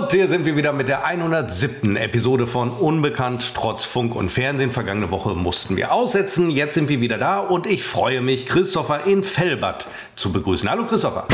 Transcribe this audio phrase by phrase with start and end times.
[0.00, 1.94] Und hier sind wir wieder mit der 107.
[1.96, 4.70] Episode von Unbekannt trotz Funk und Fernsehen.
[4.70, 6.48] Vergangene Woche mussten wir aussetzen.
[6.48, 9.86] Jetzt sind wir wieder da und ich freue mich, Christopher in Fellbad
[10.16, 10.70] zu begrüßen.
[10.70, 11.26] Hallo Christopher.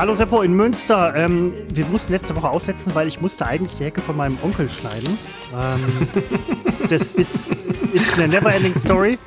[0.00, 1.14] Hallo Seppo in Münster.
[1.14, 4.66] Ähm, wir mussten letzte Woche aussetzen, weil ich musste eigentlich die Hecke von meinem Onkel
[4.66, 5.18] schneiden.
[5.52, 6.08] Ähm,
[6.88, 7.52] das ist,
[7.92, 9.18] ist eine never-ending Story.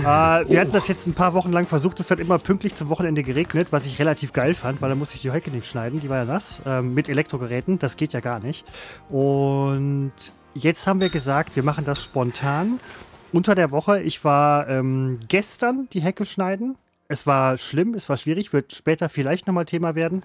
[0.00, 2.00] Äh, wir hatten das jetzt ein paar Wochen lang versucht.
[2.00, 5.14] Es hat immer pünktlich zum Wochenende geregnet, was ich relativ geil fand, weil da musste
[5.14, 6.00] ich die Hecke nicht schneiden.
[6.00, 6.60] Die war ja nass.
[6.66, 7.78] Ähm, mit Elektrogeräten.
[7.78, 8.66] Das geht ja gar nicht.
[9.10, 10.10] Und
[10.54, 12.80] jetzt haben wir gesagt, wir machen das spontan.
[13.32, 14.02] Unter der Woche.
[14.02, 16.76] Ich war ähm, gestern die Hecke schneiden.
[17.10, 20.22] Es war schlimm, es war schwierig, wird später vielleicht nochmal Thema werden.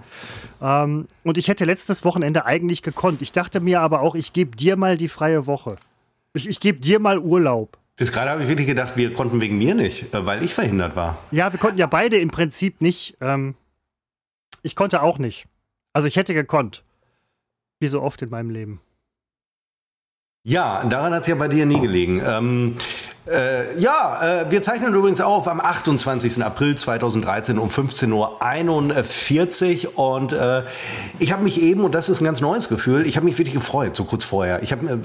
[0.62, 3.24] Ähm, und ich hätte letztes Wochenende eigentlich gekonnt.
[3.24, 5.78] Ich dachte mir aber auch, ich gebe dir mal die freie Woche.
[6.34, 7.80] Ich, ich gebe dir mal Urlaub.
[7.96, 10.96] Bis gerade habe ich wirklich gedacht, wir konnten wegen mir nicht, äh, weil ich verhindert
[10.96, 11.18] war.
[11.32, 13.18] Ja, wir konnten ja beide im Prinzip nicht.
[13.20, 13.56] Ähm,
[14.62, 15.46] ich konnte auch nicht.
[15.92, 16.84] Also ich hätte gekonnt.
[17.80, 18.80] Wie so oft in meinem Leben.
[20.44, 22.22] Ja, daran hat es ja bei dir nie gelegen.
[22.24, 22.78] Ähm,
[23.28, 26.44] äh, ja, äh, wir zeichnen übrigens auf am 28.
[26.44, 30.62] April 2013 um 15.41 Uhr und äh,
[31.18, 33.56] ich habe mich eben, und das ist ein ganz neues Gefühl, ich habe mich wirklich
[33.56, 34.62] gefreut, so kurz vorher.
[34.62, 35.00] Ich habe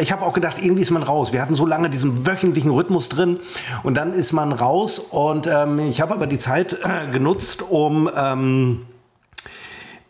[0.00, 1.32] ich hab auch gedacht, irgendwie ist man raus.
[1.32, 3.40] Wir hatten so lange diesen wöchentlichen Rhythmus drin
[3.84, 8.10] und dann ist man raus und ähm, ich habe aber die Zeit äh, genutzt, um
[8.14, 8.82] ähm,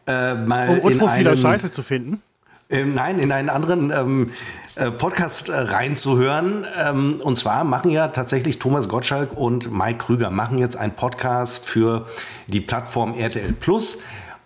[0.08, 2.22] äh, mal um in einem, Scheiße zu finden.
[2.70, 4.30] Ähm, nein, in einen anderen ähm,
[4.76, 6.66] äh, Podcast äh, reinzuhören.
[6.78, 11.66] Ähm, und zwar machen ja tatsächlich Thomas Gottschalk und Mike Krüger machen jetzt einen Podcast
[11.66, 12.06] für
[12.46, 13.98] die Plattform RTL Plus.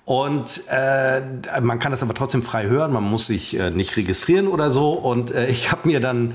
[0.06, 1.20] Und äh,
[1.60, 4.92] man kann das aber trotzdem frei hören, man muss sich äh, nicht registrieren oder so.
[4.92, 6.34] Und ich habe mir dann,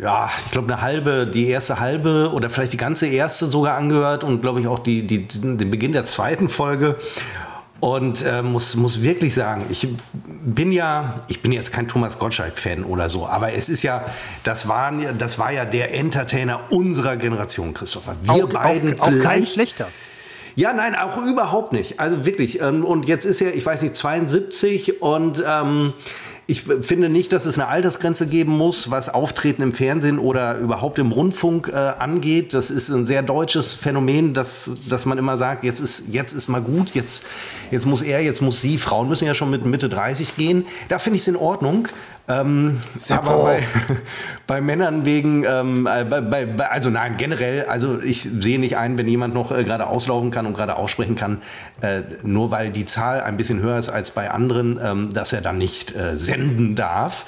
[0.00, 4.24] ja, ich glaube, eine halbe, die erste halbe oder vielleicht die ganze erste sogar angehört
[4.24, 6.96] und glaube ich auch die, die, den Beginn der zweiten Folge.
[7.82, 9.88] Und äh, muss, muss wirklich sagen, ich
[10.22, 14.04] bin ja, ich bin jetzt kein Thomas Gottschalk-Fan oder so, aber es ist ja,
[14.44, 18.14] das, waren, das war ja der Entertainer unserer Generation, Christopher.
[18.22, 19.88] Wir auch, beiden auch, auch kein schlechter.
[20.54, 21.98] Ja, nein, auch überhaupt nicht.
[21.98, 22.60] Also wirklich.
[22.60, 25.92] Ähm, und jetzt ist er, ich weiß nicht, 72 und ähm,
[26.52, 30.98] ich finde nicht, dass es eine Altersgrenze geben muss, was Auftreten im Fernsehen oder überhaupt
[30.98, 32.52] im Rundfunk äh, angeht.
[32.52, 36.48] Das ist ein sehr deutsches Phänomen, dass, dass man immer sagt, jetzt ist, jetzt ist
[36.48, 37.24] mal gut, jetzt,
[37.70, 38.76] jetzt muss er, jetzt muss sie.
[38.76, 40.66] Frauen müssen ja schon mit Mitte 30 gehen.
[40.90, 41.88] Da finde ich es in Ordnung.
[42.28, 43.62] Ähm, aber bei,
[44.46, 48.96] bei, Männern wegen, ähm, äh, bei, bei, also nein, generell, also ich sehe nicht ein,
[48.96, 51.42] wenn jemand noch äh, gerade auslaufen kann und gerade aussprechen kann,
[51.80, 55.40] äh, nur weil die Zahl ein bisschen höher ist als bei anderen, ähm, dass er
[55.40, 57.26] dann nicht äh, senden darf.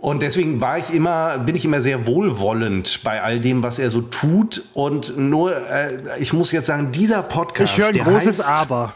[0.00, 3.90] Und deswegen war ich immer, bin ich immer sehr wohlwollend bei all dem, was er
[3.90, 4.62] so tut.
[4.72, 7.76] Und nur, äh, ich muss jetzt sagen, dieser Podcast.
[7.76, 8.94] Ich höre ein großes heißt, Aber.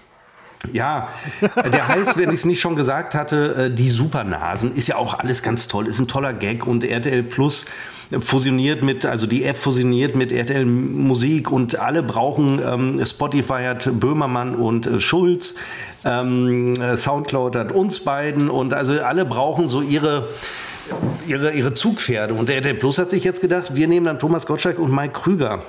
[0.72, 1.08] Ja,
[1.41, 5.19] der heißt, wenn ich es nicht schon gesagt hatte, äh, die Supernasen ist ja auch
[5.19, 7.66] alles ganz toll, ist ein toller Gag und RTL Plus
[8.19, 13.88] fusioniert mit, also die App fusioniert mit RTL Musik und alle brauchen, ähm, Spotify hat
[13.98, 15.56] Böhmermann und äh, Schulz,
[16.04, 20.28] ähm, äh, Soundcloud hat uns beiden und also alle brauchen so ihre
[21.26, 22.34] ihre, ihre Zugpferde.
[22.34, 25.14] Und der RTL Plus hat sich jetzt gedacht, wir nehmen dann Thomas Gottschalk und Mike
[25.14, 25.62] Krüger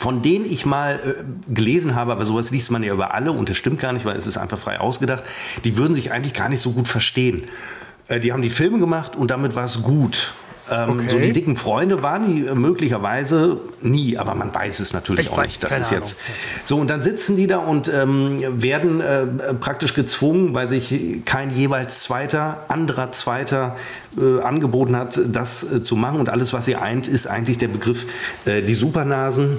[0.00, 3.50] von denen ich mal äh, gelesen habe, aber sowas liest man ja über alle und
[3.50, 5.24] das stimmt gar nicht, weil es ist einfach frei ausgedacht,
[5.64, 7.42] die würden sich eigentlich gar nicht so gut verstehen.
[8.08, 10.32] Äh, die haben die Filme gemacht und damit war es gut.
[10.70, 11.08] Ähm, okay.
[11.08, 15.32] So die dicken Freunde waren die äh, möglicherweise nie, aber man weiß es natürlich ich
[15.32, 15.62] auch nicht.
[15.62, 16.18] Das ist jetzt
[16.64, 21.50] so und dann sitzen die da und ähm, werden äh, praktisch gezwungen, weil sich kein
[21.50, 23.76] jeweils zweiter anderer zweiter
[24.18, 27.68] äh, angeboten hat, das äh, zu machen und alles, was sie eint, ist eigentlich der
[27.68, 28.06] Begriff
[28.46, 29.58] äh, die Supernasen.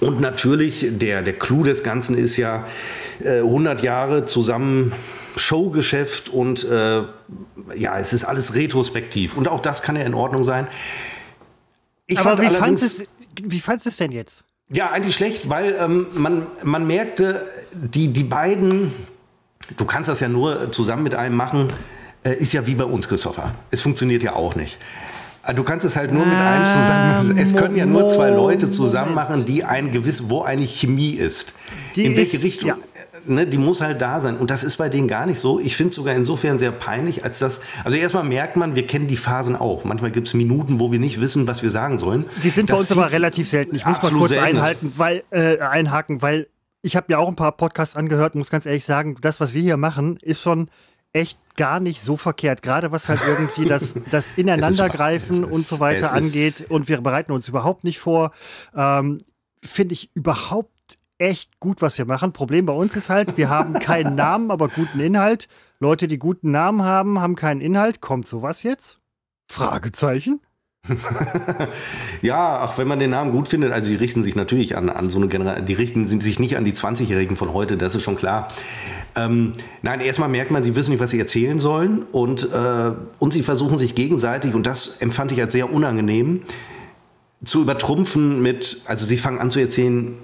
[0.00, 2.66] Und natürlich, der, der Clou des Ganzen ist ja
[3.22, 4.92] äh, 100 Jahre zusammen
[5.36, 7.02] Showgeschäft und äh,
[7.76, 9.36] ja, es ist alles retrospektiv.
[9.36, 10.68] Und auch das kann ja in Ordnung sein.
[12.06, 13.08] Ich Aber fand wie fandest
[13.42, 14.44] wie fandest du es denn jetzt?
[14.68, 18.92] Ja, eigentlich schlecht, weil ähm, man, man merkte, die, die beiden,
[19.76, 21.72] du kannst das ja nur zusammen mit einem machen,
[22.22, 23.54] äh, ist ja wie bei uns, Christopher.
[23.70, 24.78] Es funktioniert ja auch nicht.
[25.42, 27.38] Ah, du kannst es halt nur mit einem zusammen.
[27.38, 31.54] Es können ja nur zwei Leute zusammen machen, die ein gewiss, wo eine Chemie ist.
[31.96, 32.68] Die in welche ist, Richtung?
[32.68, 32.76] Ja.
[33.26, 34.36] Ne, die muss halt da sein.
[34.38, 35.60] Und das ist bei denen gar nicht so.
[35.60, 37.62] Ich finde es sogar insofern sehr peinlich, als das.
[37.84, 39.84] Also erstmal merkt man, wir kennen die Phasen auch.
[39.84, 42.26] Manchmal gibt es Minuten, wo wir nicht wissen, was wir sagen sollen.
[42.42, 43.76] Die sind das bei uns aber relativ selten.
[43.76, 46.48] Ich muss mal kurz einhalten, weil, äh, einhaken, weil
[46.82, 49.52] ich habe mir auch ein paar Podcasts angehört und muss ganz ehrlich sagen, das, was
[49.52, 50.70] wir hier machen, ist schon
[51.12, 52.62] echt gar nicht so verkehrt.
[52.62, 56.66] Gerade was halt irgendwie das, das Ineinandergreifen und so weiter angeht.
[56.68, 58.32] Und wir bereiten uns überhaupt nicht vor.
[58.74, 59.18] Ähm,
[59.62, 62.32] Finde ich überhaupt echt gut, was wir machen.
[62.32, 65.48] Problem bei uns ist halt, wir haben keinen Namen, aber guten Inhalt.
[65.78, 68.00] Leute, die guten Namen haben, haben keinen Inhalt.
[68.00, 68.98] Kommt sowas jetzt?
[69.50, 70.40] Fragezeichen.
[72.22, 75.10] ja, auch wenn man den Namen gut findet, also die richten sich natürlich an, an
[75.10, 78.16] so eine Generation, die richten sich nicht an die 20-Jährigen von heute, das ist schon
[78.16, 78.48] klar.
[79.16, 83.32] Ähm, nein, erstmal merkt man, sie wissen nicht, was sie erzählen sollen und, äh, und
[83.32, 86.42] sie versuchen sich gegenseitig, und das empfand ich als sehr unangenehm,
[87.44, 90.16] zu übertrumpfen mit, also sie fangen an zu erzählen,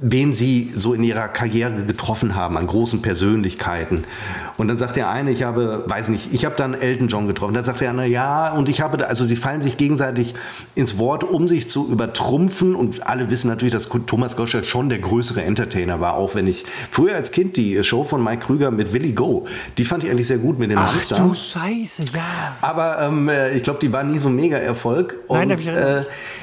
[0.00, 4.04] wen sie so in ihrer Karriere getroffen haben an großen Persönlichkeiten.
[4.60, 7.54] Und dann sagt der eine, ich habe, weiß nicht, ich habe dann Elton John getroffen.
[7.54, 10.34] Dann sagt der andere, ja, und ich habe, also sie fallen sich gegenseitig
[10.74, 12.74] ins Wort, um sich zu übertrumpfen.
[12.74, 16.66] Und alle wissen natürlich, dass Thomas Gottschalk schon der größere Entertainer war, auch wenn ich
[16.90, 19.46] früher als Kind die Show von Mike Krüger mit Willy Go,
[19.78, 21.16] die fand ich eigentlich sehr gut mit dem Ach Hamster.
[21.16, 22.56] du Scheiße, ja.
[22.60, 25.16] Aber ähm, äh, ich glaube, die war nie so ein Mega-Erfolg.
[25.30, 26.02] Nein, und, äh,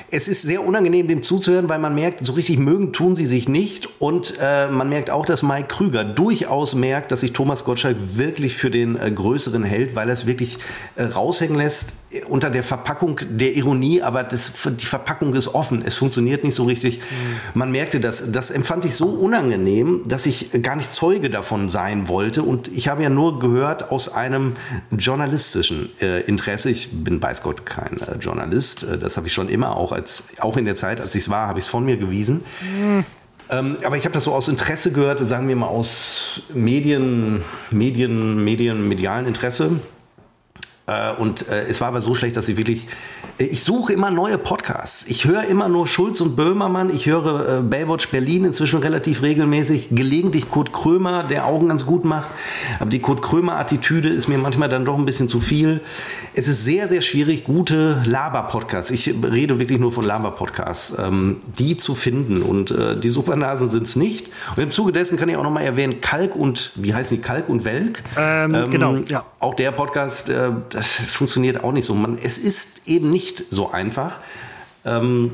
[0.09, 3.49] es ist sehr unangenehm, dem zuzuhören, weil man merkt, so richtig mögen tun sie sich
[3.49, 3.89] nicht.
[3.99, 8.56] Und äh, man merkt auch, dass Mike Krüger durchaus merkt, dass sich Thomas Gottschalk wirklich
[8.56, 10.57] für den äh, Größeren hält, weil er es wirklich
[10.95, 15.83] äh, raushängen lässt äh, unter der Verpackung der Ironie, aber das, die Verpackung ist offen.
[15.86, 17.00] Es funktioniert nicht so richtig.
[17.00, 17.04] Mhm.
[17.54, 18.31] Man merkte das.
[18.31, 22.44] Das empfand ich so unangenehm, dass ich gar nicht Zeuge davon sein wollte.
[22.44, 24.54] Und ich habe ja nur gehört aus einem
[24.92, 26.69] journalistischen äh, Interesse.
[26.69, 28.86] Ich bin weiß Gott kein äh, Journalist.
[29.01, 31.48] das habe ich schon immer auch als, auch in der Zeit, als ich es war,
[31.48, 32.44] habe ich es von mir gewiesen.
[32.62, 33.06] Mhm.
[33.49, 38.44] Ähm, aber ich habe das so aus Interesse gehört, sagen wir mal aus Medien, Medien,
[38.44, 39.79] Medien, medialen Interesse.
[40.85, 42.88] Äh, und äh, es war aber so schlecht, dass ich wirklich.
[43.39, 45.05] Ich suche immer neue Podcasts.
[45.07, 46.89] Ich höre immer nur Schulz und Böhmermann.
[46.89, 49.89] Ich höre äh, Baywatch Berlin inzwischen relativ regelmäßig.
[49.91, 52.31] Gelegentlich Kurt Krömer, der Augen ganz gut macht.
[52.79, 55.81] Aber die Kurt Krömer-Attitüde ist mir manchmal dann doch ein bisschen zu viel.
[56.33, 61.77] Es ist sehr, sehr schwierig, gute Laber-Podcasts, ich rede wirklich nur von Laber-Podcasts, ähm, die
[61.77, 62.41] zu finden.
[62.41, 64.29] Und äh, die Supernasen sind es nicht.
[64.55, 67.49] Und im Zuge dessen kann ich auch nochmal erwähnen, Kalk und, wie heißen die, Kalk
[67.49, 68.01] und Welk?
[68.17, 69.25] Ähm, ähm, genau, ja.
[69.39, 71.93] Auch der Podcast, äh, das funktioniert auch nicht so.
[71.93, 74.19] Man, es ist eben nicht so einfach.
[74.85, 75.31] Ähm,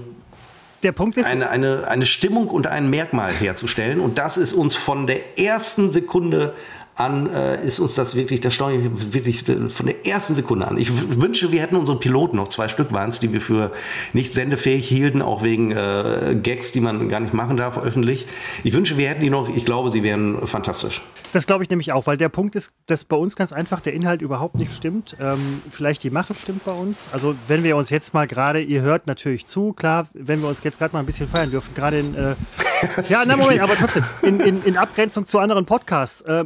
[0.84, 1.26] der Punkt ist.
[1.26, 4.00] Eine, eine, eine Stimmung und ein Merkmal herzustellen.
[4.00, 6.54] Und das ist uns von der ersten Sekunde
[6.96, 10.78] an, äh, ist uns das wirklich, das steuere ich wirklich von der ersten Sekunde an.
[10.78, 13.72] Ich wünsche, wir hätten unsere Piloten, noch zwei Stück waren es, die wir für
[14.14, 18.28] nicht sendefähig hielten, auch wegen äh, Gags, die man gar nicht machen darf öffentlich.
[18.64, 21.02] Ich wünsche, wir hätten die noch, ich glaube, sie wären fantastisch.
[21.34, 23.94] Das glaube ich nämlich auch, weil der Punkt ist, dass bei uns ganz einfach der
[23.94, 25.18] Inhalt überhaupt nicht stimmt.
[25.20, 27.10] Ähm, vielleicht die Mache stimmt bei uns.
[27.12, 30.64] Also wenn wir uns jetzt mal gerade, ihr hört natürlich zu, klar, wenn wir uns
[30.64, 32.36] jetzt gerade mal ein bisschen feiern dürfen, gerade in, äh,
[33.10, 36.22] ja, na Moment, aber trotzdem, in, in, in Abgrenzung zu anderen Podcasts.
[36.22, 36.46] Äh,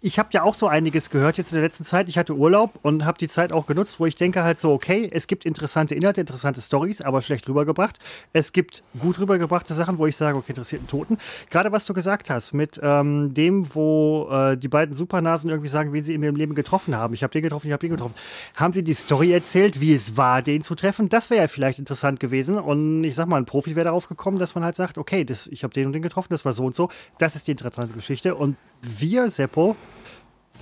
[0.00, 2.08] ich habe ja auch so einiges gehört jetzt in der letzten Zeit.
[2.08, 5.08] Ich hatte Urlaub und habe die Zeit auch genutzt, wo ich denke halt so, okay,
[5.12, 7.98] es gibt interessante Inhalte, interessante Stories, aber schlecht rübergebracht.
[8.32, 11.18] Es gibt gut rübergebrachte Sachen, wo ich sage, okay, interessierten Toten.
[11.50, 15.92] Gerade was du gesagt hast mit ähm, dem, wo äh, die beiden Supernasen irgendwie sagen,
[15.92, 17.14] wen sie in ihrem Leben getroffen haben.
[17.14, 18.14] Ich habe den getroffen, ich habe den getroffen.
[18.54, 21.08] Haben sie die Story erzählt, wie es war, den zu treffen?
[21.08, 22.58] Das wäre ja vielleicht interessant gewesen.
[22.58, 25.46] Und ich sag mal, ein Profi wäre darauf gekommen, dass man halt sagt, okay, das,
[25.48, 26.88] ich habe den und den getroffen, das war so und so.
[27.18, 28.34] Das ist die interessante Geschichte.
[28.34, 29.65] Und wir, Seppo,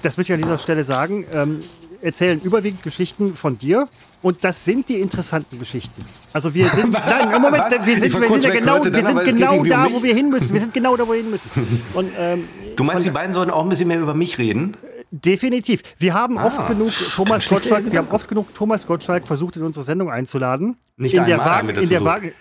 [0.03, 1.61] das möchte ich an dieser Stelle sagen, ähm,
[2.01, 3.89] erzählen überwiegend Geschichten von dir.
[4.23, 6.03] Und das sind die interessanten Geschichten.
[6.33, 9.64] Also wir sind, nein, Moment, wir sind, wir sind ja genau, Leute, wir sind genau
[9.64, 10.52] da, wo wir hin müssen.
[10.55, 11.50] Wir sind genau da, wo wir hin müssen.
[11.93, 14.76] Und, ähm, du meinst, die beiden sollten auch ein bisschen mehr über mich reden?
[15.11, 15.83] Definitiv.
[15.99, 19.62] Wir haben ah, oft genug Thomas Gottschalk, wir haben oft genug Thomas Gottschalk versucht, in
[19.62, 20.76] unsere Sendung einzuladen.
[20.97, 22.33] Nicht in der Waage, in der Waage,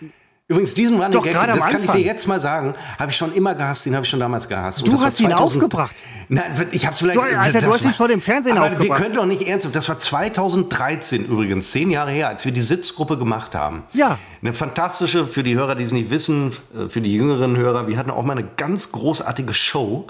[0.49, 3.33] Übrigens, diesen Running Doch, Gag, das kann ich dir jetzt mal sagen, habe ich schon
[3.33, 4.85] immer gehasst, den habe ich schon damals gehasst.
[4.85, 5.95] Du hast ihn aufgebracht.
[6.27, 7.17] Nein, ich habe es vielleicht.
[7.17, 8.89] Du, Alter, du hast ihn schon im Fernsehen aber aufgebracht.
[8.89, 9.73] Wir können doch nicht ernsthaft.
[9.73, 13.83] Das war 2013 übrigens, zehn Jahre her, als wir die Sitzgruppe gemacht haben.
[13.93, 14.19] Ja.
[14.41, 17.97] Eine fantastische, für die Hörer, die es nicht wissen, äh, für die jüngeren Hörer, wir
[17.97, 20.07] hatten auch mal eine ganz großartige Show.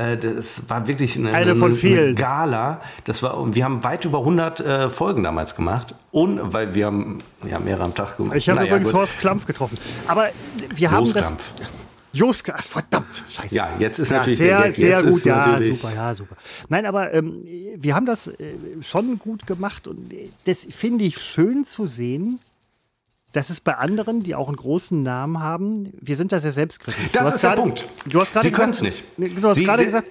[0.00, 2.08] Äh, das war wirklich eine, eine, von vielen.
[2.08, 2.80] Eine Gala.
[3.04, 5.94] Das war, wir haben weit über 100 äh, Folgen damals gemacht.
[6.10, 8.36] Und, weil wir haben ja, mehrere am Tag gemacht.
[8.36, 9.00] Ich habe naja, übrigens gut.
[9.00, 9.78] Horst Klampf getroffen.
[10.06, 10.28] Aber
[10.74, 11.34] wir haben das...
[12.12, 13.54] Jost, verdammt, scheiße.
[13.54, 16.36] Ja, jetzt ist ja, natürlich sehr, der sehr gut, ja, super, ja, super.
[16.68, 17.44] Nein, aber ähm,
[17.76, 20.12] wir haben das äh, schon gut gemacht und
[20.44, 22.40] das finde ich schön zu sehen,
[23.32, 27.10] das ist bei anderen, die auch einen großen Namen haben, wir sind da sehr selbstkritisch.
[27.12, 27.88] Das ist der Punkt.
[28.06, 29.04] Du hast Sie können es nicht.
[29.16, 30.08] Du hast gerade gesagt,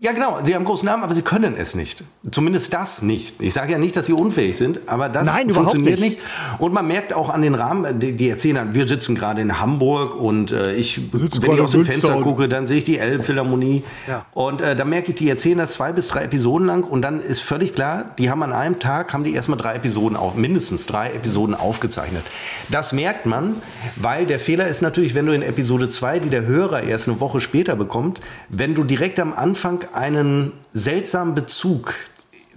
[0.00, 0.38] Ja, genau.
[0.44, 2.04] Sie haben großen Namen, aber sie können es nicht.
[2.30, 3.40] Zumindest das nicht.
[3.40, 6.18] Ich sage ja nicht, dass sie unfähig sind, aber das Nein, funktioniert nicht.
[6.20, 6.60] nicht.
[6.60, 9.58] Und man merkt auch an den Rahmen, die, die erzählen dann, wir sitzen gerade in
[9.58, 13.82] Hamburg und äh, ich, wenn ich aus dem Fenster gucke, dann sehe ich die Elbphilharmonie.
[14.06, 14.24] Ja.
[14.34, 17.20] Und äh, da merke ich, die erzählen das zwei bis drei Episoden lang und dann
[17.20, 20.86] ist völlig klar, die haben an einem Tag, haben die erstmal drei Episoden auf, mindestens
[20.86, 22.22] drei Episoden aufgezeichnet.
[22.70, 23.56] Das merkt man,
[23.96, 27.18] weil der Fehler ist natürlich, wenn du in Episode 2, die der Hörer erst eine
[27.18, 31.94] Woche später bekommt, wenn du direkt am Anfang einen seltsamen Bezug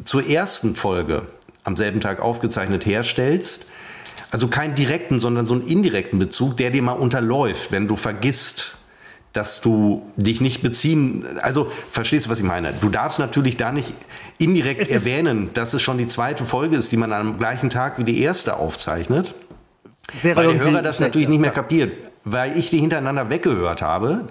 [0.04, 1.28] zur ersten Folge
[1.64, 3.70] am selben Tag aufgezeichnet herstellst,
[4.32, 8.78] also keinen direkten, sondern so einen indirekten Bezug, der dir mal unterläuft, wenn du vergisst,
[9.34, 12.74] dass du dich nicht beziehen, also verstehst du, was ich meine?
[12.82, 13.94] Du darfst natürlich da nicht
[14.38, 17.98] indirekt Es erwähnen, dass es schon die zweite Folge ist, die man am gleichen Tag
[17.98, 19.34] wie die erste aufzeichnet,
[20.22, 21.94] weil der Hörer das natürlich nicht mehr kapiert.
[22.24, 24.28] Weil ich die hintereinander weggehört habe,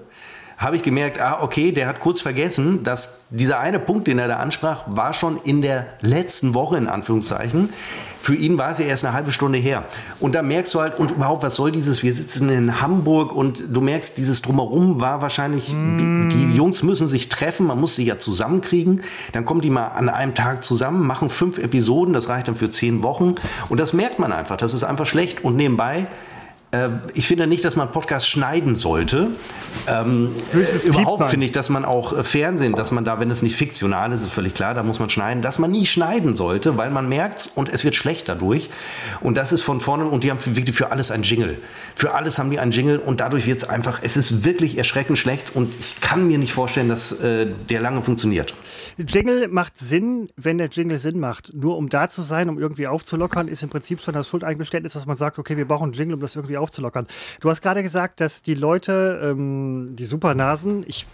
[0.61, 4.29] habe ich gemerkt, ah, okay, der hat kurz vergessen, dass dieser eine Punkt, den er
[4.29, 7.73] da ansprach, war schon in der letzten Woche, in Anführungszeichen.
[8.21, 9.85] Für ihn war es ja erst eine halbe Stunde her.
[10.19, 13.65] Und da merkst du halt, und überhaupt, was soll dieses, wir sitzen in Hamburg und
[13.75, 18.05] du merkst, dieses Drumherum war wahrscheinlich, die, die Jungs müssen sich treffen, man muss sie
[18.05, 19.03] ja zusammenkriegen.
[19.33, 22.69] Dann kommen die mal an einem Tag zusammen, machen fünf Episoden, das reicht dann für
[22.69, 23.37] zehn Wochen.
[23.71, 25.43] Und das merkt man einfach, das ist einfach schlecht.
[25.43, 26.07] Und nebenbei,
[27.15, 29.29] ich finde nicht, dass man Podcast schneiden sollte.
[29.89, 33.29] Ähm, Höchstens äh, überhaupt finde ich, dass man auch äh, Fernsehen, dass man da, wenn
[33.31, 36.37] es nicht fiktional ist, ist völlig klar, da muss man schneiden, dass man nie schneiden
[36.37, 38.71] sollte, weil man merkt und es wird schlecht dadurch.
[39.21, 41.59] Und das ist von vorne, und die haben für, wirklich für alles ein Jingle.
[41.97, 45.19] Für alles haben die ein Jingle und dadurch wird es einfach, es ist wirklich erschreckend
[45.19, 48.55] schlecht und ich kann mir nicht vorstellen, dass äh, der lange funktioniert.
[49.07, 51.53] Jingle macht Sinn, wenn der Jingle Sinn macht.
[51.55, 55.07] Nur um da zu sein, um irgendwie aufzulockern, ist im Prinzip schon das Schuldeingeständnis, dass
[55.07, 57.07] man sagt, okay, wir brauchen einen Jingle, um das irgendwie aufzulockern.
[57.41, 61.07] Du hast gerade gesagt, dass die Leute, ähm, die Supernasen, ich,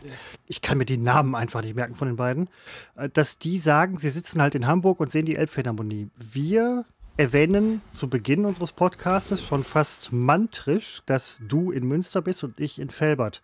[0.47, 2.49] ich kann mir die Namen einfach nicht merken von den beiden,
[2.97, 6.11] äh, dass die sagen, sie sitzen halt in Hamburg und sehen die Elbphilharmonie.
[6.16, 6.85] Wir
[7.16, 12.78] erwähnen zu Beginn unseres Podcastes schon fast mantrisch, dass du in Münster bist und ich
[12.78, 13.42] in Felbert.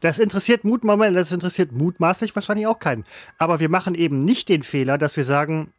[0.00, 3.04] Das interessiert mutmaßlich, das interessiert mutmaßlich wahrscheinlich auch keinen.
[3.38, 5.72] Aber wir machen eben nicht den Fehler, dass wir sagen,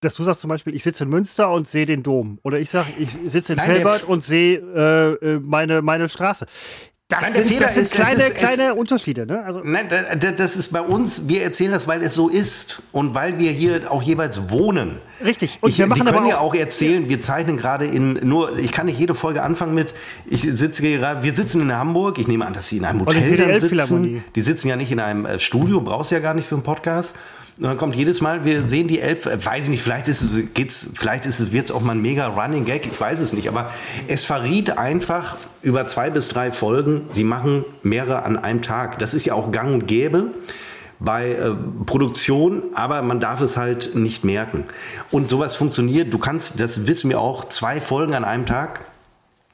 [0.00, 2.38] dass du sagst zum Beispiel, ich sitze in Münster und sehe den Dom.
[2.42, 6.46] Oder ich sage, ich sitze in Nein, Felbert und sehe äh, äh, meine, meine Straße.
[7.10, 9.26] Das Nein, der sind, Fehler das sind ist, kleine, ist- kleine Unterschiede.
[9.26, 9.42] Ne?
[9.44, 12.82] Also, Nein, da- da- das ist bei uns, wir erzählen das, weil es so ist
[12.92, 14.98] und weil wir hier auch jeweils wohnen.
[15.22, 15.58] Richtig.
[15.60, 18.70] Und ich, wir machen die können ja auch- erzählen, wir zeichnen gerade in, nur, ich
[18.72, 19.92] kann nicht jede Folge anfangen mit,
[20.24, 23.58] ich sitze gerade, wir sitzen in Hamburg, ich nehme an, dass sie in einem Hotel
[23.60, 24.24] sitzen.
[24.34, 27.16] Die sitzen ja nicht in einem äh, Studio, brauchst ja gar nicht für einen Podcast.
[27.56, 30.22] Und dann kommt jedes Mal, wir sehen die Elf, äh, weiß ich nicht, vielleicht ist
[30.22, 33.32] es, geht's, vielleicht ist es, wird's auch mal ein mega Running Gag, ich weiß es
[33.32, 33.70] nicht, aber
[34.08, 38.98] es verriet einfach über zwei bis drei Folgen, sie machen mehrere an einem Tag.
[38.98, 40.28] Das ist ja auch gang und gäbe
[41.00, 41.54] bei äh,
[41.86, 44.64] Produktion, aber man darf es halt nicht merken.
[45.10, 48.84] Und sowas funktioniert, du kannst, das wissen wir auch, zwei Folgen an einem Tag,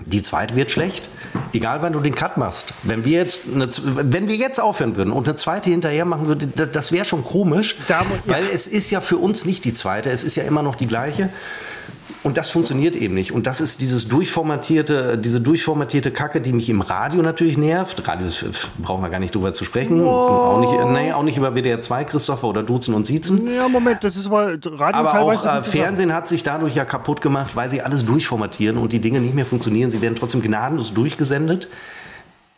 [0.04, 1.08] die zweite wird schlecht,
[1.52, 2.74] egal wann du den Cut machst.
[2.82, 6.52] Wenn wir jetzt, eine, wenn wir jetzt aufhören würden und eine zweite hinterher machen würden,
[6.54, 8.06] das, das wäre schon komisch, Da ja.
[8.26, 10.86] weil es ist ja für uns nicht die zweite, es ist ja immer noch die
[10.86, 11.30] gleiche.
[12.26, 13.30] Und das funktioniert eben nicht.
[13.30, 18.08] Und das ist dieses durchformatierte, diese durchformatierte Kacke, die mich im Radio natürlich nervt.
[18.08, 18.44] Radio ist,
[18.78, 20.04] brauchen wir gar nicht drüber zu sprechen.
[20.04, 23.48] Auch nicht, nee, auch nicht über WDR 2, Christopher, oder Duzen und Siezen.
[23.54, 25.62] ja, Moment, das ist aber Radio Aber auch äh.
[25.62, 29.36] Fernsehen hat sich dadurch ja kaputt gemacht, weil sie alles durchformatieren und die Dinge nicht
[29.36, 29.92] mehr funktionieren.
[29.92, 31.68] Sie werden trotzdem gnadenlos durchgesendet,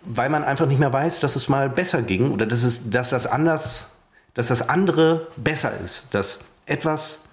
[0.02, 3.10] weil man einfach nicht mehr weiß, dass es mal besser ging oder dass, es, dass,
[3.10, 3.98] das, anders,
[4.32, 6.14] dass das andere besser ist.
[6.14, 7.28] Dass etwas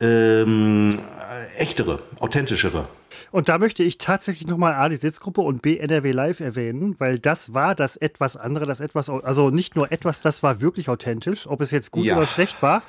[0.00, 1.19] ähm, äh,
[1.56, 2.86] echtere, authentischere.
[3.32, 7.18] Und da möchte ich tatsächlich nochmal A, die Sitzgruppe und B, NRW Live erwähnen, weil
[7.18, 11.46] das war das etwas andere, das etwas, also nicht nur etwas, das war wirklich authentisch.
[11.46, 12.16] Ob es jetzt gut Ja.
[12.16, 12.82] oder schlecht war,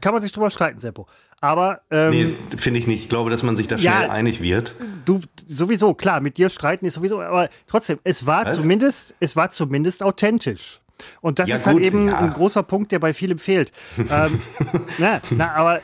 [0.00, 1.06] kann man sich drüber streiten, Seppo.
[1.40, 3.02] Aber ähm, Nee, finde ich nicht.
[3.04, 3.96] Ich glaube, dass man sich da Ja.
[3.98, 4.74] schnell einig wird.
[5.04, 8.56] du sowieso, klar, mit dir streiten ist sowieso, aber trotzdem, es war Was?
[8.56, 10.80] zumindest, es war zumindest authentisch.
[11.20, 12.18] Und das Ja, ist halt gut, eben ja.
[12.18, 13.72] ein großer Punkt, der bei vielem fehlt.
[14.10, 14.40] ähm,
[14.98, 15.80] na, na, aber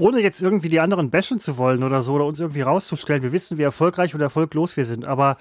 [0.00, 3.32] ohne jetzt irgendwie die anderen bashen zu wollen oder so oder uns irgendwie rauszustellen, wir
[3.32, 5.06] wissen, wie erfolgreich und erfolglos wir sind.
[5.06, 5.36] Aber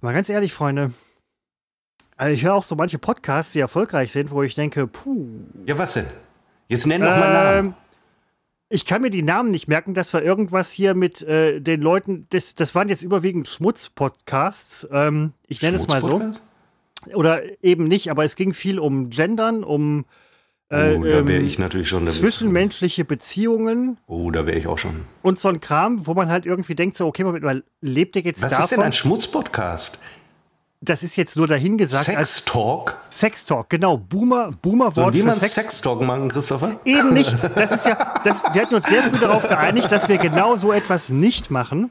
[0.00, 0.92] mal ganz ehrlich, Freunde,
[2.16, 5.26] also ich höre auch so manche Podcasts, die erfolgreich sind, wo ich denke, puh,
[5.66, 6.06] Ja, was denn?
[6.68, 7.68] Jetzt nenn doch mal Namen.
[7.68, 7.74] ähm,
[8.68, 9.94] ich kann mir die Namen nicht merken.
[9.94, 12.26] Das war irgendwas hier mit äh, den Leuten.
[12.30, 14.88] Das, das waren jetzt überwiegend Schmutz-Podcasts.
[14.90, 16.20] Ähm, ich nenne es mal so.
[17.14, 20.06] Oder eben nicht, aber es ging viel um Gendern, um
[20.70, 22.06] äh, Oh, da wäre ähm, ich natürlich schon.
[22.08, 25.04] zwischenmenschliche Beziehungen Oh, da wäre ich auch schon.
[25.22, 28.22] und so ein Kram, wo man halt irgendwie denkt, so, okay, Moment mal, lebt ihr
[28.22, 28.64] jetzt Was davon?
[28.64, 29.98] ist denn ein Schmutzpodcast?
[30.82, 32.04] das ist jetzt nur dahingesagt.
[32.04, 32.96] Sex Talk?
[33.08, 33.96] Sex Talk, genau.
[33.96, 35.54] Boomer, Boomer Wort Sollen wir mal Sex.
[35.54, 36.78] Sex Talk machen, Christopher?
[36.84, 37.34] Eben nicht.
[37.56, 40.72] Das ist ja, das, wir hatten uns sehr früh darauf geeinigt, dass wir genau so
[40.72, 41.90] etwas nicht machen.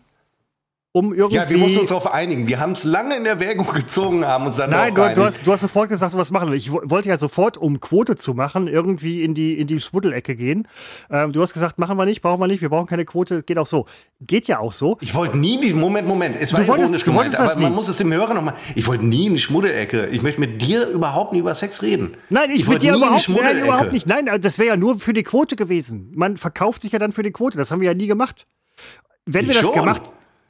[0.96, 1.36] Um irgendwie.
[1.36, 2.48] Ja, wir mussten uns darauf einigen.
[2.48, 5.52] Wir haben es lange in Erwägung gezogen, haben uns dann Nein, du, du, hast, du
[5.52, 6.54] hast sofort gesagt, du was machen.
[6.54, 10.38] Ich wo- wollte ja sofort, um Quote zu machen, irgendwie in die, in die Schmuddelecke
[10.38, 10.70] gehen.
[11.12, 13.58] Ähm, du hast gesagt, machen wir nicht, brauchen wir nicht, wir brauchen keine Quote, geht
[13.58, 13.88] auch so.
[14.22, 14.98] Geht ja auch so.
[15.02, 17.64] Ich wollte nie die Moment, Moment, es war Du wolltest- ironisch gemeint, wolltest das aber
[17.64, 18.54] man muss es dem Hörer nochmal.
[18.76, 20.08] Ich wollte nie in die Schmuddelecke.
[20.14, 22.14] Ich möchte mit dir überhaupt nie über Sex reden.
[22.30, 24.08] Nein, ich, will wollte dir nie in die überhaupt, nein, überhaupt nicht.
[24.08, 26.14] Nein, das wäre ja nur für die Quote gewesen.
[26.16, 27.58] Man verkauft sich ja dann für die Quote.
[27.58, 28.48] Das haben wir ja nie gemacht.
[29.26, 29.76] Wenn wir Ich das schon.
[29.76, 30.04] gemacht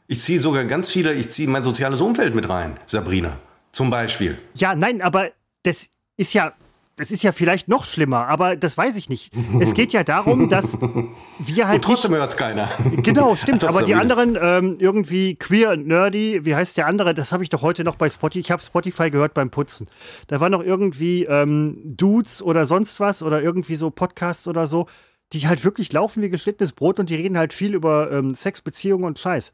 [0.08, 3.40] Ich ziehe sogar ganz viele, ich ziehe mein soziales Umfeld mit rein, Sabrina.
[3.72, 4.38] Zum Beispiel.
[4.54, 5.32] Ja, nein, aber
[5.64, 6.54] das ist ja,
[6.96, 9.34] das ist ja vielleicht noch schlimmer, aber das weiß ich nicht.
[9.60, 10.78] Es geht ja darum, dass
[11.40, 12.70] wir halt Und trotzdem hört es keiner.
[13.02, 17.16] genau, stimmt, aber die anderen ähm, irgendwie queer und nerdy, wie heißt der andere?
[17.16, 19.88] Das habe ich doch heute noch bei Spotify, ich habe Spotify gehört beim Putzen.
[20.28, 24.86] Da waren noch irgendwie ähm, Dudes oder sonst was oder irgendwie so Podcasts oder so,
[25.34, 28.62] die halt wirklich laufen wie geschnittenes Brot und die reden halt viel über ähm, Sex,
[28.62, 29.52] Beziehungen und Scheiß.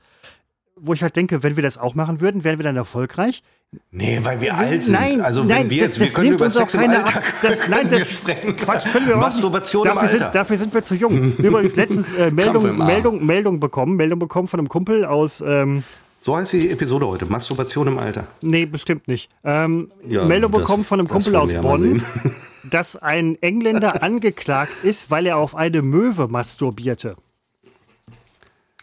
[0.84, 3.44] Wo ich halt denke, wenn wir das auch machen würden, wären wir dann erfolgreich.
[3.92, 4.94] Nee, weil wir alt sind.
[4.94, 7.24] Nein, also nein, wenn wir das- jetzt, wir das können nimmt über Sex im Alltag.
[7.42, 8.58] Das- können nein, wir das- sprechen.
[8.58, 9.16] Quatsch, können wir.
[9.16, 10.20] Masturbation im dafür Alter.
[10.26, 11.34] Sind, dafür sind wir zu jung.
[11.38, 12.78] Übrigens letztens äh, Meldung, im.
[12.78, 15.84] Meldung, Meldung bekommen, Meldung bekommen von einem Kumpel aus, ähm,
[16.20, 17.26] So heißt die Episode heute.
[17.28, 18.26] Masturbation im Alter.
[18.42, 19.30] nee, bestimmt nicht.
[19.44, 22.04] Ähm, Ja, Meldung das- bekommen von einem das Kumpel aus wir Bonn,
[22.70, 27.16] dass ein Engländer angeklagt ist, weil er auf eine Möwe masturbierte.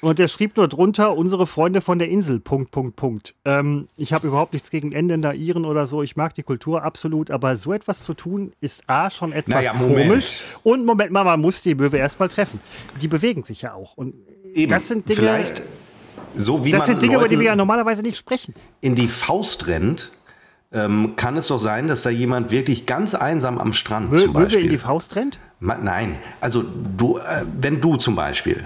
[0.00, 3.34] Und er schrieb nur drunter, unsere Freunde von der Insel, Punkt, Punkt, Punkt.
[3.44, 6.02] Ähm, ich habe überhaupt nichts gegen Engländer, Iren oder so.
[6.04, 9.72] Ich mag die Kultur absolut, aber so etwas zu tun, ist A, schon etwas Naja,
[9.72, 10.44] komisch.
[10.62, 12.60] Und Moment mal, man muss die Möwe erstmal treffen.
[13.02, 13.96] Die bewegen sich ja auch.
[13.96, 14.14] Und
[14.54, 14.70] Eben.
[14.70, 15.62] das sind Dinge, Vielleicht
[16.36, 18.54] so wie das man sind Dinge über die wir ja normalerweise nicht sprechen.
[18.80, 20.12] in die Faust rennt,
[20.70, 24.32] ähm, kann es doch sein, dass da jemand wirklich ganz einsam am Strand Mö zum
[24.34, 24.62] Möwe Beispiel.
[24.64, 25.38] in die Faust rennt?
[25.58, 26.62] Ma- Nein, also
[26.96, 28.64] du, äh, wenn du zum Beispiel,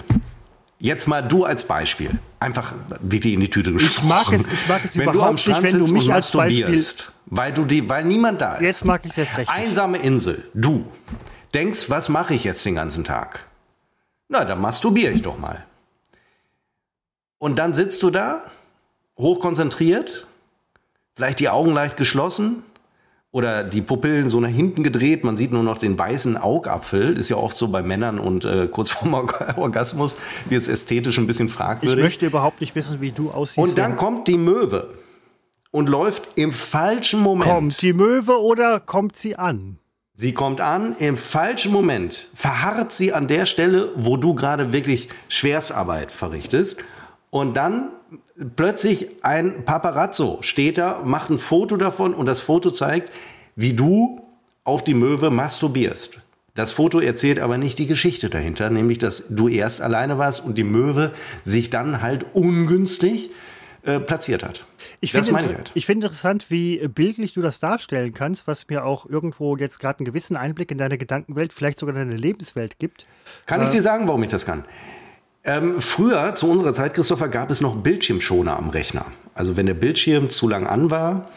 [0.83, 4.09] jetzt mal du als Beispiel, einfach wirklich in die Tüte gesprochen.
[4.09, 6.07] mag es- ich mag es wenn du überhaupt am nicht, Strand wenn du sitzt mich
[6.09, 8.63] und als Beispiel- masturbierst, weil du die, weil niemand da ist.
[8.63, 9.51] Jetzt mag ich es erst recht.
[9.51, 10.85] Einsame Insel, du
[11.55, 13.47] denkst, was mache ich jetzt den ganzen Tag?
[14.29, 15.65] Na, dann masturbiere ich doch mal.
[17.39, 18.45] Und dann sitzt du da,
[19.19, 20.27] hochkonzentriert,
[21.15, 22.65] vielleicht die Augen leicht geschlossen
[23.33, 25.25] oder die Pupillen so nach hinten gedreht.
[25.25, 27.19] Man sieht nur noch den weißen Augapfel.
[27.19, 30.17] Ist ja oft so bei Männern und äh, kurz vorm Org- Orgasmus
[30.49, 32.05] wird es ästhetisch ein bisschen Ich fragwürdig.
[32.05, 33.59] möchte überhaupt nicht wissen, wie du aussiehst.
[33.67, 34.95] und dann kommt die Möwe
[35.71, 37.51] und läuft im falschen Moment.
[37.51, 39.79] kommt die Möwe oder kommt sie an?
[40.15, 45.09] Sie kommt an, im falschen Moment verharrt sie an der Stelle, wo du gerade wirklich
[45.29, 46.81] Schwerstarbeit verrichtest.
[47.31, 47.89] Und dann
[48.57, 53.11] plötzlich ein Paparazzo steht da, macht ein Foto davon und das Foto zeigt,
[53.57, 54.21] wie du
[54.65, 56.21] auf die Möwe masturbierst.
[56.55, 60.59] Das Foto erzählt aber nicht die Geschichte dahinter, nämlich dass du erst alleine warst und
[60.59, 61.13] die Möwe
[61.45, 63.31] sich dann halt ungünstig
[63.85, 64.67] äh, platziert hat.
[65.01, 65.73] Ich finde halt.
[65.75, 70.01] ich finde interessant, wie bildlich du das darstellen kannst, was mir auch irgendwo jetzt gerade
[70.01, 73.07] einen gewissen Einblick in deine Gedankenwelt, vielleicht sogar deine Lebenswelt gibt.
[73.47, 74.65] Kann ich dir sagen, warum ich das kann?
[75.45, 79.07] Ähm, früher, zu unserer Zeit, Christopher, gab es noch Bildschirmschoner am Rechner.
[79.35, 81.29] Also wenn der Bildschirm zu lang an war,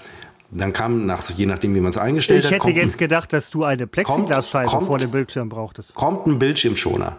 [0.51, 2.99] dann kam, nach, je nachdem, wie man es eingestellt Ich hat, hätte kommt, jetzt ein,
[2.99, 5.95] gedacht, dass du eine Plexiglasscheibe vor dem Bildschirm brauchtest.
[5.95, 7.17] kommt ein Bildschirmschoner.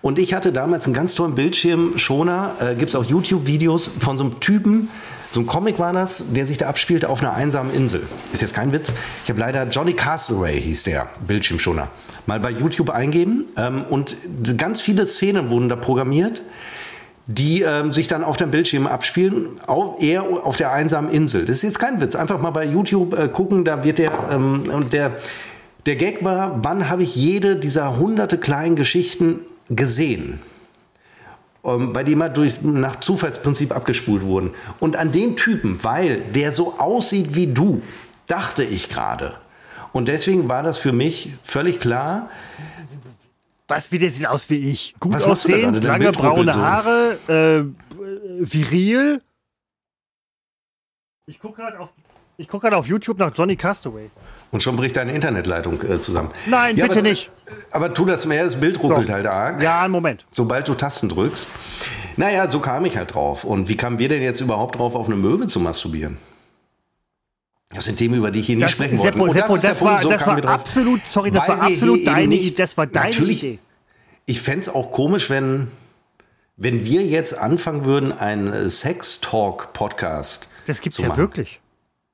[0.00, 2.54] Und ich hatte damals einen ganz tollen Bildschirmschoner.
[2.60, 4.88] Äh, Gibt es auch YouTube-Videos von so einem Typen,
[5.32, 8.06] so ein Comic war das, der sich da abspielte auf einer einsamen Insel.
[8.32, 8.92] Ist jetzt kein Witz.
[9.24, 11.88] Ich habe leider Johnny Castleray hieß der Bildschirmschoner.
[12.26, 14.16] Mal bei YouTube eingeben ähm, und
[14.58, 16.42] ganz viele Szenen wurden da programmiert,
[17.26, 21.46] die ähm, sich dann auf dem Bildschirm abspielen, auf, eher auf der einsamen Insel.
[21.46, 22.14] Das ist jetzt kein Witz.
[22.14, 25.16] Einfach mal bei YouTube äh, gucken, da wird der ähm, und der
[25.86, 30.38] der Gag war, wann habe ich jede dieser hunderte kleinen Geschichten gesehen?
[31.64, 34.52] Ähm, bei die immer durch, nach Zufallsprinzip abgespult wurden.
[34.80, 37.82] Und an den Typen, weil der so aussieht wie du,
[38.26, 39.34] dachte ich gerade.
[39.92, 42.30] Und deswegen war das für mich völlig klar,
[43.68, 44.94] Was, wie der sieht aus wie ich?
[45.00, 45.44] Gut Was?
[45.44, 46.54] Dein lange braune.
[46.54, 47.64] Haare, äh,
[48.40, 49.22] viril.
[51.26, 51.90] Ich gucke gerade auf,
[52.36, 54.10] ich guck grad auf YouTube nach Johnny Castaway.
[54.52, 56.30] Und schon bricht deine Internetleitung äh, zusammen.
[56.46, 57.30] Nein, bitte aber, nicht.
[57.72, 59.12] Aber tu das mehr, das Bild ruckelt Doch.
[59.14, 59.60] halt arg.
[59.62, 60.24] Ja, einen Moment.
[60.30, 61.50] Sobald du Tasten drückst.
[62.16, 63.42] Naja, so kam ich halt drauf.
[63.44, 66.18] Und wie kamen wir denn jetzt überhaupt drauf, auf eine Möwe zu masturbieren?
[67.70, 69.12] Das sind Themen, über die ich hier nicht Das, sprechen wollte.
[69.14, 71.62] Seppo, Und Seppo, ist der das, Punkt, war, so das war absolut, sorry, das war
[71.62, 73.42] absolut deine, nicht- Idee, das war deine Natürlich.
[73.42, 73.58] Idee.
[74.26, 75.68] Ich fände es auch komisch, wenn,
[76.58, 81.18] wenn wir jetzt anfangen würden, einen äh, Sex-Talk-Podcast Das gibt's zu ja machen.
[81.18, 81.60] wirklich.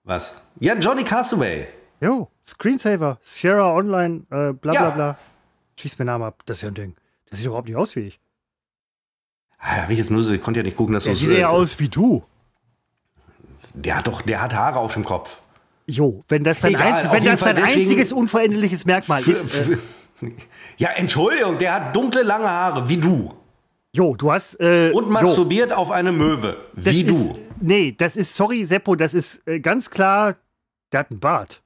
[0.04, 0.42] Was?
[0.60, 1.66] Ja, Johnny Castaway.
[2.00, 4.90] Jo, Screensaver, Sierra Online, äh, bla bla Ja.
[4.90, 5.18] bla.
[5.78, 6.94] Schieß mir Namen ab, das ist ja ein Ding.
[7.30, 8.20] Das sieht überhaupt nicht aus wie ich.
[9.58, 11.38] Ah, Hab ich jetzt nur so, ich konnte ja nicht gucken, dass Der du sieht
[11.38, 12.22] ja aus wie du.
[13.74, 15.40] Der hat doch, der hat Haare auf dem Kopf.
[15.86, 19.54] Jo, wenn das dein, Egal, einz wenn das dein einziges unveränderliches Merkmal ist.
[19.68, 19.78] Äh,
[20.76, 23.34] ja, Entschuldigung, der hat dunkle, lange Haare, wie du.
[23.92, 24.60] jo, du hast.
[24.60, 27.38] Äh, Und jo, masturbiert auf eine Möwe, das wie ist, du.
[27.60, 30.36] Nee, das ist, sorry, Seppo, das ist äh, ganz klar,
[30.92, 31.62] der hat einen Bart.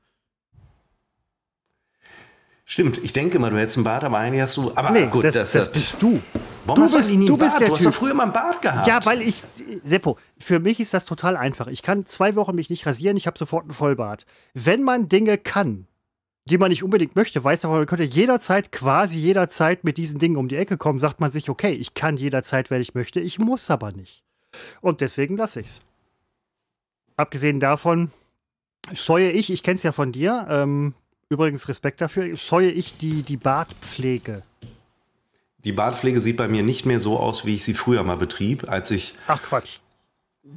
[2.73, 4.73] Stimmt, ich denke mal, du hättest einen Bart, aber eigentlich hast du.
[4.75, 6.23] Aber Nee, gut, das, das, das, bist du.
[6.65, 7.69] Warum du hast bist- eigentlich nie du einen bist Bart?
[7.69, 7.99] Du hast doch Typ.
[8.01, 8.87] früher mal einen Bart gehabt.
[8.87, 9.43] Ja, weil ich,
[9.85, 11.67] Seppo, für mich ist das total einfach.
[11.67, 14.25] Ich kann zwei Wochen mich nicht rasieren, ich habe sofort einen Vollbart.
[14.55, 15.87] Wenn man Dinge kann,
[16.47, 20.39] die man nicht unbedingt möchte, weiß aber, man könnte jederzeit, quasi jederzeit mit diesen Dingen
[20.39, 23.39] um die Ecke kommen, sagt man sich, okay, ich kann jederzeit, wenn ich möchte, ich
[23.39, 24.25] muss aber nicht.
[24.81, 25.83] Und deswegen lasse ich's.
[27.19, 28.11] Abgesehen davon
[28.95, 30.95] scheue ich, ich kenne es ja von dir, ähm,
[31.33, 34.43] übrigens Respekt dafür, scheue ich die, die Bartpflege.
[35.65, 38.69] Die Bartpflege sieht bei mir nicht mehr so aus, wie ich sie früher mal betrieb,
[38.69, 39.79] als ich Ach Quatsch.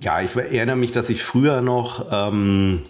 [0.02, 2.82] Ja, ich erinnere mich, dass ich früher noch ähm,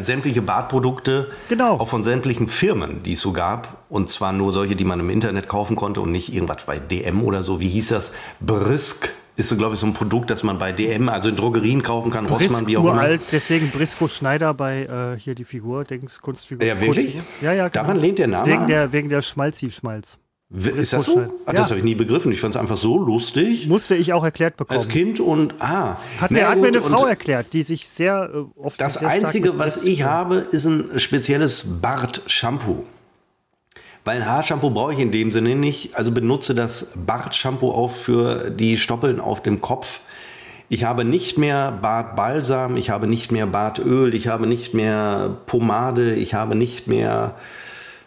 [0.00, 1.74] sämtliche Bartprodukte Genau.
[1.78, 5.10] auch von sämtlichen Firmen, die es so gab, und zwar nur solche, die man im
[5.10, 7.60] Internet kaufen konnte und nicht irgendwas bei DM oder so.
[7.60, 8.14] Wie hieß das?
[8.40, 11.82] Brisk ist so, glaube ich, so ein Produkt, das man bei DM, also in Drogerien
[11.82, 12.92] kaufen kann, Brisk Rossmann, wie auch immer.
[12.94, 16.66] uralt, deswegen Brisco Schneider bei äh, hier die Figur, Dings, Kunstfigur.
[16.66, 17.14] Ja, wirklich?
[17.14, 17.24] Kunstfigur.
[17.42, 17.84] Ja, ja, genau.
[17.84, 18.68] Daran lehnt der Name wegen an?
[18.68, 20.18] der Wegen der Schmalzi-Schmalz.
[20.48, 21.28] Ist das so?
[21.44, 21.70] Ach, das Ja.
[21.70, 22.30] habe ich nie begriffen.
[22.30, 24.76] Ich fand es einfach so lustig Musste ich auch erklärt bekommen.
[24.76, 25.96] als Kind und ah.
[26.20, 28.80] Hat, mir, hat mir eine Frau erklärt, die sich sehr äh, oft.
[28.80, 32.84] Das sehr Einzige, was ich habe, ist ein spezielles Bart-Shampoo.
[34.06, 35.96] Weil ein Haarshampoo brauche ich in dem Sinne nicht.
[35.96, 39.98] Also benutze das Bart-Shampoo auch für die Stoppeln auf dem Kopf.
[40.68, 46.14] Ich habe nicht mehr Bartbalsam, ich habe nicht mehr Bartöl, ich habe nicht mehr Pomade,
[46.14, 47.34] ich habe nicht mehr.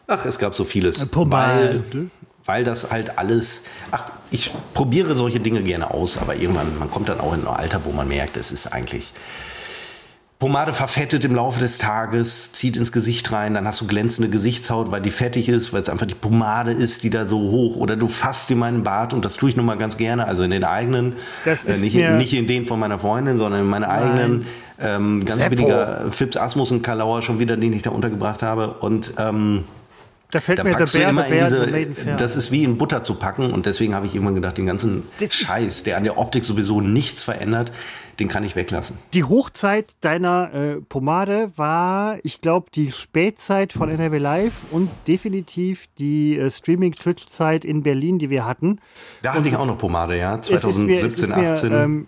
[0.07, 1.05] Ach, es gab so vieles.
[1.07, 1.83] Pomade.
[1.91, 2.07] Weil,
[2.45, 3.65] weil das halt alles.
[3.91, 7.47] Ach, ich probiere solche Dinge gerne aus, aber irgendwann, man kommt dann auch in ein
[7.47, 9.11] Alter, wo man merkt, es ist eigentlich.
[10.39, 14.89] Pomade verfettet im Laufe des Tages, zieht ins Gesicht rein, dann hast du glänzende Gesichtshaut,
[14.89, 17.97] weil die fettig ist, weil es einfach die Pomade ist, die da so hoch oder
[17.97, 20.51] du fasst in meinen Bart und das tue ich nun mal ganz gerne, also in
[20.51, 23.89] den eigenen, Das äh, ist nicht, nicht in den von meiner Freundin, sondern in meine
[23.89, 24.45] eigenen.
[24.81, 25.57] Ähm, ganz Seppo.
[25.57, 29.65] billiger Fips Asmussen Kalauer schon wieder, den ich da untergebracht habe und ähm,
[30.31, 32.17] Da fällt da mir der Bär, immer der Bär, Maiden diese, Fair.
[32.17, 35.07] das ist wie in Butter zu packen und deswegen habe ich irgendwann gedacht, den ganzen
[35.19, 37.71] Das Scheiß, der an der Optik sowieso nichts verändert,
[38.19, 38.99] den kann ich weglassen.
[39.13, 45.87] Die Hochzeit deiner äh, Pomade war, ich glaube, die Spätzeit von NRW Live und definitiv
[45.97, 48.79] die äh, Streaming-Twitch-Zeit in Berlin, die wir hatten.
[49.23, 51.71] Da hatte ich auch noch Pomade, ja, Es ist mir- es 2017, ist mir, 18.
[51.73, 52.07] ähm,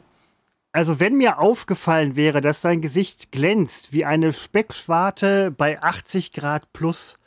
[0.74, 6.72] also wenn mir aufgefallen wäre, dass dein Gesicht glänzt wie eine Speckschwarte bei 80 Grad
[6.74, 7.18] plus,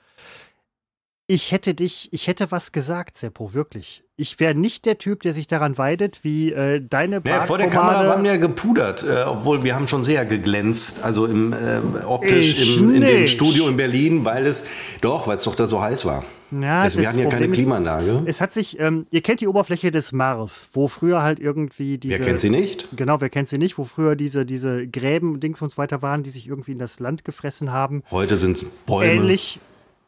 [1.27, 4.03] ich hätte dich, ich hätte was gesagt, Seppo, wirklich.
[4.17, 7.69] Ich wäre nicht der Typ, der sich daran weidet, wie äh, deine Naja, vor der
[7.69, 12.05] Kamera waren wir ja gepudert, äh, obwohl wir haben schon sehr geglänzt, also im äh,
[12.05, 13.27] optisch im, in dem.
[13.27, 14.67] Studio in Berlin, weil es
[15.01, 16.25] doch, weil es doch da so heiß war.
[16.53, 18.23] Ja, also wir hatten ja keine Klimaanlage.
[18.27, 22.19] Es hat sich, ähm, ihr kennt die Oberfläche des Mars, wo früher halt irgendwie diese.
[22.19, 22.89] Wer kennt sie nicht?
[22.97, 26.23] Genau, wer kennt sie nicht, wo früher diese, diese Gräben, Dings und so weiter waren,
[26.23, 28.05] die sich irgendwie in das Land gefressen haben.
[28.11, 29.11] Heute sind es Bäume.
[29.11, 29.59] Ähnlich.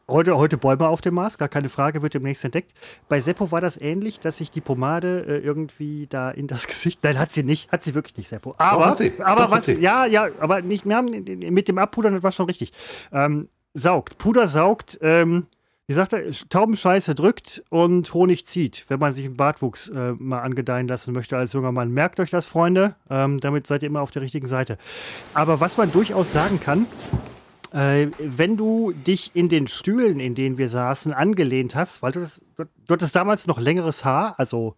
[0.09, 2.71] Heute, heute Bäume auf dem Mars, gar keine Frage, wird demnächst entdeckt.
[3.09, 7.03] Bei Seppo war das ähnlich, dass sich die Pomade äh, irgendwie da in das Gesicht.
[7.03, 8.55] Nein, hat sie nicht, hat sie wirklich nicht, Seppo.
[8.57, 9.11] Aber, hat sie.
[9.19, 9.73] aber Doch, was, sie.
[9.73, 12.71] ja, ja, aber nicht, wir haben mit dem Abpudern, das war schon richtig.
[13.11, 14.17] Ähm, saugt.
[14.17, 15.47] Puder saugt, ähm,
[15.87, 20.39] wie sagt er, Taubenscheiße drückt und Honig zieht, wenn man sich einen Bartwuchs äh, mal
[20.39, 21.91] angedeihen lassen möchte als junger Mann.
[21.91, 22.95] Merkt euch das, Freunde.
[23.09, 24.77] Ähm, damit seid ihr immer auf der richtigen Seite.
[25.33, 26.85] Aber was man durchaus sagen kann,
[27.77, 32.21] äh, wenn du dich in den Stühlen, in denen wir saßen, angelehnt hast, weil du
[32.21, 34.75] das, du, du hattest damals noch längeres Haar, also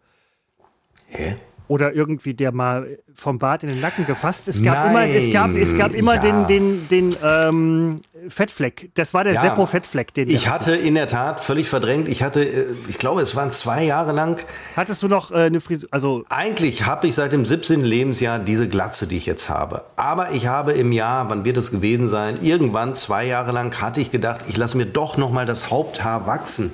[1.07, 1.37] Hä?
[1.69, 4.47] Oder irgendwie der mal vom Bart in den Nacken gefasst.
[4.47, 6.21] Es gab immer, es gab, es gab immer ja.
[6.21, 7.95] den, den, den ähm,
[8.27, 8.89] Fettfleck.
[8.95, 9.41] Das war der Ja.
[9.41, 13.21] Seppo Fettfleck, den Ich hatte in der Tat völlig verdrängt, ich hatte, äh, ich glaube,
[13.21, 14.43] es waren zwei Jahre lang,
[14.75, 15.87] Hattest du noch äh, eine Frisur?
[15.91, 17.83] Also Eigentlich habe ich seit dem 17.
[17.83, 19.83] Lebensjahr diese Glatze, die ich jetzt habe.
[19.95, 24.01] Aber ich habe im Jahr, wann wird es gewesen sein, irgendwann zwei Jahre lang hatte
[24.01, 26.71] ich gedacht, ich lasse mir doch noch mal das Haupthaar wachsen.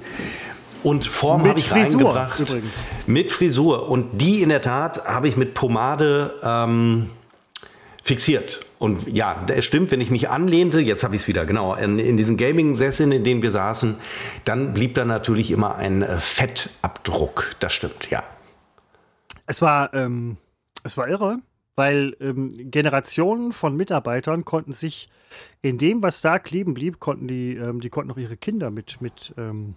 [0.86, 2.40] Und Form habe ich Frisur reingebracht.
[2.42, 2.76] übrigens.
[3.08, 3.90] Mit Frisur.
[3.90, 7.10] Und die in der Tat habe ich mit Pomade ähm,
[8.04, 8.64] fixiert.
[8.78, 11.98] Und ja, es stimmt, wenn ich mich anlehnte, jetzt habe ich es wieder, genau, in,
[11.98, 13.96] in diesen Gaming-Sesseln, in denen wir saßen,
[14.44, 17.56] dann blieb da natürlich immer ein äh, Fettabdruck.
[17.60, 18.22] Das stimmt, ja.
[19.48, 20.38] es war, ähm,
[20.84, 21.40] es war irre.
[21.76, 25.10] weil ähm, Generationen von Mitarbeitern konnten sich
[25.64, 29.02] in dem, was da kleben blieb, konnten die, ähm, die konnten auch ihre Kinder mit,
[29.02, 29.76] mit, ähm,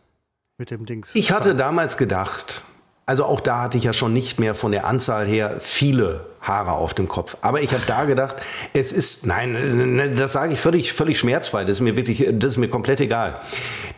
[0.58, 1.14] mit dem Dings.
[1.14, 2.62] Ich hatte damals gedacht,
[3.06, 6.72] also auch da hatte ich ja schon nicht mehr von der Anzahl her viele Haare
[6.72, 7.36] auf dem Kopf.
[7.42, 8.36] Aber ich habe da gedacht,
[8.74, 11.62] es ist, nein, das sage ich völlig, völlig schmerzfrei.
[11.62, 13.40] Das ist mir wirklich, das ist mir komplett egal.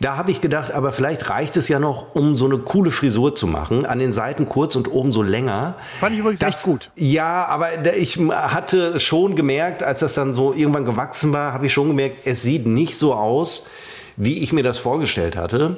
[0.01, 3.33] Da habe ich gedacht, aber vielleicht reicht es ja noch, um so eine coole Frisur
[3.33, 3.87] zu machen.
[3.87, 5.75] An den Seiten kurz und oben so länger.
[5.99, 6.91] Fand ich übrigens das, echt gut.
[6.95, 11.73] Ja, aber ich hatte schon gemerkt, als das dann so irgendwann gewachsen war, habe ich
[11.73, 13.67] schon gemerkt, es sieht nicht so aus,
[14.15, 15.77] wie ich mir das vorgestellt hatte.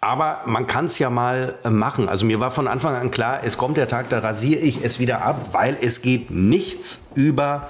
[0.00, 2.08] Aber man kann es ja mal äh, machen.
[2.08, 5.00] Also mir war von Anfang an klar, es kommt der Tag, da rasiere ich es
[5.00, 7.68] wieder ab, weil es geht nichts über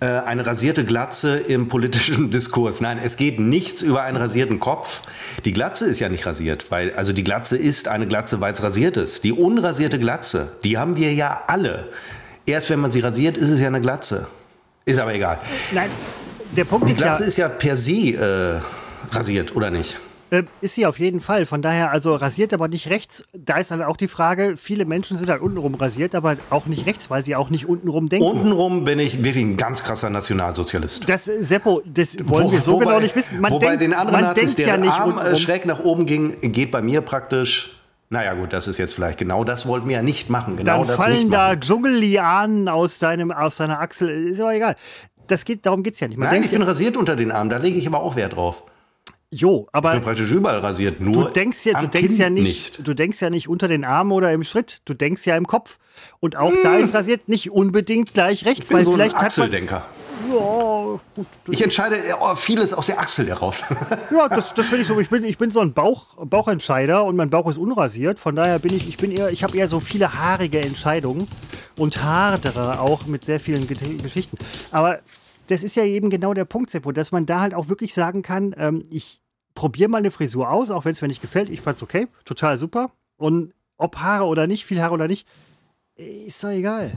[0.00, 2.82] äh, eine rasierte Glatze im politischen Diskurs.
[2.82, 5.00] Nein, es geht nichts über einen rasierten Kopf.
[5.46, 8.62] Die Glatze ist ja nicht rasiert, weil also die Glatze ist eine Glatze, weil es
[8.62, 9.24] rasiert ist.
[9.24, 11.88] Die unrasierte Glatze, die haben wir ja alle.
[12.44, 14.26] Erst wenn man sie rasiert, ist es ja eine Glatze.
[14.84, 15.38] Ist aber egal.
[15.70, 15.88] Nein,
[16.54, 19.96] der Punkt die ist Glatze ja, ist ja per se äh, rasiert, oder nicht?
[20.32, 21.44] Äh, ist sie auf jeden Fall.
[21.44, 23.22] Von daher, also rasiert, aber nicht rechts.
[23.34, 26.86] Da ist halt auch die Frage, viele Menschen sind halt untenrum rasiert, aber auch nicht
[26.86, 28.26] rechts, weil sie auch nicht untenrum denken.
[28.26, 31.06] Untenrum bin ich wirklich ein ganz krasser Nationalsozialist.
[31.06, 33.42] Das, Seppo, das wollen Wo, wir so wobei, genau nicht wissen.
[33.42, 35.36] Man wobei denkt, den anderen Nazis, der ja nicht Arm untenrum.
[35.36, 37.76] schräg nach oben ging, geht bei mir praktisch
[38.08, 40.58] naja, gut, das ist jetzt vielleicht genau das wollten wir ja nicht machen.
[40.58, 44.28] Genau Dann das fallen nicht da Dschungellianen aus, deinem, aus deiner Achsel.
[44.28, 44.76] Ist aber egal.
[45.28, 46.18] Das geht, darum geht es ja nicht.
[46.18, 48.64] Man Nein, ich bin rasiert unter den Armen, da lege ich aber auch Wert drauf.
[49.34, 49.90] Jo, aber.
[49.90, 51.24] Ich bin praktisch überall rasiert, nur.
[51.24, 54.12] Du denkst ja, du denkst ja nicht, nicht, du denkst ja nicht unter den Armen
[54.12, 55.78] oder im Schritt, du denkst ja im Kopf.
[56.20, 56.58] Und auch hm.
[56.62, 59.16] da ist rasiert nicht unbedingt gleich rechts, ich bin weil so vielleicht.
[59.16, 59.86] Ein Achseldenker.
[60.30, 61.26] Ja, gut.
[61.50, 63.64] Ich entscheide oh, vieles aus der Achsel heraus.
[64.10, 65.00] ja, das, das finde ich so.
[65.00, 68.18] Ich bin, ich bin so ein Bauch, Bauchentscheider und mein Bauch ist unrasiert.
[68.18, 71.26] Von daher bin ich, ich bin eher, ich habe eher so viele haarige Entscheidungen
[71.78, 74.36] und hardere auch mit sehr vielen Geschichten.
[74.70, 75.00] Aber
[75.46, 78.22] das ist ja eben genau der Punkt, Seppo, dass man da halt auch wirklich sagen
[78.22, 79.21] kann, ähm, ich
[79.62, 81.48] probiere mal eine Frisur aus, auch wenn es mir nicht gefällt.
[81.48, 82.90] Ich fand es okay, total super.
[83.16, 85.24] Und ob Haare oder nicht, viel Haare oder nicht,
[85.94, 86.90] ist doch egal.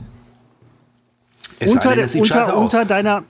[1.60, 3.22] Es unter, denn, unter, unter deiner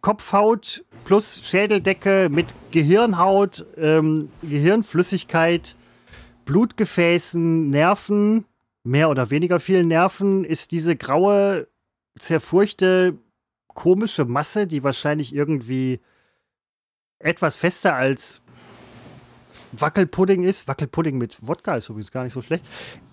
[0.00, 5.76] Kopfhaut plus Schädeldecke mit Gehirnhaut, ähm, Gehirnflüssigkeit,
[6.44, 8.44] Blutgefäßen, Nerven,
[8.82, 11.68] mehr oder weniger vielen Nerven, ist diese graue,
[12.18, 13.16] zerfurchte,
[13.68, 16.00] komische Masse, die wahrscheinlich irgendwie
[17.20, 18.39] etwas fester als
[19.72, 20.68] Wackelpudding ist.
[20.68, 22.64] Wackelpudding mit Wodka ist übrigens gar nicht so schlecht.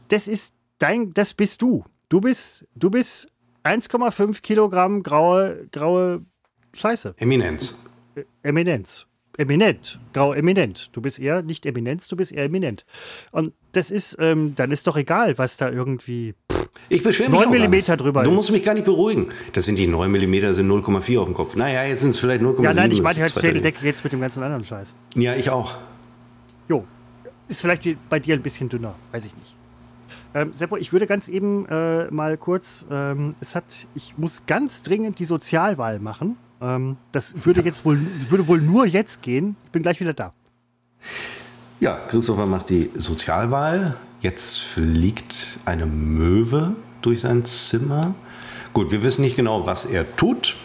[0.10, 1.84] Das ist dein, das bist du.
[2.10, 3.32] Du bist, du bist
[3.64, 6.26] 1,5 Kilogramm graue, graue
[6.74, 7.16] Scheiße.
[7.18, 7.84] Eminenz.
[8.16, 9.08] Äh, Eminenz.
[9.38, 10.90] Eminent, grau eminent.
[10.94, 12.86] Du bist eher nicht Eminenz, du bist eher eminent.
[13.32, 17.40] Und das ist, ähm, dann ist doch egal, was da irgendwie pff, ich beschwere mich
[17.42, 19.28] 9 mm drüber Du musst mich gar nicht beruhigen.
[19.54, 21.56] Das sind die 9 mm, sind 0,4 auf dem Kopf.
[21.56, 22.64] Naja, jetzt sind es vielleicht 0,7.
[22.64, 24.96] Ja, nein, ich meine halt Schädeldecke jetzt mit dem ganzen anderen Scheiß.
[25.14, 25.76] Ja, ich auch.
[27.48, 29.56] Ist vielleicht bei dir ein bisschen dünner, weiß ich nicht.
[30.34, 34.84] Ähm, Seppo, ich würde ganz eben äh, mal kurz, ähm, es hat, ich muss ganz
[34.84, 36.38] dringend die Sozialwahl machen.
[36.62, 39.56] Ähm, das würde jetzt wohl, würde wohl nur jetzt gehen.
[39.66, 40.32] Ich bin gleich wieder da.
[41.80, 43.96] Ja, Christopher macht die Sozialwahl.
[44.20, 48.16] Jetzt fliegt eine Möwe durch sein Zimmer.
[48.74, 50.56] Gut, wir wissen nicht genau, was er tut.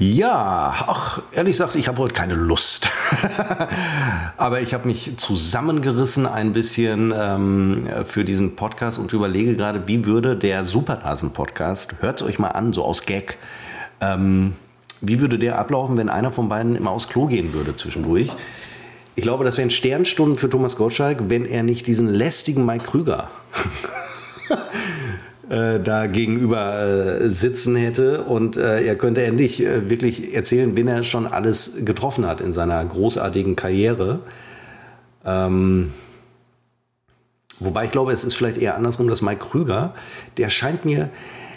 [0.00, 2.88] Ja, ach, ehrlich gesagt, ich habe heute keine Lust.
[4.36, 10.04] Aber ich habe mich zusammengerissen ein bisschen ähm, für diesen Podcast und überlege gerade, wie
[10.04, 13.38] würde der Supernasen-Podcast, hört es euch mal an, so aus Gag,
[14.00, 14.52] ähm,
[15.00, 18.30] wie würde der ablaufen, wenn einer von beiden immer aufs Klo gehen würde zwischendurch?
[19.16, 23.30] Ich glaube, das wären Sternstunden für Thomas Gottschalk, wenn er nicht diesen lästigen Mike Krüger
[25.48, 30.88] äh, da gegenüber äh, sitzen hätte und äh, er könnte endlich äh, wirklich erzählen, wen
[30.88, 34.20] er schon alles getroffen hat in seiner großartigen Karriere.
[35.24, 35.92] Ähm,
[37.58, 39.94] wobei ich glaube, es ist vielleicht eher andersrum, dass Mike Krüger,
[40.36, 41.08] der scheint mir,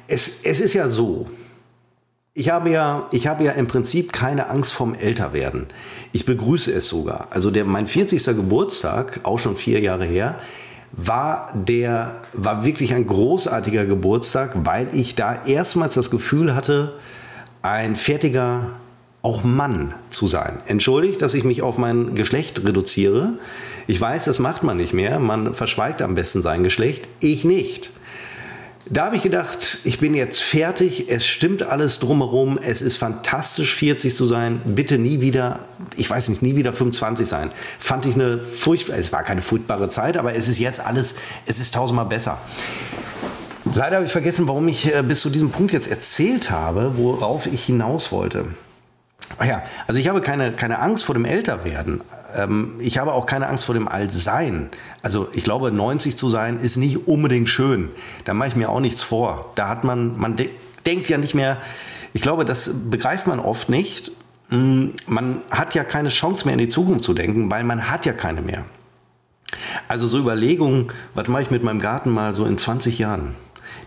[0.08, 1.28] es, es ist ja so,
[2.34, 5.68] ich habe ja, ich habe ja im Prinzip keine Angst vorm Älterwerden.
[6.14, 7.28] Ich begrüße es sogar.
[7.32, 8.24] Also der, mein 40.
[8.24, 10.40] Geburtstag, auch schon vier Jahre her,
[10.92, 16.94] war der, war wirklich ein großartiger Geburtstag, weil ich da erstmals das Gefühl hatte,
[17.62, 18.72] ein fertiger,
[19.22, 20.60] auch Mann zu sein.
[20.66, 23.34] Entschuldigt, dass ich mich auf mein Geschlecht reduziere.
[23.86, 25.20] Ich weiß, das macht man nicht mehr.
[25.20, 27.08] Man verschweigt am besten sein Geschlecht.
[27.20, 27.92] Ich nicht.
[28.94, 33.74] Da habe ich gedacht, ich bin jetzt fertig, es stimmt alles drumherum, es ist fantastisch
[33.74, 35.60] 40 zu sein, bitte nie wieder,
[35.96, 37.52] ich weiß nicht, nie wieder 25 sein.
[37.80, 41.62] Fand ich eine furchtbare, es war keine furchtbare Zeit, aber es ist jetzt alles, es
[41.62, 42.38] ist tausendmal besser.
[43.74, 47.46] Leider habe ich vergessen, warum ich äh, bis zu diesem Punkt jetzt erzählt habe, worauf
[47.46, 48.48] ich hinaus wollte.
[49.38, 52.02] Ach ja, also ich habe keine, keine Angst vor dem Älterwerden.
[52.36, 54.70] Ähm, ich habe auch keine Angst vor dem Altsein.
[55.02, 57.90] Also ich glaube, 90 zu sein ist nicht unbedingt schön.
[58.26, 59.52] Da mache ich mir auch nichts vor.
[59.56, 60.50] Da hat man, man de
[60.86, 61.58] denkt ja nicht mehr,
[62.14, 64.12] ich glaube, das begreift man oft nicht.
[64.50, 68.06] Hm, man hat ja keine Chance mehr in die Zukunft zu denken, weil man hat
[68.06, 68.66] ja keine mehr.
[69.88, 73.36] Also so Überlegungen, was mache ich mit meinem Garten mal so in 20 Jahren?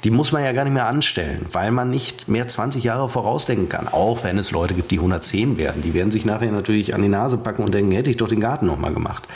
[0.05, 3.71] Die muss man ja gar nicht mehr anstellen, weil man nicht mehr 20 Jahre vorausdenken
[3.71, 3.88] kann.
[3.88, 5.81] Auch wenn es Leute gibt, die 110 werden.
[5.81, 8.40] Die werden sich nachher natürlich an die Nase packen und denken, hätte ich doch den
[8.40, 9.27] Garten nochmal gemacht.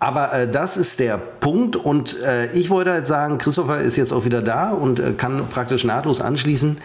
[0.00, 4.12] Aber äh, das ist der Punkt und äh, ich wollte halt sagen, Christopher ist jetzt
[4.12, 6.78] auch wieder da und äh, kann praktisch nahtlos anschließen.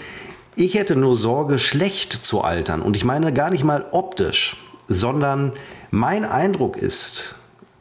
[0.56, 2.84] Ich hätte nur Sorge, schlecht zu altern.
[2.84, 4.56] Und ich meine gar nicht mal optisch,
[4.88, 5.54] sondern
[5.90, 7.34] mein Eindruck ist,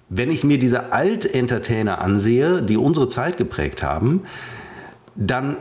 [0.09, 4.23] wenn ich mir diese Alt-Entertainer ansehe, die unsere Zeit geprägt haben,
[5.17, 5.57] dann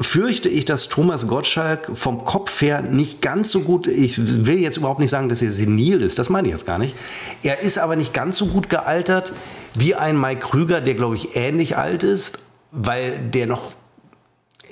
[0.00, 4.76] fürchte ich, dass Thomas Gottschalk vom Kopf her nicht ganz so gut, ich will jetzt
[4.76, 6.96] überhaupt nicht sagen, dass er senil ist, das meine ich jetzt gar nicht.
[7.44, 9.32] Er ist aber nicht ganz so gut gealtert
[9.74, 12.40] wie ein Mike Krüger, der glaube ich ähnlich alt ist,
[12.72, 13.72] weil der noch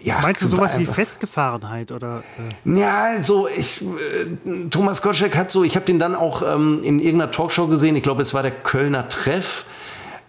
[0.02, 2.22] ja, Meinst du sowas wie Festgefahrenheit oder?
[2.64, 2.80] Äh?
[2.80, 7.00] Ja, so ich äh, Thomas Gottschalk hat so, ich habe den dann auch ähm, in
[7.00, 7.96] irgendeiner Talkshow gesehen.
[7.96, 9.66] Ich glaube, es war der Kölner Treff,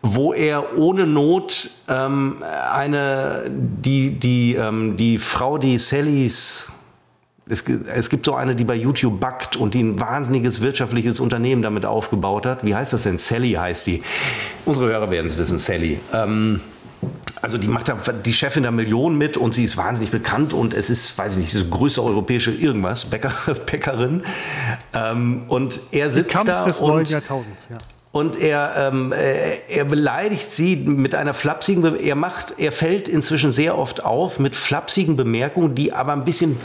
[0.01, 6.71] wo er ohne Not ähm, eine die die ähm, die Frau, die Sallys
[7.51, 11.61] es, es, gibt so eine, die bei YouTube backt und die ein wahnsinniges wirtschaftliches Unternehmen
[11.61, 12.63] damit aufgebaut hat.
[12.63, 13.17] Wie heißt das denn?
[13.17, 14.03] Sally heißt die.
[14.63, 15.99] Unsere Hörer werden es wissen, Sally.
[16.13, 16.61] Ähm,
[17.41, 20.73] also die macht da die Chefin der Millionen mit und sie ist wahnsinnig bekannt und
[20.73, 23.33] es ist, weiß ich nicht, die größte europäische irgendwas, Bäcker,
[23.65, 24.23] Bäckerin.
[24.93, 27.79] Ähm, und er sitzt da des und, Jahrtausends, ja.
[28.11, 33.51] Und er, ähm, äh, er beleidigt sie mit einer flapsigen, er macht, er fällt inzwischen
[33.51, 36.57] sehr oft auf mit flapsigen Bemerkungen, die aber ein bisschen,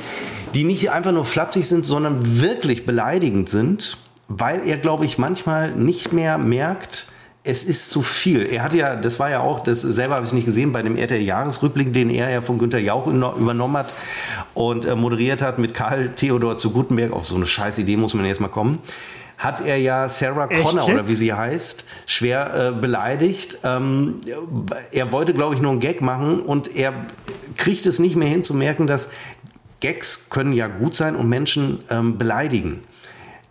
[0.54, 5.70] die nicht einfach nur flapsig sind, sondern wirklich beleidigend sind, weil er, glaube ich, manchmal
[5.70, 7.06] nicht mehr merkt,
[7.44, 8.44] es ist zu viel.
[8.44, 10.96] Er hat ja, das war ja auch, das selber habe ich nicht gesehen, bei dem
[10.96, 13.94] RTL-Jahresrückblick, den er ja von Günter Jauch übernommen hat
[14.52, 17.12] und äh, moderiert hat mit Karl Theodor zu Gutenberg.
[17.12, 18.80] Auf so eine scheiß Idee muss man jetzt mal kommen.
[19.38, 23.58] Hat er ja Sarah Connor oder wie sie heißt, schwer äh, beleidigt.
[23.64, 24.20] Ähm,
[24.92, 27.06] er wollte, glaube ich, nur einen Gag machen und er
[27.56, 29.10] kriegt es nicht mehr hin zu merken, dass
[29.80, 32.82] Gags können ja gut sein und Menschen ähm, beleidigen.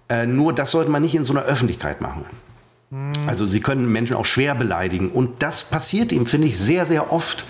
[0.09, 2.25] Äh, nur das sollte man nicht in so einer Öffentlichkeit machen.
[3.27, 5.09] Also sie können Menschen auch schwer beleidigen.
[5.09, 7.45] Und das passiert ihm, finde ich, sehr, sehr oft.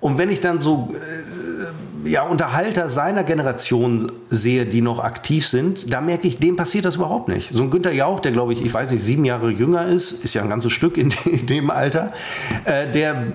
[0.00, 1.49] Und wenn ich dann so äh,
[2.04, 6.96] ja, Unterhalter seiner Generation sehe, die noch aktiv sind, da merke ich, dem passiert das
[6.96, 7.52] überhaupt nicht.
[7.52, 10.34] So ein Günther Jauch, der glaube ich, ich weiß nicht, sieben Jahre jünger ist, ist
[10.34, 11.12] ja ein ganzes Stück in,
[11.46, 12.12] dem Alter,
[12.64, 13.32] äh, der,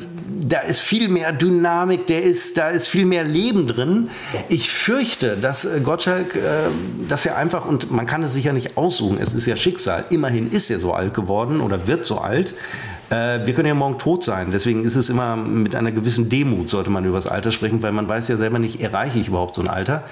[0.48, 4.10] da ist viel mehr Dynamik, der ist, da ist viel mehr Leben drin.
[4.50, 6.40] Ich fürchte, dass äh, Gottschalk, äh,
[7.08, 10.06] dass er einfach, und man kann es sich ja nicht aussuchen, es ist ja Schicksal,
[10.10, 12.54] immerhin ist er so alt geworden oder wird so alt,
[13.10, 14.50] wir können ja morgen tot sein.
[14.52, 17.92] Deswegen ist es immer mit einer gewissen Demut, sollte man über das Alter sprechen, weil
[17.92, 20.04] man weiß ja selber nicht, erreiche ich überhaupt so ein Alter.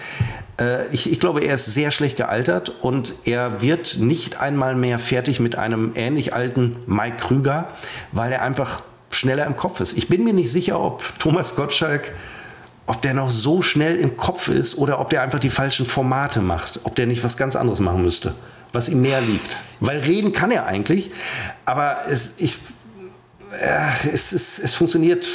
[0.60, 5.00] Äh, ich, ich glaube, er ist sehr schlecht gealtert und er wird nicht einmal mehr
[5.00, 7.70] fertig mit einem ähnlich alten Mike Krüger,
[8.12, 9.98] weil er einfach schneller im Kopf ist.
[9.98, 12.12] Ich bin mir nicht sicher, ob Thomas Gottschalk
[12.86, 16.42] ob der noch so schnell im Kopf ist oder ob der einfach die falschen Formate
[16.42, 18.36] macht, ob der nicht was ganz anderes machen müsste,
[18.74, 19.62] was ihm mehr liegt.
[19.80, 21.12] Weil reden kann er eigentlich,
[21.66, 22.58] aber es, ich,
[24.12, 25.28] es, es, es funktioniert.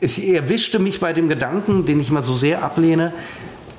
[0.00, 3.12] Es erwischte mich bei dem Gedanken, den ich mal so sehr ablehne,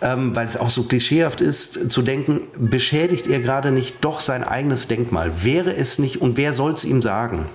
[0.02, 4.44] ähm, weil es auch so klischeehaft ist, zu denken, beschädigt er gerade nicht doch sein
[4.44, 5.44] eigenes Denkmal?
[5.44, 7.48] Wäre es nicht und wer soll es ihm sagen?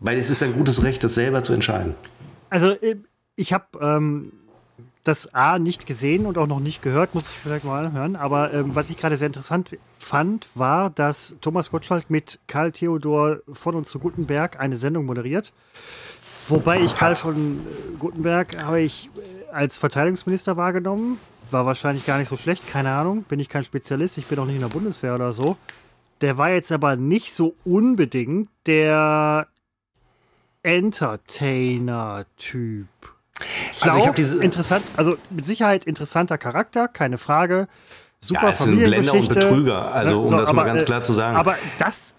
[0.00, 1.94] Weil es ist ein gutes Recht, das selber zu entscheiden.
[2.50, 2.96] Also äh,
[3.36, 4.32] ich habe ähm,
[5.04, 8.16] das A nicht gesehen und auch noch nicht gehört, muss ich vielleicht mal hören.
[8.16, 13.40] Aber ähm, was ich gerade sehr interessant fand, war, dass Thomas Gottschalk mit Karl Theodor
[13.52, 15.52] von uns zu Gutenberg eine Sendung moderiert.
[16.48, 21.18] Wobei ich Karl von äh, Gutenberg habe ich äh, als Verteidigungsminister wahrgenommen.
[21.50, 23.24] War wahrscheinlich gar nicht so schlecht, keine Ahnung.
[23.24, 25.56] Bin ich kein Spezialist, ich bin auch nicht in der Bundeswehr oder so.
[26.20, 29.48] Der war jetzt aber nicht so unbedingt der
[30.62, 32.86] Entertainer-Typ.
[33.72, 37.68] Schlau, also ich habe diese interessant, also mit Sicherheit interessanter Charakter, keine Frage.
[38.20, 40.20] Super ja, es sind Blender und Betrüger, also ne?
[40.20, 41.36] um so, das aber, mal ganz klar zu sagen.
[41.36, 42.14] Aber das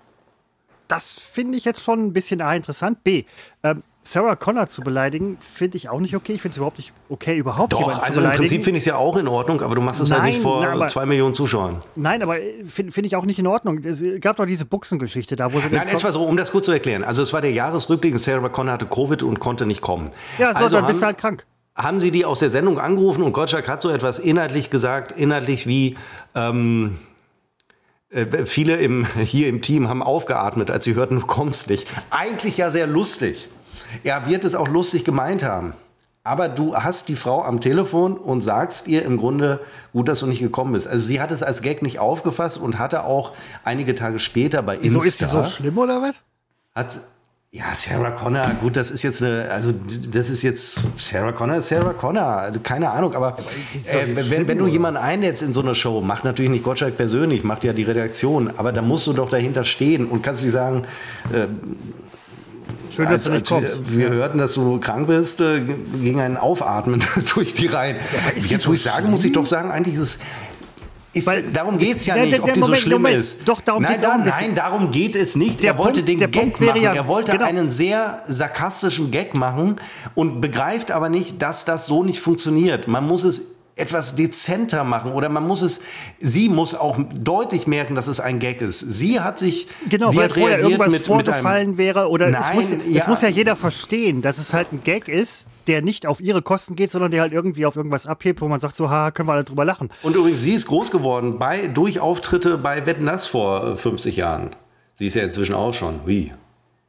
[0.94, 3.04] das finde ich jetzt schon ein bisschen A interessant.
[3.04, 3.26] B,
[3.64, 6.34] ähm, Sarah Connor zu beleidigen, finde ich auch nicht okay.
[6.34, 8.40] Ich finde es überhaupt nicht okay, überhaupt Doch, jemanden zu also im beleidigen.
[8.42, 10.42] Prinzip finde ich es ja auch in Ordnung, aber du machst es halt Nein, nicht
[10.42, 11.82] vor na, aber- zwei Millionen Zuschauern.
[11.96, 12.36] Nein, aber
[12.68, 13.78] finde find ich auch nicht in Ordnung.
[13.86, 16.66] Es gab doch diese Buchsengeschichte da, wo sie Nein, es war so, um das kurz
[16.66, 17.06] zu erklären.
[17.06, 20.12] Also es war der Jahresrückblick, Sarah Connor hatte Covid und konnte nicht kommen.
[20.38, 21.46] Ja, so, also dann bist du haben- halt krank.
[21.76, 25.66] haben sie die aus der Sendung angerufen und Gottschalk hat so etwas inhaltlich gesagt, inhaltlich
[25.66, 25.96] wie
[26.36, 27.13] ähm, äh,
[28.46, 31.88] viele im, hier im Team haben aufgeatmet, als sie hörten, du kommst nicht.
[32.10, 33.50] Eigentlich ja sehr lustig.
[34.04, 35.74] Er wird es auch lustig gemeint haben.
[36.26, 39.60] Aber du hast die Frau am Telefon und sagst ihr im Grunde,
[39.92, 40.88] gut, dass du nicht gekommen bist.
[40.88, 43.34] Also sie hat es als Gag nicht aufgefasst und hatte auch
[43.66, 46.16] einige Tage später bei Wieso Insta ist die so schlimm oder was?
[46.76, 47.00] hat
[47.54, 49.72] ja Sarah Connor, gut, das ist jetzt eine, also
[50.12, 53.38] das ist jetzt Sarah Connor, Sarah Connor, keine Ahnung, aber
[53.76, 56.98] äh, wenn, schlimm, wenn du jemanden einlädst in so eine Show, macht natürlich nicht Gottschalk
[56.98, 60.54] persönlich, macht ja die Redaktion, aber da musst du doch dahinter stehen und kannst nicht
[60.54, 60.86] sagen,
[62.90, 65.62] Schön, dass als, du nicht als wir, hörten, dass du krank bist, äh,
[66.02, 67.04] ging ein Aufatmen
[67.36, 67.98] durch die Reihen.
[68.36, 70.20] ist Jetzt, wo ich sage, muss ich doch sagen, eigentlich ist es
[71.14, 73.18] ist, Weil- darum geht es ja nicht, der- ob der die so Moment, schlimm Moment.
[73.20, 73.48] ist.
[73.48, 75.62] Doch, darum nein, da, nein, darum geht es nicht.
[75.62, 76.82] Der er wollte Punkt- den Gag machen.
[76.82, 77.46] ja- er wollte genau.
[77.46, 79.76] einen sehr sarkastischen Gag machen
[80.16, 82.88] und begreift aber nicht, dass das so nicht funktioniert.
[82.88, 85.82] Man muss es etwas dezenter machen oder man muss es,
[86.20, 88.80] sie muss auch deutlich merken, dass es ein Gag ist.
[88.80, 92.08] Sie hat sich, Genau, die weil hat vorher reagiert irgendwas mit, mit vorgefallen einem, wäre
[92.10, 93.08] oder es, Nein, muss, es ja.
[93.08, 96.76] muss ja jeder verstehen, dass es halt ein Gag ist, der nicht auf ihre Kosten
[96.76, 99.34] geht, sondern der halt irgendwie auf irgendwas abhebt, wo man sagt, so, ha, können wir
[99.34, 99.90] alle drüber lachen.
[100.04, 104.18] Und übrigens, sie ist groß geworden bei, durch Auftritte bei Wetten, das vor äh, 50
[104.18, 104.56] Jahren.
[104.94, 106.02] Sie ist ja inzwischen auch schon.
[106.06, 106.32] Wie?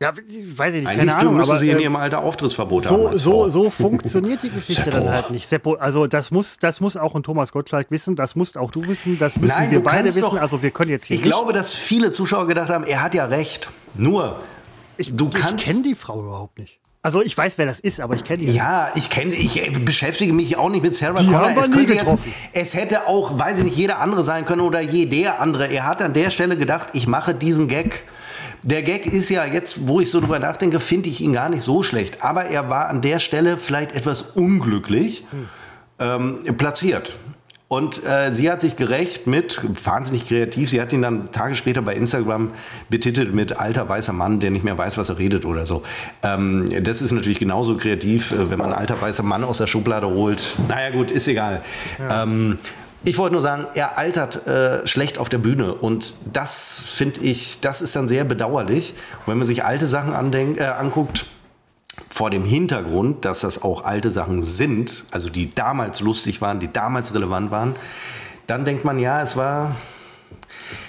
[0.01, 2.25] Ja, ich weiß ich nicht, Eigentlich keine Ahnung, müsste aber sie in äh, ihrem Alter
[2.25, 2.97] Auftrittsverbot haben.
[2.97, 5.47] so, als so, so funktioniert die Geschichte dann halt nicht.
[5.47, 8.87] Seppo, also das muss, das muss auch ein Thomas Gottschalk wissen, das musst auch du
[8.89, 10.23] wissen, das müssen Nein, wir beide wissen.
[10.23, 13.03] doch- also wir können jetzt hier Ich nicht, glaube, dass viele Zuschauer gedacht haben, er
[13.03, 13.69] hat ja recht.
[13.95, 14.41] Nur,
[14.99, 16.81] ich, du ich kannst- kenne die Frau überhaupt nicht.
[17.01, 18.55] Also ich weiß, wer das ist, aber ich kenne nicht.
[18.57, 21.43] ja, ich kenne, ich äh, beschäftige mich auch nicht mit Sarah Die Connor.
[21.51, 22.17] haben es, nie könnte jetzt,
[22.55, 25.67] es hätte auch, weiß ich nicht, jeder andere sein können oder jeder andere.
[25.69, 28.03] Er hat an der Stelle gedacht, ich mache diesen Gag.
[28.67, 31.63] Der Gag ist ja jetzt, wo ich so drüber nachdenke, finde ich ihn gar nicht
[31.63, 32.25] so schlecht.
[32.25, 35.25] Aber er war an der Stelle vielleicht etwas unglücklich
[35.99, 37.19] ähm, platziert.
[37.69, 41.83] Und äh, sie hat sich gerecht mit, wahnsinnig kreativ, sie hat ihn dann Tage später
[41.83, 42.53] bei Instagram
[42.89, 45.83] betitelt mit alter weißer Mann, der nicht mehr weiß, was er redet oder so.
[46.23, 50.07] Ähm, das ist natürlich genauso kreativ, äh, wenn man alter weißer Mann aus der Schublade
[50.07, 50.57] holt.
[50.69, 51.63] Naja gut, ist egal.
[52.09, 52.59] Ähm,
[53.05, 57.61] ich wollte nur sagen, er altert äh, schlecht auf der Bühne und das finde ich,
[57.61, 58.95] das ist dann sehr bedauerlich.
[59.21, 61.27] Und wenn man sich alte Sachen andenkt, äh, anguckt,
[62.09, 66.73] vor dem Hintergrund, dass das auch alte Sachen sind, also die damals lustig waren, die
[66.73, 67.77] damals relevant waren,
[68.47, 69.77] dann denkt man, ja, es war.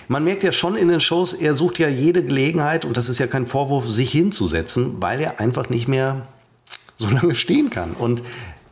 [0.07, 3.18] Man merkt ja schon in den Shows, er sucht ja jede Gelegenheit, und das ist
[3.18, 6.28] ja kein Vorwurf, sich hinzusetzen, weil er einfach nicht mehr
[6.95, 7.93] so lange stehen kann.
[7.93, 8.22] Und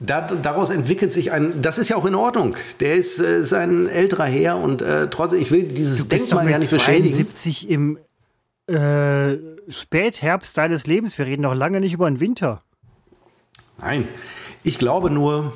[0.06, 2.56] daraus entwickelt sich ein, das ist ja auch in Ordnung.
[2.80, 6.60] Der ist, äh, ist ein älterer Herr und äh, trotzdem, ich will dieses Denkmal ja
[6.60, 7.16] nicht beschädigen.
[7.16, 7.98] 72 im
[8.68, 9.38] äh,
[9.70, 11.18] Spätherbst deines Lebens.
[11.18, 12.62] Wir reden noch lange nicht über den Winter.
[13.80, 14.08] Nein,
[14.64, 15.54] ich glaube nur,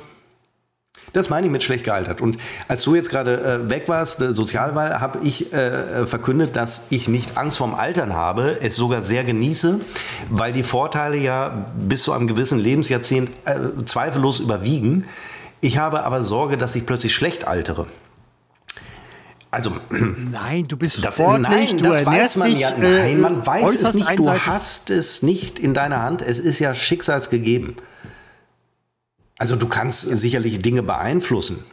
[1.12, 2.20] das meine ich mit schlecht gealtert.
[2.20, 2.38] Und
[2.68, 7.08] als du jetzt gerade äh, weg warst, äh, Sozialwahl, habe ich äh, verkündet, dass ich
[7.08, 9.80] nicht Angst vorm Altern habe, es sogar sehr genieße,
[10.30, 15.06] weil die Vorteile ja bis zu einem gewissen Lebensjahrzehnt äh, zweifellos überwiegen.
[15.60, 17.86] Ich habe aber Sorge, dass ich plötzlich schlecht altere.
[19.50, 22.70] Also, Nein, du bist das, sportlich, nein, du das weiß man dich, ja.
[22.70, 24.18] äh, Nein, man weiß es nicht.
[24.18, 26.20] Du hast es nicht in deiner Hand.
[26.22, 27.76] Es ist ja schicksalsgegeben.
[29.38, 31.64] Also du kannst sicherlich Dinge beeinflussen.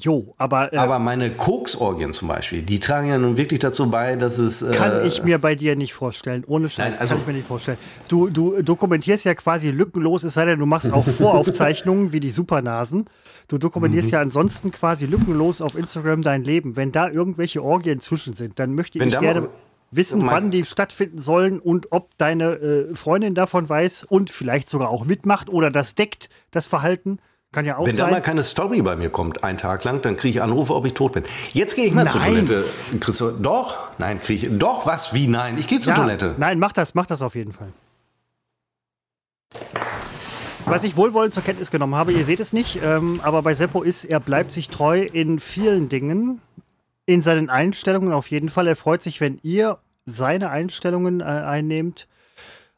[0.00, 4.14] Jo, aber, äh, Aber meine Koksorgien zum Beispiel, die tragen ja nun wirklich dazu bei,
[4.14, 4.62] dass es.
[4.62, 6.44] Äh, kann ich mir bei dir nicht vorstellen.
[6.46, 7.78] Ohne Scheiß, Nein, also- kann ich mir nicht vorstellen.
[8.06, 12.30] Du, du dokumentierst ja quasi lückenlos, es sei denn, du machst auch Voraufzeichnungen wie die
[12.30, 13.06] Supernasen.
[13.48, 13.60] Du Mhm.
[13.60, 16.76] dokumentierst ja ansonsten quasi lückenlos auf Instagram dein Leben.
[16.76, 19.48] Wenn da irgendwelche Orgien zwischen sind, dann möchte Wenn ich gerne mal-
[19.90, 24.68] wissen, Mein- wann die stattfinden sollen und ob deine äh, Freundin davon weiß und vielleicht
[24.68, 27.18] sogar auch mitmacht oder das deckt, das Verhalten.
[27.50, 28.10] Kann ja auch wenn da sein.
[28.10, 30.92] mal keine Story bei mir kommt, einen Tag lang, dann kriege ich Anrufe, ob ich
[30.92, 31.24] tot bin.
[31.54, 32.46] Jetzt gehe ich mal zur Nein.
[32.46, 32.64] Toilette.
[33.00, 33.74] Christoph, doch?
[33.96, 34.58] Nein, kriege ich.
[34.58, 35.14] Doch, was?
[35.14, 35.26] Wie?
[35.28, 36.34] Nein, ich gehe zur Ja, Toilette.
[36.36, 37.68] Nein, mach das, mach das auf jeden Fall.
[40.66, 43.82] Was ich wohlwollend zur Kenntnis genommen habe, ihr seht es nicht, ähm, aber bei Seppo
[43.82, 46.42] ist, er bleibt sich treu in vielen Dingen,
[47.08, 48.66] in seinen Einstellungen auf jeden Fall.
[48.66, 52.06] Er freut sich, wenn ihr seine Einstellungen äh, einnehmt.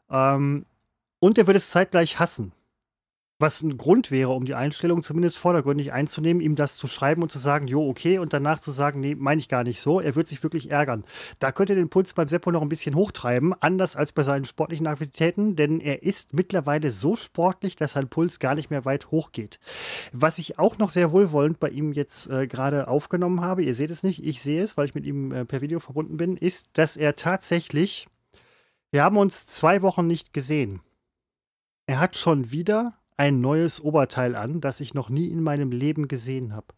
[0.09, 0.65] Ähm,
[1.19, 2.53] und er wird es zeitgleich hassen.
[3.41, 7.31] Was ein Grund wäre, um die Einstellung zumindest vordergründig einzunehmen, ihm das zu schreiben und
[7.31, 9.99] zu sagen, jo, okay, und danach zu sagen, nee, meine ich gar nicht so.
[9.99, 11.03] Er wird sich wirklich ärgern.
[11.39, 14.45] Da könnt ihr den Puls beim Seppo noch ein bisschen hochtreiben, anders als bei seinen
[14.45, 19.11] sportlichen Aktivitäten, denn er ist mittlerweile so sportlich, dass sein Puls gar nicht mehr weit
[19.11, 19.59] hochgeht.
[20.13, 23.91] Was ich auch noch sehr wohlwollend bei ihm jetzt äh, gerade aufgenommen habe, ihr seht
[23.91, 26.69] es nicht, ich sehe es, weil ich mit ihm äh, per Video verbunden bin, ist,
[26.73, 28.07] dass er tatsächlich,
[28.91, 30.81] wir haben uns zwei Wochen nicht gesehen.
[31.87, 36.07] Er hat schon wieder ein neues Oberteil an, das ich noch nie in meinem Leben
[36.07, 36.73] gesehen habe.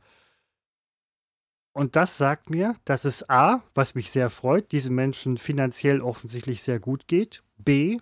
[1.72, 6.62] Und das sagt mir, dass es A, was mich sehr freut, diesem Menschen finanziell offensichtlich
[6.62, 7.44] sehr gut geht.
[7.56, 7.98] B,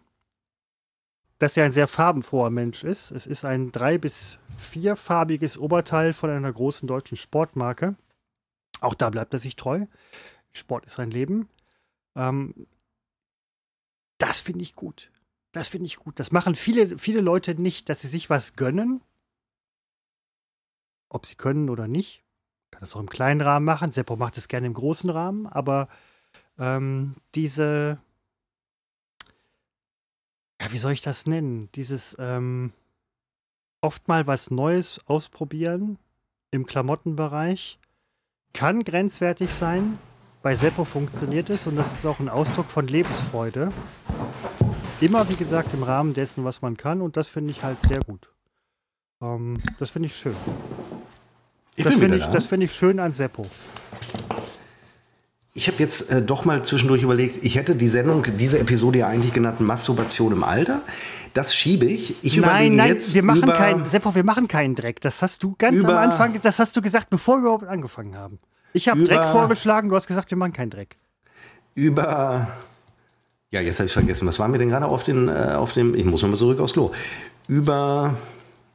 [1.37, 3.11] dass er ein sehr farbenfroher Mensch ist.
[3.11, 7.95] Es ist ein drei- bis vierfarbiges Oberteil von einer großen deutschen Sportmarke.
[8.79, 9.85] Auch da bleibt er sich treu.
[10.51, 11.47] Sport ist sein Leben.
[12.15, 12.65] Ähm,
[14.17, 15.10] das finde ich gut.
[15.51, 16.19] Das finde ich gut.
[16.19, 19.01] Das machen viele, viele Leute nicht, dass sie sich was gönnen.
[21.09, 22.23] Ob sie können oder nicht.
[22.71, 23.91] Kann das auch im kleinen Rahmen machen.
[23.91, 25.89] Seppo macht es gerne im großen Rahmen, aber
[26.57, 27.99] ähm, diese,
[30.61, 31.69] ja, wie soll ich das nennen?
[31.75, 32.71] Dieses ähm,
[33.81, 35.97] oft mal was Neues ausprobieren
[36.51, 37.79] im Klamottenbereich
[38.53, 39.97] kann grenzwertig sein.
[40.41, 43.71] Bei Seppo funktioniert es und das ist auch ein Ausdruck von Lebensfreude.
[45.01, 47.01] Immer, wie gesagt, im Rahmen dessen, was man kann.
[47.01, 48.29] Und das finde ich halt sehr gut.
[49.21, 50.35] Ähm, das finde ich schön.
[51.75, 52.39] Ich das finde ich, da.
[52.39, 53.43] find ich schön an Seppo.
[55.53, 59.07] Ich habe jetzt äh, doch mal zwischendurch überlegt, ich hätte die Sendung, diese Episode ja
[59.07, 60.81] eigentlich genannt Masturbation im Alter.
[61.33, 62.23] Das schiebe ich.
[62.23, 65.01] Ich nein, nein, wir machen keinen, Seppo, wir machen keinen Dreck.
[65.01, 68.39] Das hast du ganz am Anfang, das hast du gesagt, bevor wir überhaupt angefangen haben.
[68.73, 70.97] Ich habe Dreck vorgeschlagen, du hast gesagt, wir machen keinen Dreck.
[71.73, 72.47] Über
[73.51, 74.27] ja, jetzt habe ich vergessen.
[74.27, 75.93] Was waren wir denn gerade auf, den, äh, auf dem.
[75.93, 76.91] Ich muss nochmal zurück aufs Klo.
[77.47, 78.15] Über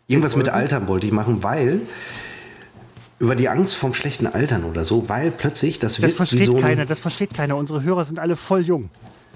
[0.06, 1.80] irgendwas mit Altern wollte ich machen, weil.
[3.18, 6.10] Über die Angst vom schlechten Altern oder so, weil plötzlich das wird.
[6.10, 7.56] Das versteht so keiner, das versteht keiner.
[7.56, 8.90] Unsere Hörer sind alle voll jung.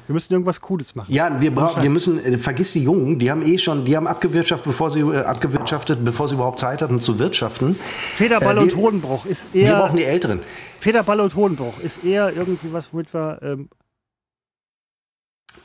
[0.07, 1.14] Wir müssen irgendwas Cooles machen.
[1.14, 4.07] Ja, wir brauchen, wir müssen, äh, vergiss die Jungen, die haben eh schon, die haben
[4.07, 7.74] abgewirtschaftet, bevor sie äh, abgewirtschaftet, bevor sie überhaupt Zeit hatten zu wirtschaften.
[8.16, 9.68] Federball äh, und Hodenbruch ist eher.
[9.68, 10.41] Wir brauchen die Älteren.
[10.80, 13.70] Federball und Hodenbruch ist eher irgendwie was, womit wir ähm,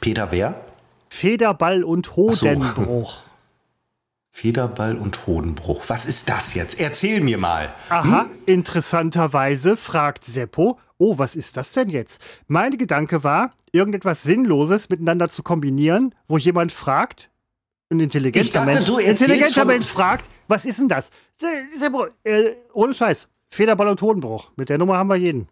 [0.02, 0.62] Peter wer?
[1.10, 3.18] Federball und Hodenbruch.
[3.18, 3.24] So.
[4.32, 5.86] Federball und Hodenbruch.
[5.88, 6.78] Was ist das jetzt?
[6.78, 7.74] Erzähl mir mal.
[7.88, 8.30] Aha, hm?
[8.46, 12.22] interessanterweise fragt Seppo, oh, was ist das denn jetzt?
[12.48, 17.30] Mein Gedanke war, irgendetwas Sinnloses miteinander zu kombinieren, wo jemand fragt,
[17.90, 21.12] ein intelligenter dachte, Mensch, intelligenter Mensch fragt, was ist denn das?
[21.74, 24.52] Seppo, äh, ohne Scheiß, Federball und Hodenbruch.
[24.58, 25.48] Mit der Nummer haben wir jeden.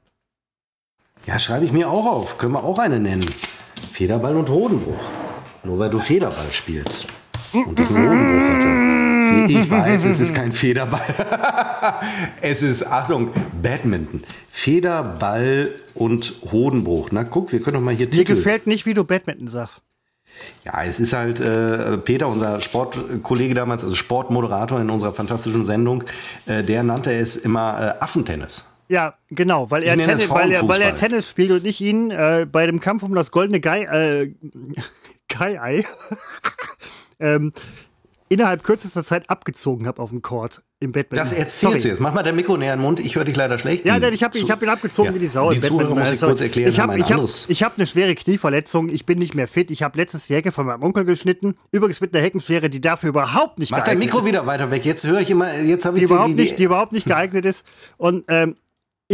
[1.25, 2.37] Ja, schreibe ich mir auch auf.
[2.37, 3.25] Können wir auch eine nennen.
[3.93, 5.03] Federball und Hodenbruch.
[5.63, 7.05] Nur weil du Federball spielst.
[7.53, 9.53] Und ich einen Hodenbruch hatte.
[9.53, 11.03] Ich weiß, es ist kein Federball.
[12.41, 13.29] es ist, Achtung,
[13.61, 14.23] Badminton.
[14.49, 17.09] Federball und Hodenbruch.
[17.11, 18.31] Na guck, wir können doch mal hier Titel.
[18.31, 19.83] Mir gefällt nicht, wie du Badminton sagst.
[20.65, 26.03] Ja, es ist halt äh, Peter, unser Sportkollege damals, also Sportmoderator in unserer fantastischen Sendung,
[26.47, 28.72] äh, der nannte es immer äh, Affentennis.
[28.93, 32.45] Ja, genau, weil er, Tennis, weil, er, weil er Tennis spielt und ich ihn äh,
[32.49, 34.35] bei dem Kampf um das goldene Gai, äh,
[35.29, 35.83] Kai-Ei
[37.19, 37.53] ähm,
[38.29, 41.07] innerhalb kürzester Zeit abgezogen habe auf dem Court im Bett.
[41.09, 42.01] Das erzählst du jetzt.
[42.01, 42.99] Mach mal der Mikro näher in den Mund.
[42.99, 43.87] Ich höre dich leider schlecht.
[43.87, 45.15] Ja, denn ich habe hab ihn abgezogen ja.
[45.15, 45.49] wie die Sau.
[45.49, 46.69] Die Zuhörer muss ich kurz erklären.
[46.69, 48.89] Ich habe hab, hab eine schwere Knieverletzung.
[48.89, 49.71] Ich bin nicht mehr fit.
[49.71, 51.55] Ich habe letztens die Hecke von meinem Onkel geschnitten.
[51.71, 54.13] Übrigens mit einer Heckenschere, die dafür überhaupt nicht Mach geeignet ist.
[54.13, 54.85] Mach dein Mikro wieder weiter weg.
[54.85, 57.45] Jetzt höre ich immer, jetzt habe ich die, die, überhaupt nicht, die überhaupt nicht geeignet
[57.45, 57.65] ist.
[57.97, 58.55] Und ähm,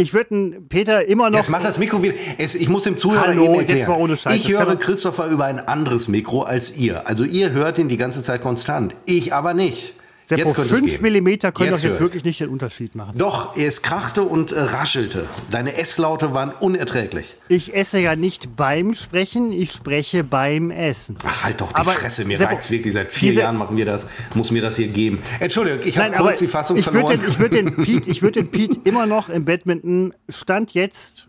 [0.00, 1.38] ich würde Peter immer noch.
[1.38, 2.14] Jetzt macht das Mikro wieder.
[2.38, 3.78] Es, ich muss dem Zuhörer Hallo, eben erklären.
[3.78, 4.34] Jetzt mal ohne Scheiß.
[4.34, 7.06] Ich höre Christopher über ein anderes Mikro als ihr.
[7.06, 8.96] Also ihr hört ihn die ganze Zeit konstant.
[9.04, 9.94] Ich aber nicht.
[10.30, 13.18] Seppo, jetzt könnte 5 mm können doch jetzt wirklich nicht den Unterschied machen.
[13.18, 15.26] Doch, es krachte und äh, raschelte.
[15.50, 17.34] Deine Esslaute waren unerträglich.
[17.48, 21.16] Ich esse ja nicht beim Sprechen, ich spreche beim Essen.
[21.24, 22.94] Ach, halt doch die aber Fresse, mir Seppo, reicht's wirklich.
[22.94, 25.20] Seit vier Jahren machen wir das, muss mir das hier geben.
[25.40, 27.18] Entschuldigung, ich habe kurz die Fassung ich verloren.
[27.18, 31.26] Den, ich würde den, Pete, würd den Pete immer noch im Badminton Stand jetzt,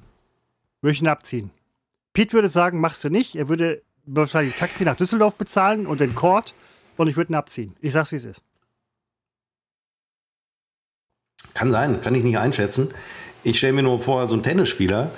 [0.81, 1.49] würde ich ihn abziehen.
[2.13, 3.35] Pete würde sagen, machst du nicht.
[3.35, 6.53] Er würde wahrscheinlich Taxi nach Düsseldorf bezahlen und den Court
[6.97, 7.75] und ich würde ihn abziehen.
[7.81, 8.43] Ich sag's, wie es ist.
[11.53, 12.89] Kann sein, kann ich nicht einschätzen.
[13.43, 15.11] Ich stelle mir nur vor, so ein Tennisspieler,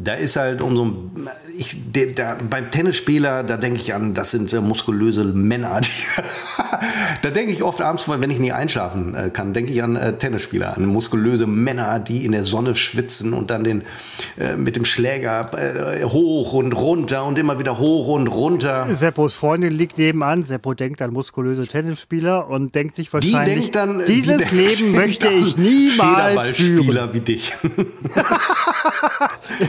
[0.00, 1.10] Da ist halt umso.
[1.56, 5.80] Ich, der, der, beim Tennisspieler, da denke ich an, das sind äh, muskulöse Männer.
[5.80, 5.88] Die,
[7.22, 10.12] da denke ich oft abends, wenn ich nie einschlafen äh, kann, denke ich an äh,
[10.12, 13.82] Tennisspieler, an muskulöse Männer, die in der Sonne schwitzen und dann den
[14.38, 18.86] äh, mit dem Schläger äh, hoch und runter und immer wieder hoch und runter.
[18.92, 20.44] Seppos Freundin liegt nebenan.
[20.44, 24.92] Seppo denkt an muskulöse Tennisspieler und denkt sich wahrscheinlich, die denkt dann, dieses die Leben
[24.92, 27.12] möchte ich niemals führen.
[27.12, 27.52] wie dich.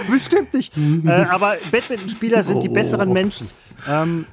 [0.20, 0.74] Bestimmt nicht.
[0.78, 3.49] äh, aber Badmintonspieler sind die besseren Menschen.
[3.88, 4.26] Ähm,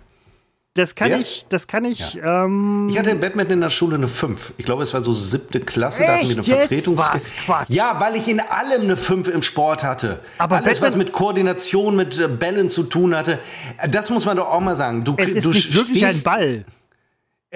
[0.74, 1.18] das kann Ja.
[1.18, 2.14] ich, das kann ich.
[2.14, 2.44] Ja.
[2.44, 4.52] Ähm, Ich hatte im Badminton in der Schule eine 5.
[4.58, 6.50] Ich glaube, es war so siebte Klasse, da hatten wir eine Echt?
[6.68, 7.00] Vertretungs...
[7.14, 7.34] Was?
[7.34, 7.66] Quatsch.
[7.70, 10.20] Ja, weil ich in allem eine 5 im Sport hatte.
[10.36, 13.38] Aber Alles, was Badminton- mit Koordination, mit äh, Bällen zu tun hatte.
[13.78, 15.02] Äh, Das muss man doch auch mal sagen.
[15.02, 16.64] Du, es ist du nicht wirklich ein Ball.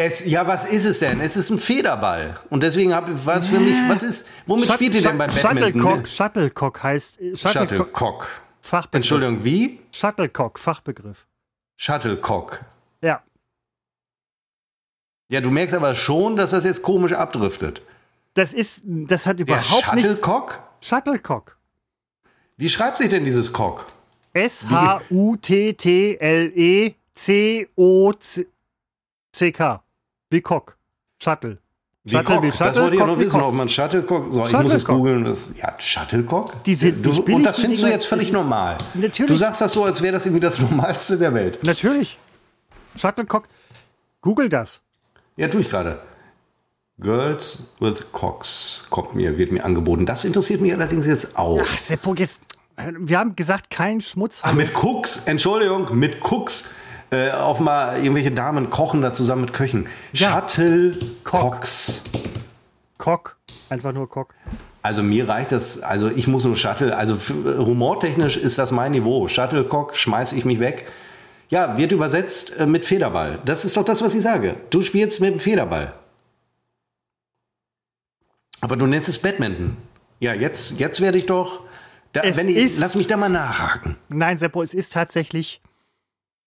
[0.03, 1.21] Es, ja, was ist es denn?
[1.21, 2.41] Es ist ein Federball.
[2.49, 5.29] Und deswegen hab, war es für mich, was ist, womit Shut- spielt ihr denn beim
[5.31, 5.83] Badminton?
[5.83, 8.29] Shuttlecock, Shuttlecock heißt äh, Shuttlecock, Shuttlecock.
[8.63, 8.95] Fachbegriff.
[8.95, 9.79] Entschuldigung, wie?
[9.93, 11.27] Shuttlecock, Fachbegriff.
[11.77, 12.65] Shuttlecock.
[13.03, 13.23] Ja.
[15.29, 17.83] Ja, du merkst aber schon, dass das jetzt komisch abdriftet.
[18.33, 20.09] Das ist, das hat Ja, überhaupt nichts.
[20.09, 20.63] Shuttlecock?
[20.81, 21.59] Shuttlecock.
[22.57, 23.85] Wie schreibt sich denn dieses Cock?
[29.31, 29.83] S-H-U-T-T-L-E-C-O-C-K.
[30.31, 30.77] Wie Cock.
[31.23, 31.59] Shuttle.
[32.05, 32.43] Wie Shuttle Cock.
[32.43, 34.33] wie das Shuttle, wollte ich ja noch wissen, ob man Shuttlecock.
[34.33, 35.25] So, ich muss es googeln.
[35.25, 36.65] Das, ja, Shuttlecock?
[36.65, 38.79] Die sind du, und das findest du jetzt völlig Das normal.
[38.95, 39.29] Natürlich.
[39.29, 41.59] Du sagst das so, als wäre das irgendwie das Normalste der Welt.
[41.63, 42.19] Natürlich.
[42.97, 43.49] Shuttlecock.
[44.23, 44.83] Google das.
[45.37, 46.01] Ja, tue ich gerade.
[46.99, 50.07] Girls with Cocks kommt mir, wird mir angeboten.
[50.07, 51.61] Das interessiert mich allerdings jetzt auch.
[51.63, 52.43] Ach, Seppo, jetzt.
[52.99, 54.41] Wir haben gesagt, kein Schmutz.
[54.43, 56.71] Ach, mit Cooks, Entschuldigung, mit Cooks.
[57.13, 59.87] Äh, auf mal irgendwelche Damen kochen da zusammen mit Köchen.
[60.13, 60.31] Ja.
[60.49, 62.03] Shuttlecocks.
[62.99, 63.37] Cock.
[63.69, 64.35] Einfach nur Cock.
[64.83, 68.93] Also mir reicht das, also ich muss nur Shuttle, also f- humortechnisch ist das mein
[68.93, 69.29] Niveau.
[69.29, 70.91] Shuttlecock, schmeiß ich mich weg.
[71.51, 73.41] Ja, wird übersetzt äh, mit Federball.
[73.45, 74.57] Das ist doch das, was ich sage.
[74.71, 75.93] Du spielst mit dem Federball.
[78.61, 79.77] Aber du nennst es Badminton.
[80.21, 81.61] Ja, jetzt, jetzt werde ich doch.
[82.13, 83.97] Da, ich, ist- lass mich da mal nachhaken.
[84.09, 85.61] Nein, Seppo, es ist tatsächlich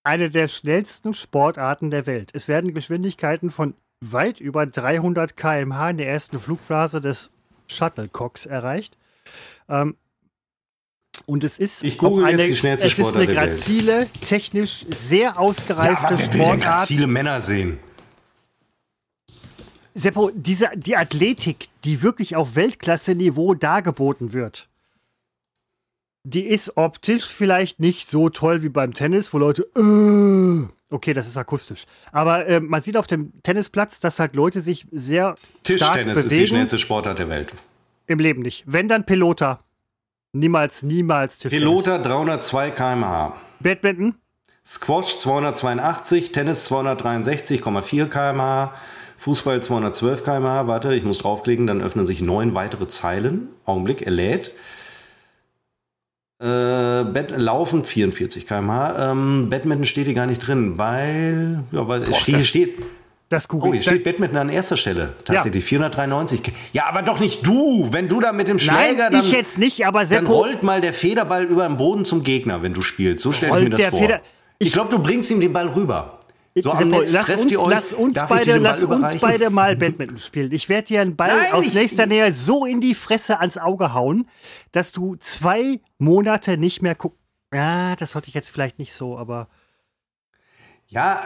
[0.03, 2.31] eine der schnellsten Sportarten der Welt.
[2.33, 7.31] Es werden Geschwindigkeiten von weit über 300 km/h in der ersten Flugphase des
[7.67, 8.97] Shuttlecocks erreicht.
[9.69, 9.95] Ähm,
[11.25, 13.43] und es ist Ich google auch jetzt eine, die schnellste es ist Sportart eine der
[13.43, 13.49] Welt.
[13.51, 16.79] grazile, technisch sehr ausgereifte aber wer will denn Sportart.
[16.79, 17.79] grazile Männer sehen?
[19.95, 24.67] Seppo, diese, die Athletik, die wirklich auf Weltklasse-Niveau dargeboten wird,
[26.23, 31.27] die ist optisch vielleicht nicht so toll wie beim Tennis, wo Leute, äh, okay, das
[31.27, 31.83] ist akustisch.
[32.11, 36.23] Aber äh, man sieht auf dem Tennisplatz, dass halt Leute sich sehr stark Tischtennis ist
[36.25, 36.47] die bewegen.
[36.47, 37.53] schnellste Sportart der Welt.
[38.07, 38.63] Im Leben nicht.
[38.65, 39.59] Wenn dann Pelota.
[40.31, 41.83] Niemals, niemals Tischtennis.
[41.83, 43.35] Pilota 302 km/h.
[43.59, 44.15] Badminton,
[44.65, 48.73] Squash 282, Tennis 263,4 km/h,
[49.17, 50.67] Fußball 212 km/h.
[50.67, 53.49] Warte, ich muss draufklicken, dann öffnen sich neun weitere Zeilen.
[53.65, 54.53] Augenblick, er lädt.
[56.43, 59.11] Äh, Bad, Laufen 44 km/h.
[59.11, 62.77] Ähm, Badminton steht hier gar nicht drin, weil, ja, weil es steht, das- steht,
[63.29, 63.85] das oh, google hier ich.
[63.85, 65.13] steht Badminton an erster Stelle.
[65.23, 66.41] Tatsächlich 493.
[66.73, 67.87] Ja, aber doch nicht du.
[67.91, 68.75] Wenn du da mit dem Schläger,
[69.09, 72.03] Nein, dann, ich jetzt nicht, aber dann Seppo, rollt mal der Federball über den Boden
[72.03, 73.23] zum Gegner, wenn du spielst.
[73.23, 73.99] So stelle ich mir das der vor.
[74.01, 74.21] Feder-
[74.59, 76.19] Ich- glaube, du bringst ihm den Ball rüber.
[76.55, 77.69] So Seppo, Netz lass trefft uns, ihr euch.
[77.69, 80.51] lass uns beide, lass uns beide mal Badminton spielen.
[80.51, 83.57] Ich werde dir einen Ball Nein, aus ich- nächster Nähe so in die Fresse ans
[83.57, 84.29] Auge hauen,
[84.71, 87.17] dass du zwei Monate nicht mehr guckst.
[87.53, 89.47] Ja, das sollte ich jetzt vielleicht nicht so, aber.
[90.93, 91.21] Ja,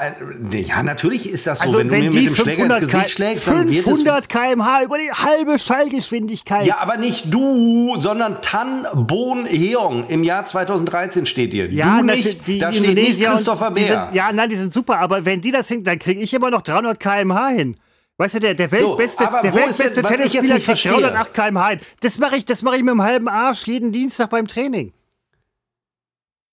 [0.53, 1.65] äh, ja, natürlich ist das so.
[1.65, 3.79] Also, wenn, wenn, du mir mit dem Schläger ins 500, Gesicht K- schlägst, dann wird
[3.85, 3.97] es.
[4.01, 6.65] 500 km/h über die halbe Schallgeschwindigkeit.
[6.65, 11.69] Ja, aber nicht du, sondern Tan Bon Heong im Jahr 2013 steht hier.
[11.71, 14.05] Ja, du nicht, die da steht nicht Christopher Bär.
[14.05, 16.49] Sind, ja, nein, die sind super, aber wenn die das hinkriegen, dann kriege ich immer
[16.49, 17.75] noch 300 km/h hin.
[18.19, 20.91] Weißt du, der, der weltbeste, aber der weltbeste denn- Tennisspieler kriegt verstehe?
[20.93, 21.79] 308 km/h hin.
[21.99, 24.93] Das mache ich, das mache ich mit dem halben Arsch jeden Dienstag beim Training.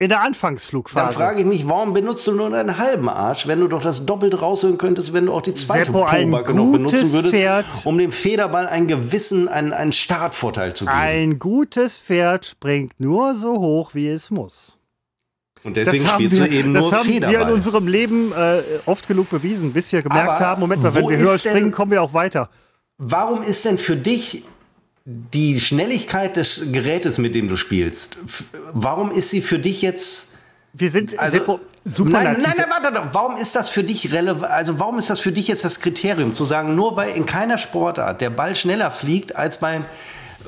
[0.00, 1.16] In der Dann Anfangsflugphase.
[1.16, 4.42] frage ich mich, warum benutzt du nur deinen halben Arsch, wenn du doch das doppelt
[4.42, 7.66] raushören könntest, wenn du auch die zweite Seppo, noch benutzen würdest, Pferd.
[7.84, 10.96] um dem Federball einen gewissen, einen, einen Startvorteil zu geben.
[10.96, 14.78] Ein gutes Pferd springt nur so hoch, wie es muss.
[15.62, 17.52] Und deswegen haben spielst wir, du eben das nur haben wir in Federball.
[17.52, 21.16] unserem Leben äh, oft genug bewiesen, bis wir gemerkt Aber haben, Moment mal, wenn wir
[21.16, 22.50] höher springen, kommen wir auch weiter.
[22.98, 24.44] Warum ist denn für dich
[25.04, 28.16] die Schnelligkeit des Gerätes, mit dem du spielst,
[28.72, 30.34] warum ist sie für dich jetzt
[30.72, 31.60] Wir sind Also, Seppo,
[32.04, 33.08] nein, nein, nein, warte doch.
[33.12, 34.50] Warum ist das für dich relevant?
[34.50, 37.58] Also, warum ist das für dich jetzt das Kriterium, zu sagen, nur weil in keiner
[37.58, 39.84] Sportart der Ball schneller fliegt als beim,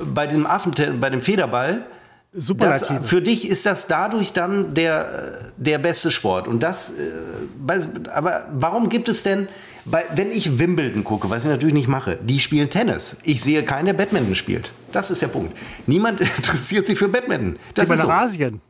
[0.03, 1.85] bei dem Affen, bei dem Federball,
[2.33, 2.99] Superlative.
[2.99, 6.47] Das, für dich ist das dadurch dann der, der beste Sport.
[6.47, 9.47] Und das, äh, aber warum gibt es denn,
[9.89, 13.17] bei, wenn ich Wimbledon gucke, was ich natürlich nicht mache, die spielen Tennis.
[13.23, 14.71] Ich sehe keinen, der Badminton spielt.
[14.91, 15.55] Das ist der Punkt.
[15.85, 17.57] Niemand interessiert sich für Badminton.
[17.73, 18.09] Das ist nach so.
[18.11, 18.61] Asien.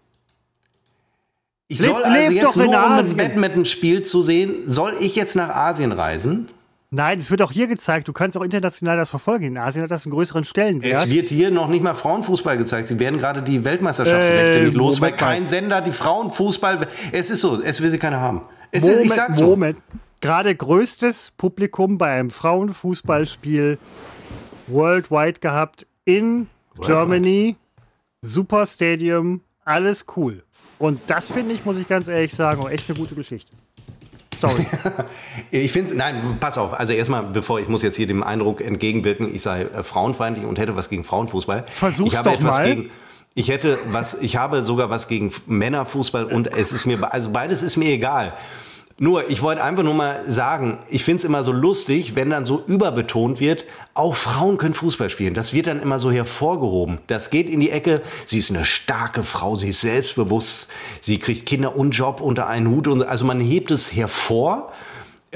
[1.70, 3.18] Ich soll Leb- also jetzt nur, um ein.
[3.18, 6.48] Badminton-Spiel zu sehen, soll ich jetzt nach Asien reisen?
[6.90, 8.08] Nein, es wird auch hier gezeigt.
[8.08, 9.44] Du kannst auch international das verfolgen.
[9.44, 11.04] In Asien hat das einen größeren Stellenwert.
[11.04, 12.88] Es wird hier noch nicht mal Frauenfußball gezeigt.
[12.88, 16.88] Sie werden gerade die Weltmeisterschaftsrechte Äh, nicht los, weil Moment kein Sender die Frauenfußball.
[17.12, 18.42] Es ist so, es will sie keiner haben.
[18.72, 19.58] Es ist, ich sag's so.
[20.20, 23.78] Gerade größtes Publikum bei einem Frauenfußballspiel
[24.68, 26.48] worldwide gehabt in
[26.82, 27.56] Germany.
[28.22, 30.44] Super Stadium, alles cool.
[30.80, 33.52] Und das finde ich, muss ich ganz ehrlich sagen, auch echt eine gute Geschichte.
[34.40, 34.66] Sorry.
[35.52, 36.74] Ich finde, nein, pass auf.
[36.74, 40.60] Also erstmal, bevor ich muss jetzt hier dem Eindruck entgegenwirken, ich sei äh, frauenfeindlich und
[40.60, 41.66] hätte was gegen Frauenfußball.
[41.68, 42.66] Versuch's ich habe doch etwas mal.
[42.68, 42.92] Gegen,
[43.34, 47.62] ich hätte was, ich habe sogar was gegen Männerfußball und es ist mir, also beides
[47.62, 48.34] ist mir egal.
[49.00, 52.48] Nur, ich wollte einfach nur mal sagen, ich finde es immer so lustig, wenn dann
[52.48, 55.36] so überbetont wird, auch Frauen können Fußball spielen.
[55.36, 56.98] Das wird dann immer so hervorgehoben.
[57.06, 60.70] Das geht in die Ecke, sie ist eine starke Frau, sie ist selbstbewusst,
[61.00, 62.88] sie kriegt Kinder und Job unter einen Hut.
[62.88, 64.74] Und, also man hebt es hervor.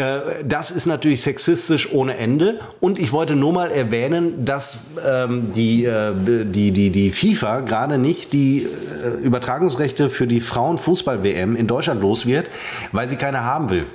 [0.02, 2.60] Äh, Das ist natürlich sexistisch ohne Ende.
[2.80, 7.97] Und ich wollte nur mal erwähnen, dass ähm, die, äh, die, die, die FIFA gerade
[7.97, 12.47] nicht die äh, Übertragungsrechte für die Frauen-Fußball-WM in Deutschland los wird,
[12.91, 13.86] weil sie keine haben will.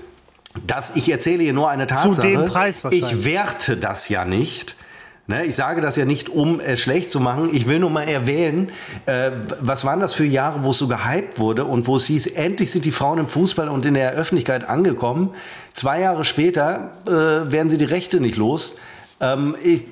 [0.67, 2.27] Das, ich erzähle hier nur eine Tatsache.
[2.29, 3.13] dem Preis wahrscheinlich.
[3.13, 4.77] Ich werte das ja nicht.
[5.29, 7.51] Ne, ich sage das ja nicht, um es schlecht zu machen.
[7.53, 8.71] Ich will nur mal erwähnen,
[9.07, 12.29] äh, was waren das für Jahre, wo es so gehypt wurde und wo es hieß,
[12.29, 15.31] endlich sind die Frauen im Fußball und in der Öffentlichkeit angekommen.
[15.77, 18.77] Zwei Jahre später äh, werden sie die Rechte nicht los.
[19.21, 19.83] Ähm, ich,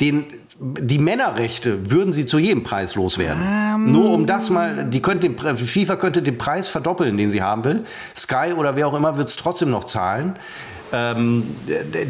[0.00, 0.24] den,
[0.58, 3.92] die Männerrechte würden sie zu jedem Preis loswerden.
[3.92, 7.62] Nur um das mal, die könnte den, FIFA könnte den Preis verdoppeln, den sie haben
[7.62, 7.84] will.
[8.16, 10.36] Sky oder wer auch immer wird es trotzdem noch zahlen.
[10.92, 11.44] Ähm,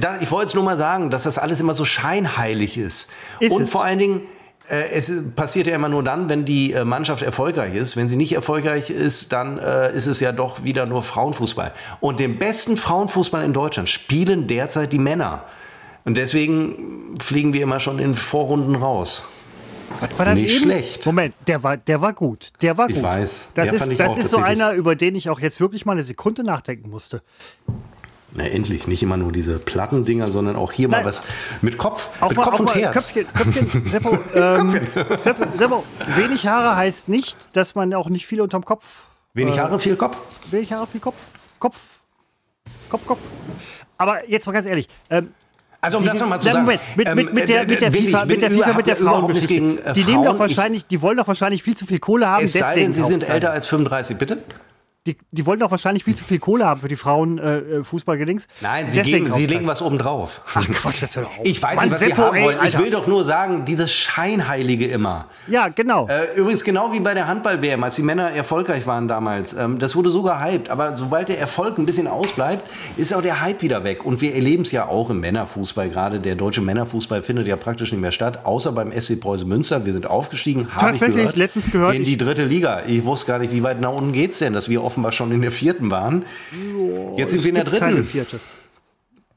[0.00, 3.10] da, ich wollte jetzt nur mal sagen, dass das alles immer so scheinheilig ist.
[3.40, 3.70] Ist Und es.
[3.70, 4.22] vor allen Dingen,
[4.70, 7.96] es passiert ja immer nur dann, wenn die äh, Mannschaft erfolgreich ist.
[7.96, 11.72] Wenn sie nicht erfolgreich ist, dann äh, ist es ja doch wieder nur Frauenfußball.
[12.00, 15.44] Und den besten Frauenfußball in Deutschland spielen derzeit die Männer.
[16.04, 19.24] Und deswegen fliegen wir immer schon in Vorrunden raus.
[20.00, 20.64] Was war das Nicht eben?
[20.64, 21.06] schlecht.
[21.06, 22.52] Moment, der war, der war gut.
[22.60, 23.04] Der war Ich gut.
[23.04, 23.48] weiß.
[23.54, 26.44] Das ist, das ist so einer, über den ich auch jetzt wirklich mal eine Sekunde
[26.44, 27.22] nachdenken musste.
[28.32, 28.86] Na, endlich.
[28.86, 31.06] Nicht immer nur diese Plattendinger, sondern auch hier mal Nein.
[31.06, 31.22] was
[31.62, 32.92] mit Kopf, Auch mit mal, Kopf und mal Herz.
[33.12, 34.80] Köpfchen, Köpfchen, Seppo, ähm,
[35.20, 35.84] Seppo, Seppo,
[36.16, 39.04] wenig Haare heißt nicht, dass man auch nicht viel unterm Kopf.
[39.34, 40.18] Wenig Haare, viel Kopf.
[40.50, 41.16] Wenig Haare, viel Kopf.
[41.58, 41.76] Kopf.
[42.90, 43.18] Kopf, Kopf.
[43.96, 44.88] Aber jetzt mal ganz ehrlich.
[45.10, 45.32] Ähm,
[45.80, 46.64] Also um die- das nochmal zu sagen.
[46.64, 48.96] Moment, mit, mit, mit der, ähm, mit der Willi, FIFA, mit der FIFA, mit der
[48.96, 49.48] Frauengeschichte.
[49.48, 50.38] gegen, äh, Die nehmen doch Frauen.
[50.40, 53.02] wahrscheinlich, die wollen doch wahrscheinlich viel zu viel Kohle haben, Es sei deswegen denn, sie
[53.08, 54.42] sind älter als 35, bitte?
[55.08, 57.82] Die, die wollen doch wahrscheinlich viel zu viel Kohle haben für die Frauen äh, äh,
[57.82, 58.46] Fußballgedings.
[58.60, 59.48] Nein, sie, geben, sie auftreiben.
[59.48, 60.42] legen was oben drauf.
[60.52, 61.44] Ach Quatsch, das hört auf.
[61.44, 62.56] Ich weiß Mann, nicht, was sie Seppo, haben ey, wollen.
[62.58, 62.78] Ich Alter.
[62.80, 65.28] will doch nur sagen, dieses Scheinheilige immer.
[65.46, 66.08] Ja, genau.
[66.08, 69.54] Äh, übrigens genau wie bei der Handball-WM, als die Männer erfolgreich waren damals.
[69.54, 70.68] Ähm, das wurde so gehypt.
[70.68, 74.04] Aber sobald der Erfolg ein bisschen ausbleibt, ist auch der Hype wieder weg.
[74.04, 75.88] Und wir erleben es ja auch im Männerfußball.
[75.88, 78.44] Gerade der deutsche Männerfußball findet ja praktisch nicht mehr statt.
[78.44, 79.86] Außer beim SC Preußen Münster.
[79.86, 80.68] Wir sind aufgestiegen.
[80.74, 82.82] Habe ich gehört, letztens gehört, In die dritte Liga.
[82.86, 85.40] Ich wusste gar nicht, wie weit nach unten geht's denn, dass wir offenbar schon in
[85.42, 86.24] der vierten waren.
[87.16, 88.08] Jetzt sind wir in der gibt Keine dritten.
[88.08, 88.40] vierte.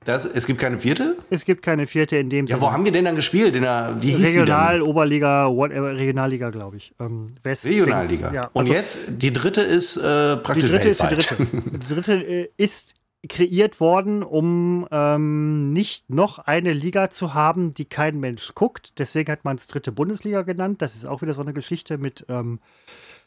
[0.03, 1.16] Das, es gibt keine vierte?
[1.30, 2.62] Es gibt keine vierte in dem Ja, Sinne.
[2.62, 3.55] wo haben wir denn dann gespielt?
[3.55, 4.89] In der, wie hieß Regional, die denn?
[4.89, 6.95] Oberliga, whatever, Regionalliga, glaube ich.
[6.99, 8.34] Ähm, West Regionalliga.
[8.34, 10.01] Ja, Und also jetzt, die dritte ist äh,
[10.38, 11.30] die praktisch dritte ist die weltweit.
[11.39, 11.78] dritte.
[11.78, 12.95] Die dritte äh, ist
[13.30, 18.97] kreiert worden, um ähm, nicht noch eine Liga zu haben, die kein Mensch guckt.
[18.97, 20.82] Deswegen hat man es dritte Bundesliga genannt.
[20.82, 22.26] Das ist auch wieder so eine Geschichte mit.
[22.28, 22.57] Ähm,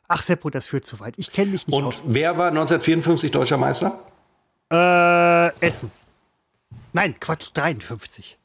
[0.08, 1.14] ach, Seppo, das führt zu weit.
[1.16, 2.02] Ich kenne mich nicht Und aus.
[2.04, 3.98] wer war 1954 deutscher Meister?
[4.72, 5.90] Äh, Essen.
[6.92, 8.38] Nein, Quatsch, 53.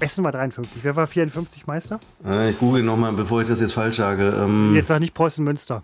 [0.00, 0.84] Essen war 53.
[0.84, 1.98] Wer war 54 Meister?
[2.24, 4.28] Äh, ich google nochmal, bevor ich das jetzt falsch sage.
[4.38, 5.82] Ähm, Jetzt sag nicht Preußen-Münster.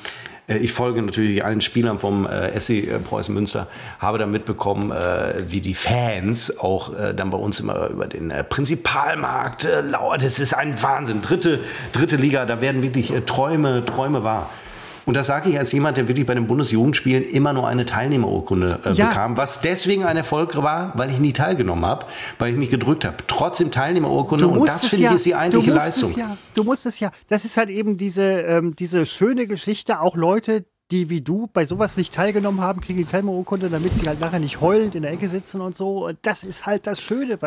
[0.48, 3.68] äh, ich folge natürlich allen Spielern vom äh, SC äh, Preußen Münster,
[4.00, 8.32] habe dann mitbekommen, äh, wie die Fans auch äh, dann bei uns immer über den
[8.32, 10.24] äh, Prinzipalmarkt äh, lauert.
[10.24, 11.22] Das ist ein Wahnsinn.
[11.22, 11.60] Dritte,
[11.92, 14.50] dritte Liga, da werden wirklich Träume, Träume wahr.
[15.10, 18.80] Und das sage ich als jemand, der wirklich bei den Bundesjugendspielen immer nur eine Teilnehmerurkunde
[18.86, 19.07] äh, Ja.
[19.07, 22.05] bekam, was deswegen ein Erfolg war, weil ich nie teilgenommen habe,
[22.38, 23.18] weil ich mich gedrückt habe.
[23.26, 26.16] Trotzdem Teilnehmerurkunde und das finde ich ist die eigentliche du Leistung.
[26.16, 27.10] Ja, du musst es ja.
[27.28, 29.99] Das ist halt eben diese, ähm, diese schöne Geschichte.
[29.99, 34.07] Auch Leute, die wie du bei sowas nicht teilgenommen haben, kriegen die Teilnehmerurkunde, damit sie
[34.07, 36.05] halt nachher nicht heulend in der Ecke sitzen und so.
[36.05, 37.39] Und das ist halt das Schöne.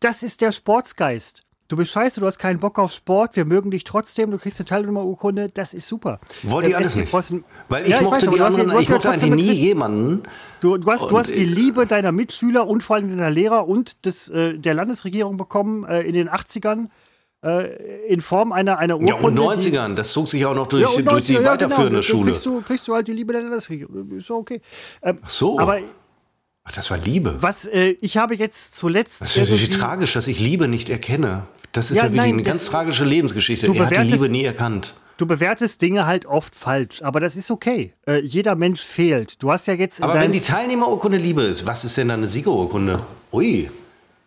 [0.00, 1.44] Das ist der Sportsgeist.
[1.72, 4.60] Du bist scheiße, du hast keinen Bock auf Sport, wir mögen dich trotzdem, du kriegst
[4.60, 6.20] eine Teilnehmerurkunde, das ist super.
[6.42, 7.10] Wollte ich Ähm, alles nicht.
[7.70, 9.52] Weil ich Ja, mochte weiß, aber die ja- anderen, hast ich ja mochte eigentlich nie
[9.52, 10.22] jemanden.
[10.60, 13.66] Du, du, hast, du Und, hast die Liebe deiner Mitschüler und vor allem deiner Lehrer
[13.66, 16.88] und des, äh, der Landesregierung bekommen äh, in den 80ern
[17.42, 19.40] äh, in Form einer, einer Ja, Urkunde.
[19.40, 21.50] und die- 90ern, das zog sich auch noch durch, Ja, und durch die 90er, ja,
[21.52, 22.02] weiterführende genau.
[22.02, 22.32] Schule.
[22.32, 24.10] Kriegst du, kriegst du halt die Liebe der Landesregierung.
[24.10, 24.60] Ist ja okay.
[25.02, 25.58] Ähm, Ach so.
[25.58, 25.78] Aber
[26.64, 27.36] Ach, das war Liebe.
[27.40, 29.22] was, äh, ich habe jetzt zuletzt.
[29.22, 31.44] Das ist natürlich tragisch, dass ich Liebe nicht erkenne.
[31.72, 33.66] Das ist Ja, ja, wirklich nein, eine ganz tragische Lebensgeschichte.
[33.66, 34.94] Du Er hat die Liebe nie erkannt.
[35.16, 37.92] Du bewertest Dinge halt oft falsch, aber das ist okay.
[38.06, 39.42] Äh, jeder Mensch fehlt.
[39.42, 42.26] Du hast ja jetzt Aber wenn die Teilnehmerurkunde Liebe ist, was ist denn dann eine
[42.26, 43.00] Siegerurkunde?
[43.32, 43.70] Ui.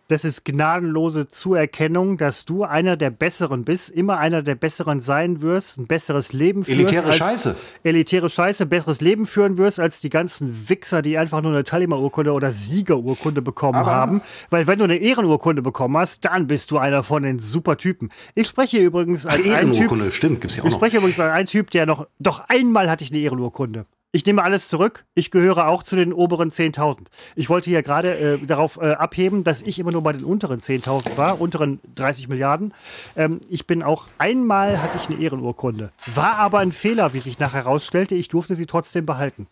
[0.08, 5.42] Das ist gnadenlose Zuerkennung, dass du einer der Besseren bist, immer einer der Besseren sein
[5.42, 6.78] wirst, ein besseres Leben führst.
[6.78, 7.56] Elitäre als- Scheiße.
[7.82, 12.32] Elitäre Scheiße, besseres Leben führen wirst als die ganzen Wichser, die einfach nur eine Teilnehmerurkunde
[12.32, 14.20] oder Siegerurkunde bekommen Aber- haben.
[14.50, 18.10] Weil wenn du eine Ehrenurkunde bekommen hast, dann bist du einer von den super Typen.
[18.36, 21.32] Ich spreche übrigens als ein Typ, Ehrenurkunde, stimmt, gibt's ja auch ich spreche übrigens als
[21.32, 23.86] ein Typ, der noch, doch einmal hatte ich eine Ehrenurkunde.
[24.16, 25.04] Ich nehme alles zurück.
[25.14, 27.00] Ich gehöre auch zu den oberen 10.000.
[27.34, 30.60] Ich wollte hier gerade äh, darauf äh, abheben, dass ich immer nur bei den unteren
[30.60, 32.72] 10.000 war, unteren 30 Milliarden.
[33.14, 35.90] Ähm, ich bin auch einmal hatte ich eine Ehrenurkunde.
[36.14, 38.14] War aber ein Fehler, wie sich nachher herausstellte.
[38.14, 39.48] Ich durfte sie trotzdem behalten.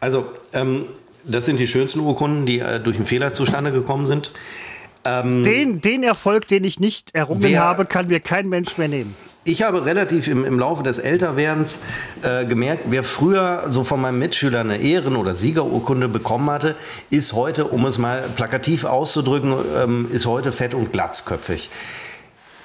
[0.00, 0.86] Also, ähm,
[1.24, 4.32] das sind die schönsten Urkunden, die äh, durch einen Fehler zustande gekommen sind.
[5.04, 9.14] Den, den Erfolg, den ich nicht errungen Wer- habe, kann mir kein Mensch mehr nehmen.
[9.42, 11.80] Ich habe relativ im, im Laufe des Älterwerdens
[12.20, 16.74] äh, gemerkt, wer früher so von meinem Mitschüler eine Ehren- oder Siegerurkunde bekommen hatte,
[17.08, 21.70] ist heute, um es mal plakativ auszudrücken, ähm, ist heute fett und glatzköpfig.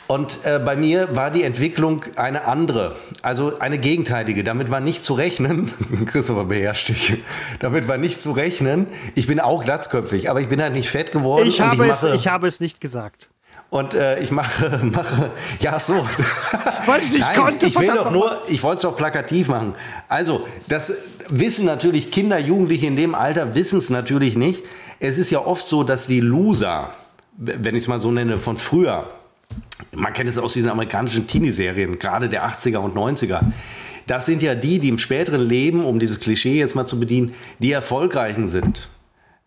[0.08, 4.43] Und äh, bei mir war die Entwicklung eine andere, also eine gegenteilige.
[4.43, 5.74] Damit war nicht zu rechnen,
[6.06, 7.18] Christopher beherrscht dich,
[7.60, 8.86] damit war nicht zu rechnen.
[9.16, 11.47] Ich bin auch glatzköpfig, aber ich bin halt nicht fett geworden.
[11.47, 13.30] Ich habe, ich es, ich habe es nicht gesagt.
[13.72, 15.93] und äh, ich mache, mache, ja so.
[16.86, 19.74] Weil ich nicht Nein, konnte, ich will doch nur, ich wollte es doch plakativ machen.
[20.08, 20.93] Also, das
[21.30, 24.64] wissen natürlich Kinder, Jugendliche in dem Alter, wissen es natürlich nicht.
[24.99, 26.91] Es ist ja oft so, dass die Loser,
[27.38, 29.10] wenn ich es mal so nenne, von früher,
[29.91, 33.41] man kennt es aus diesen amerikanischen Teenie-Serien, gerade der 80er und 90er,
[34.08, 37.34] das sind ja die, die im späteren Leben, um dieses Klischee jetzt mal zu bedienen,
[37.60, 38.89] die Erfolgreichen sind.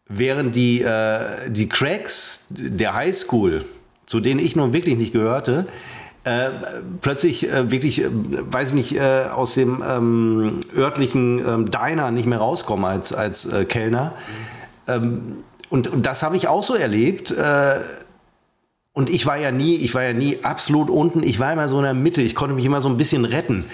[0.09, 3.65] Während die, äh, die Cracks der Highschool,
[4.07, 5.67] zu denen ich nun wirklich nicht gehörte,
[6.25, 6.51] äh,
[7.01, 12.27] plötzlich äh, wirklich, äh, weiß ich nicht, äh, aus dem ähm, örtlichen ähm, Diner nicht
[12.27, 14.15] mehr rauskommen als, als äh, Kellner.
[14.87, 17.35] Ähm, und, und das habe ich auch so erlebt.
[18.95, 21.23] Und ich war ja nie, ich war ja nie absolut unten.
[21.23, 22.21] Ich war immer so in der Mitte.
[22.21, 23.65] Ich konnte mich immer so ein bisschen retten.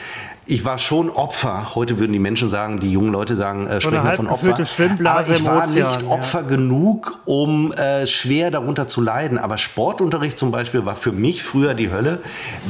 [0.44, 1.74] Ich war schon Opfer.
[1.74, 4.66] Heute würden die Menschen sagen, die jungen Leute sagen, äh, sprechen von Opfer.
[4.66, 6.08] Schwimmblase Aber ich war Ozean, nicht ja.
[6.10, 9.38] Opfer genug, um äh, schwer darunter zu leiden.
[9.38, 12.20] Aber Sportunterricht zum Beispiel war für mich früher die Hölle,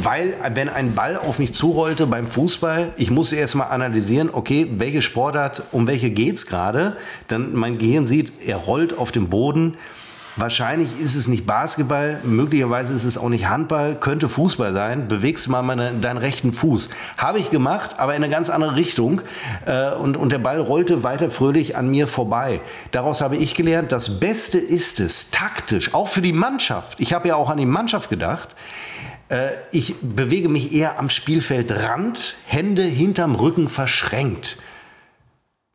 [0.01, 4.71] weil wenn ein Ball auf mich zurollte beim Fußball, ich musste erst mal analysieren, okay,
[4.79, 6.97] welche Sportart, um welche geht's gerade?
[7.27, 9.77] Dann mein Gehirn sieht, er rollt auf dem Boden.
[10.37, 15.07] Wahrscheinlich ist es nicht Basketball, möglicherweise ist es auch nicht Handball, könnte Fußball sein.
[15.07, 16.91] Bewegst mal meine, deinen rechten Fuß.
[17.17, 19.21] Habe ich gemacht, aber in eine ganz andere Richtung.
[19.65, 22.61] Äh, und, und der Ball rollte weiter fröhlich an mir vorbei.
[22.91, 26.99] Daraus habe ich gelernt, das Beste ist es, taktisch, auch für die Mannschaft.
[26.99, 28.49] Ich habe ja auch an die Mannschaft gedacht.
[29.29, 34.59] Äh, ich bewege mich eher am Spielfeldrand, Hände hinterm Rücken verschränkt.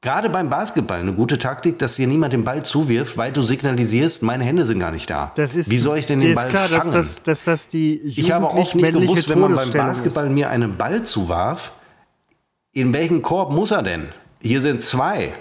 [0.01, 4.23] Gerade beim Basketball eine gute Taktik, dass dir niemand den Ball zuwirft, weil du signalisierst,
[4.23, 5.33] meine Hände sind gar nicht da.
[5.35, 6.93] Das ist, Wie soll ich denn den Ball klar, fangen?
[6.93, 10.33] Dass das, dass das die ich habe oft nicht gewusst, wenn man beim Basketball ist.
[10.33, 11.73] mir einen Ball zuwarf,
[12.71, 14.07] in welchen Korb muss er denn?
[14.39, 15.33] Hier sind zwei.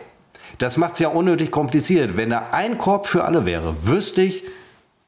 [0.59, 2.17] Das macht es ja unnötig kompliziert.
[2.17, 4.43] Wenn da ein Korb für alle wäre, wüsste ich,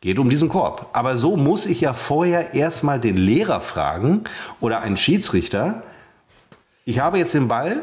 [0.00, 0.86] geht um diesen Korb.
[0.92, 4.22] Aber so muss ich ja vorher erstmal den Lehrer fragen
[4.60, 5.82] oder einen Schiedsrichter.
[6.84, 7.82] Ich habe jetzt den Ball,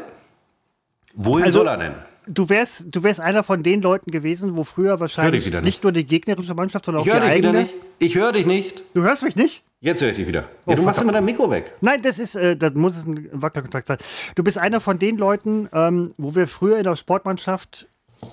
[1.14, 1.92] Wohin also, soll er denn?
[2.26, 5.64] Du wärst, du wärst einer von den Leuten gewesen, wo früher wahrscheinlich nicht.
[5.64, 5.82] nicht.
[5.82, 7.48] nur die gegnerische Mannschaft, sondern ich auch die dich eigene.
[7.48, 7.74] Wieder nicht.
[7.98, 8.84] Ich höre dich nicht.
[8.92, 9.62] Du hörst mich nicht?
[9.80, 10.44] Jetzt höre ich dich wieder.
[10.66, 11.72] Oh, ja, du machst immer dein Mikro weg.
[11.80, 13.98] Nein, das ist, äh, das muss es ein Wacklerkontakt sein.
[14.34, 17.88] Du bist einer von den Leuten, ähm, wo wir früher in der Sportmannschaft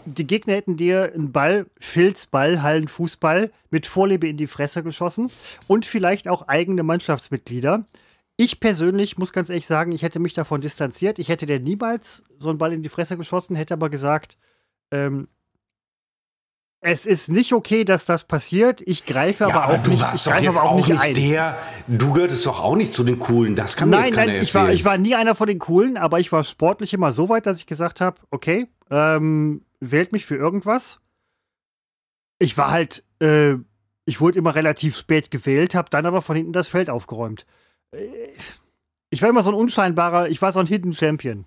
[0.05, 5.29] die Gegner hätten dir einen Ball, Filzball, Hallenfußball mit Vorliebe in die Fresse geschossen
[5.67, 7.85] und vielleicht auch eigene Mannschaftsmitglieder.
[8.37, 11.19] Ich persönlich muss ganz ehrlich sagen, ich hätte mich davon distanziert.
[11.19, 14.37] Ich hätte dir niemals so einen Ball in die Fresse geschossen, hätte aber gesagt,
[14.91, 15.29] ähm,
[16.87, 18.81] es ist nicht okay, dass das passiert.
[18.85, 20.01] Ich greife aber, aber auch du nicht.
[20.01, 21.15] Warst doch jetzt auch, nicht, ein.
[21.15, 21.57] der.
[21.87, 23.55] Du gehörtest doch auch nicht zu den Coolen.
[23.55, 25.57] Das kann mir nein, jetzt keiner nein, ich war, ich war nie einer von den
[25.57, 30.11] Coolen, aber ich war sportlich immer so weit, dass ich gesagt habe, okay, ähm, wählt
[30.11, 30.99] mich für irgendwas.
[32.37, 33.55] Ich war halt, äh,
[34.05, 37.47] ich wurde immer relativ spät gewählt, habe dann aber von hinten das Feld aufgeräumt.
[39.09, 41.45] Ich war immer so ein unscheinbarer, ich war so ein Hidden Champion.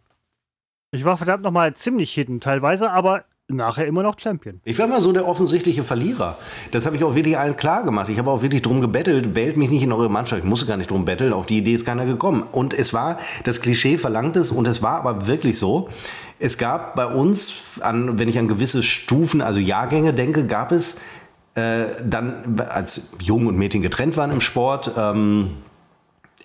[0.91, 4.61] Ich war verdammt nochmal ziemlich hidden teilweise, aber nachher immer noch Champion.
[4.65, 6.39] Ich war immer so der offensichtliche Verlierer.
[6.71, 8.09] Das habe ich auch wirklich allen klar gemacht.
[8.09, 10.43] Ich habe auch wirklich drum gebettelt, wählt mich nicht in eure Mannschaft.
[10.43, 12.43] Ich musste gar nicht drum betteln, auf die Idee ist keiner gekommen.
[12.53, 15.89] Und es war, das Klischee verlangt es und es war aber wirklich so.
[16.39, 21.01] Es gab bei uns, an, wenn ich an gewisse Stufen, also Jahrgänge denke, gab es
[21.55, 25.53] äh, dann, als Jungen und Mädchen getrennt waren im Sport, ähm,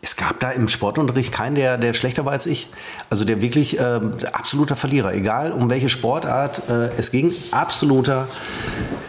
[0.04, 2.68] es gab da im Sportunterricht keinen, der, der schlechter war als ich.
[3.10, 4.01] Also der wirklich äh,
[4.34, 5.14] absoluter Verlierer.
[5.14, 8.28] Egal um welche Sportart äh, es ging, absoluter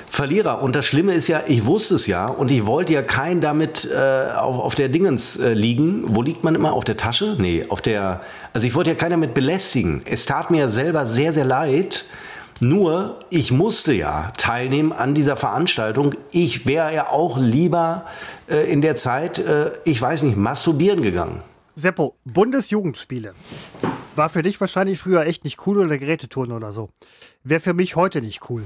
[0.09, 0.63] Verlierer.
[0.63, 3.91] Und das Schlimme ist ja, ich wusste es ja und ich wollte ja keinen damit
[3.93, 6.05] äh, auf, auf der Dingens äh, liegen.
[6.15, 6.73] Wo liegt man immer?
[6.73, 7.35] Auf der Tasche?
[7.39, 8.21] Nee, auf der.
[8.53, 10.01] Also ich wollte ja keinen damit belästigen.
[10.09, 12.05] Es tat mir selber sehr, sehr leid.
[12.61, 16.15] Nur, ich musste ja teilnehmen an dieser Veranstaltung.
[16.31, 18.05] Ich wäre ja auch lieber
[18.49, 21.43] äh, in der Zeit, äh, ich weiß nicht, masturbieren gegangen.
[21.77, 23.35] Seppo, Bundesjugendspiele.
[24.17, 26.89] War für dich wahrscheinlich früher echt nicht cool oder Geräteturnen oder so.
[27.43, 28.63] Wäre für mich heute nicht cool.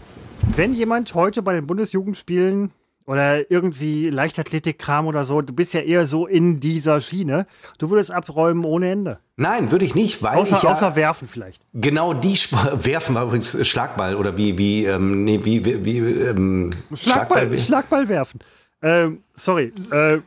[0.57, 2.71] Wenn jemand heute bei den Bundesjugendspielen
[3.07, 7.47] oder irgendwie Leichtathletikkram oder so, du bist ja eher so in dieser Schiene,
[7.79, 9.21] du würdest abräumen ohne Ende.
[9.37, 11.63] Nein, würde ich nicht, weil außer, ich ja, außer werfen vielleicht.
[11.73, 12.53] Genau die Sp
[12.85, 17.59] werfen war übrigens Schlagball oder wie wie ähm, nee, wie wie, wie ähm, Schlagball, Schlagball,
[17.59, 18.41] Schlagball werfen.
[18.83, 20.21] Ähm, sorry, äh,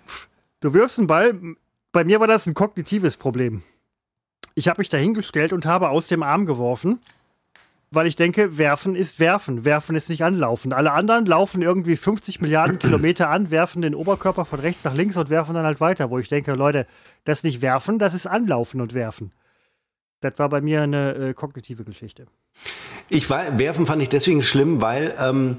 [0.59, 1.39] du wirfst einen Ball.
[1.91, 3.63] Bei mir war das ein kognitives Problem.
[4.55, 6.99] Ich habe mich dahingestellt und habe aus dem Arm geworfen,
[7.89, 9.65] weil ich denke, werfen ist werfen.
[9.65, 10.73] Werfen ist nicht anlaufen.
[10.73, 15.17] Alle anderen laufen irgendwie 50 Milliarden Kilometer an, werfen den Oberkörper von rechts nach links
[15.17, 16.09] und werfen dann halt weiter.
[16.09, 16.87] Wo ich denke, Leute,
[17.23, 19.31] das ist nicht werfen, das ist anlaufen und werfen.
[20.21, 22.27] Das war bei mir eine äh, kognitive Geschichte.
[23.09, 25.57] Ich war, werfen fand ich deswegen schlimm, weil ähm,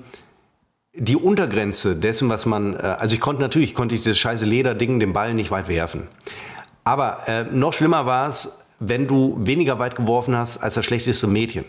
[0.95, 5.01] die Untergrenze dessen, was man, äh, also ich konnte natürlich, konnte ich das scheiße Lederding
[5.01, 6.09] den Ball nicht weit werfen.
[6.84, 11.26] Aber äh, noch schlimmer war es, wenn du weniger weit geworfen hast als das schlechteste
[11.26, 11.64] Mädchen.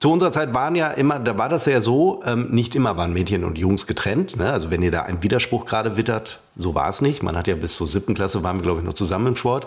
[0.00, 3.12] Zu unserer Zeit waren ja immer, da war das ja so, ähm, nicht immer waren
[3.12, 4.36] Mädchen und Jungs getrennt.
[4.36, 4.52] Ne?
[4.52, 7.22] Also wenn ihr da einen Widerspruch gerade wittert, so war es nicht.
[7.22, 9.66] Man hat ja bis zur siebten Klasse waren wir, glaube ich, noch zusammen im Sport.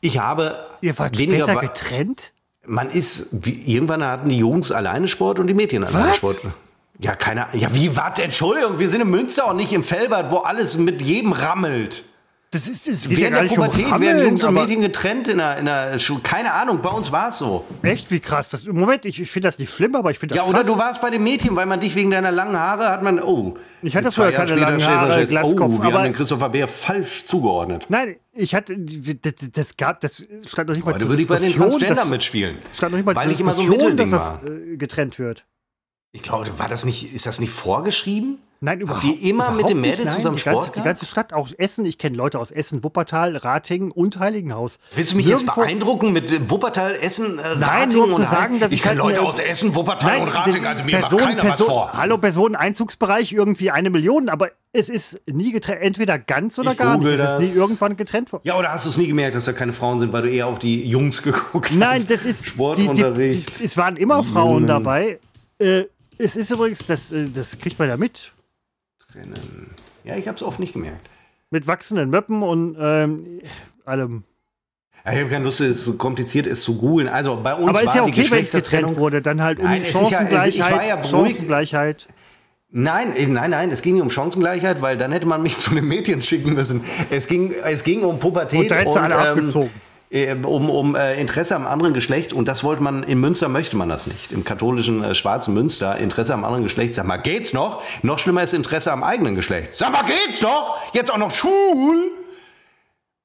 [0.00, 2.32] Ich habe ihr wart weniger später getrennt.
[2.64, 6.16] Man ist, wie, irgendwann hatten die Jungs alleine Sport und die Mädchen alleine Was?
[6.16, 6.40] Sport.
[7.00, 10.38] Ja, keine Ja, wie, warte, Entschuldigung, wir sind in Münster und nicht im Felbert, wo
[10.38, 12.04] alles mit jedem rammelt.
[12.52, 13.08] Das ist es.
[13.08, 16.20] Während der Pubertät um werden Jungs und Mädchen getrennt in der, in der Schule.
[16.24, 17.64] Keine Ahnung, bei uns war es so.
[17.82, 18.50] Echt, wie krass.
[18.50, 20.66] Das, Moment, ich, ich finde das nicht schlimm, aber ich finde das Ja, krass.
[20.66, 23.22] oder du warst bei den Mädchen, weil man dich wegen deiner langen Haare hat man,
[23.22, 23.56] oh.
[23.82, 25.74] Ich hatte vorher keine langen Haare, Glatzkopf.
[25.78, 27.86] Oh, wir aber, haben den Christopher Bär falsch zugeordnet.
[27.88, 31.36] Nein, ich hatte, das, das gab, das stand noch nicht mal Heute würde ich bei
[31.36, 32.58] den Transgender mitspielen.
[32.74, 35.44] Stand noch nicht mal weil ich immer so ein dass das äh, getrennt wird.
[36.12, 38.38] Ich glaube, war das nicht, ist das nicht vorgeschrieben?
[38.62, 41.32] Nein, überhaupt Habt ihr immer mit dem Mädels zusammen die Sport ganze, Die ganze Stadt,
[41.32, 41.86] auch Essen.
[41.86, 44.80] Ich kenne Leute aus Essen, Wuppertal, Ratingen und Heiligenhaus.
[44.94, 48.28] Willst du mich Nirgendwo jetzt beeindrucken mit Wuppertal, Essen, äh, Nein, Ratingen nur um zu
[48.28, 51.20] sagen, dass ich kenne halt Leute aus Essen, Wuppertal nein, und Ratingen, also mir Person,
[51.20, 51.92] macht keiner Person, was vor.
[51.94, 56.98] Hallo, Personeneinzugsbereich, irgendwie eine Million, aber es ist nie getrennt, entweder ganz oder ich gar
[56.98, 57.18] nicht.
[57.18, 58.42] Es ist nie irgendwann getrennt worden.
[58.44, 60.48] Ja, oder hast du es nie gemerkt, dass da keine Frauen sind, weil du eher
[60.48, 61.76] auf die Jungs geguckt hast?
[61.76, 63.48] Nein, das ist Sportunterricht.
[63.48, 65.18] Die, die, es waren immer Frauen dabei.
[65.58, 65.84] Äh,
[66.20, 68.30] es ist übrigens, das, äh, das kriegt man ja mit
[69.12, 69.70] trennen.
[70.04, 71.08] Ja, ich habe es oft nicht gemerkt.
[71.50, 73.40] Mit wachsenden Möppen und ähm,
[73.84, 74.24] allem.
[75.04, 77.08] Ja, ich habe keine Lust, es so kompliziert ist zu googeln.
[77.08, 79.64] Also bei uns Aber ist war ja okay, wenn es getrennt wurde, dann halt um
[79.64, 80.54] nein, Chancengleichheit.
[80.54, 82.06] Ja, also ja Chancengleichheit.
[82.72, 85.72] Nein, äh, nein, nein, es ging nicht um Chancengleichheit, weil dann hätte man mich zu
[85.72, 86.84] einem Mädchen schicken müssen.
[87.10, 88.60] Es ging, es ging um Pubertät.
[88.60, 89.70] Und da du alle ähm, abgezogen.
[90.10, 93.76] Äh, um, um äh, Interesse am anderen Geschlecht und das wollte man in Münster möchte
[93.76, 94.32] man das nicht.
[94.32, 97.82] Im katholischen äh, schwarzen Münster Interesse am anderen Geschlecht sag mal geht's noch?
[98.02, 99.72] Noch schlimmer ist Interesse am eigenen Geschlecht.
[99.74, 100.78] Sag mal geht's noch?
[100.94, 102.10] Jetzt auch noch Schul?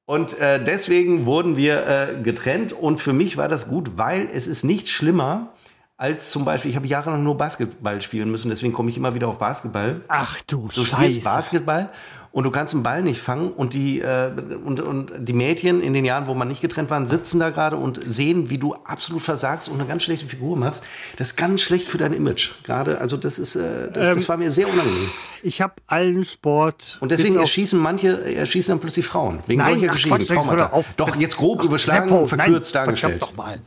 [0.05, 2.71] Und äh, deswegen wurden wir äh, getrennt.
[2.73, 5.53] Und für mich war das gut, weil es ist nicht schlimmer
[5.97, 9.29] als zum Beispiel, ich habe jahrelang nur Basketball spielen müssen, deswegen komme ich immer wieder
[9.29, 10.01] auf Basketball.
[10.09, 10.93] Ach du, Du Scheiße.
[10.93, 11.89] spielst Basketball
[12.36, 14.29] und du kannst den Ball nicht fangen und die, äh,
[14.65, 17.77] und, und die Mädchen in den Jahren, wo man nicht getrennt waren, sitzen da gerade
[17.77, 20.83] und sehen, wie du absolut versagst und eine ganz schlechte Figur machst.
[21.15, 22.51] Das ist ganz schlecht für dein Image.
[22.63, 25.09] Gerade, also das ist, äh, das, Ähm, das war mir sehr unangenehm.
[25.43, 26.97] Ich habe allen Sport.
[26.99, 29.39] Und deswegen erschießen manche, erschießen dann plötzlich Frauen.
[29.47, 30.17] Wegen Nein, solcher ach Geschichten.
[30.17, 30.65] Quatsch, Traumata.
[30.65, 30.93] doch auf.
[30.97, 33.21] Doch, jetzt grob Ach, überschlagen Seppo, und verkürzt nein, dargestellt.
[33.21, 33.61] Doch mal.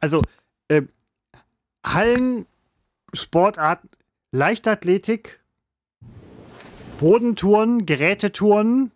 [0.00, 0.22] Also,
[0.68, 0.80] äh,
[1.84, 2.46] Hallen,
[3.12, 3.90] Sportarten,
[4.32, 5.40] Leichtathletik,
[7.04, 8.90] Bodentouren, Gerätetouren,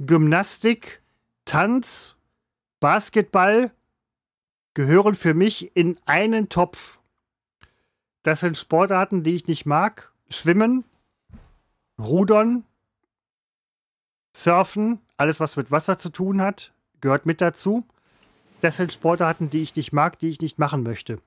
[0.00, 1.00] Gymnastik,
[1.44, 2.16] Tanz,
[2.80, 3.70] Basketball
[4.74, 6.98] gehören für mich in einen Topf.
[8.24, 10.12] Das sind Sportarten, die ich nicht mag.
[10.28, 10.82] Schwimmen,
[12.00, 12.64] Rudern,
[14.34, 17.86] Surfen, alles was mit Wasser zu tun hat, gehört mit dazu.
[18.60, 21.20] Das sind Sportarten, die ich nicht mag, die ich nicht machen möchte.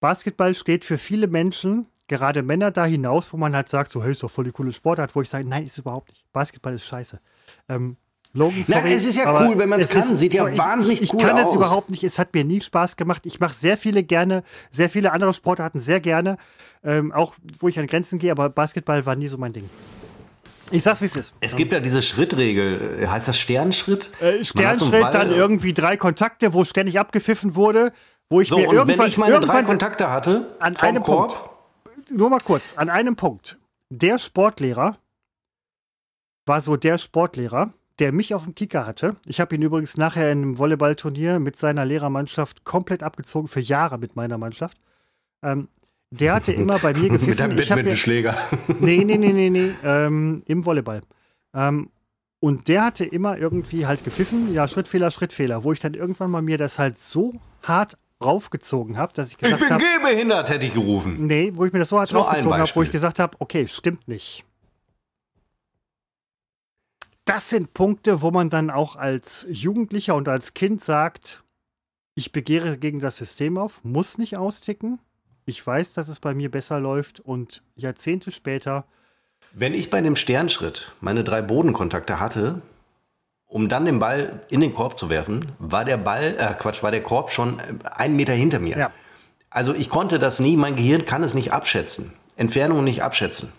[0.00, 4.12] Basketball steht für viele Menschen, gerade Männer da hinaus, wo man halt sagt, so, hey,
[4.12, 6.24] ist doch voll die coole Sportart, wo ich sage, nein, ist es überhaupt nicht.
[6.32, 7.20] Basketball ist scheiße.
[7.68, 7.96] Ähm,
[8.36, 10.16] Logan, Nein, sorry, es ist ja aber cool, wenn man's es kann.
[10.18, 11.54] Sieht ja ich- wahnsinnig ich, cool Ich kann es aus.
[11.54, 12.02] überhaupt nicht.
[12.02, 13.22] Es hat mir nie Spaß gemacht.
[13.26, 14.42] Ich mache sehr viele gerne,
[14.72, 16.36] sehr viele andere Sportarten sehr gerne.
[16.82, 19.70] Ähm, auch wo ich an Grenzen gehe, aber Basketball war nie so mein Ding.
[20.72, 21.34] Ich sag's, wie es ist.
[21.40, 23.06] Es gibt ja diese Schrittregel.
[23.08, 24.10] Heißt das Sternschritt?
[24.20, 27.92] Äh, Man so Sternschritt, Ball- dann irgendwie drei Kontakte, wo ständig abgepfiffen wurde,
[28.30, 31.02] wo ich So, mir und irgendwann, wenn ich meine drei Kontakte hatte, an vom einem
[31.04, 31.53] Korb,
[32.10, 33.58] nur mal kurz, an einem Punkt.
[33.90, 34.98] Der Sportlehrer
[36.46, 39.16] war so der Sportlehrer, der mich auf dem Kicker hatte.
[39.26, 43.98] Ich habe ihn übrigens nachher in einem Volleyballturnier mit seiner Lehrermannschaft komplett abgezogen, für Jahre
[43.98, 44.78] mit meiner Mannschaft.
[45.42, 45.68] Ähm,
[46.10, 47.42] der hatte immer bei mir mit gepfiffen.
[47.44, 48.36] einem Ich hab mir- Badmintonschläger.
[48.80, 51.02] Nee, nee, nee, nee, nee, ähm, im Volleyball.
[51.54, 51.90] Ähm,
[52.40, 56.42] und der hatte immer irgendwie halt gepfiffen, ja, Schrittfehler, Schrittfehler, wo ich dann irgendwann mal
[56.42, 57.32] mir das halt so
[57.62, 61.26] hart raufgezogen habe, dass ich Ich gesagt bin habe, gehbehindert, hätte ich gerufen.
[61.26, 64.06] nee, wo ich mir das so hart raufgezogen habe, wo ich gesagt habe, okay, stimmt
[64.08, 64.44] nicht.
[67.24, 71.42] Das sind Punkte, wo man dann auch als Jugendlicher und als Kind sagt,
[72.14, 74.98] ich begehre gegen das System auf, muss nicht austicken.
[75.46, 78.86] Ich weiß, dass es bei mir besser läuft und Jahrzehnte später
[79.52, 82.62] Wenn ich bei dem Sternschritt meine drei Bodenkontakte hatte,
[83.54, 86.90] um dann den Ball in den Korb zu werfen, war der Ball, äh Quatsch, war
[86.90, 88.76] der Korb schon äh, einen Meter hinter mir.
[88.76, 88.90] Ja.
[89.48, 92.12] Also ich konnte das nie, mein Gehirn kann es nicht abschätzen.
[92.34, 93.52] Entfernung nicht abschätzen.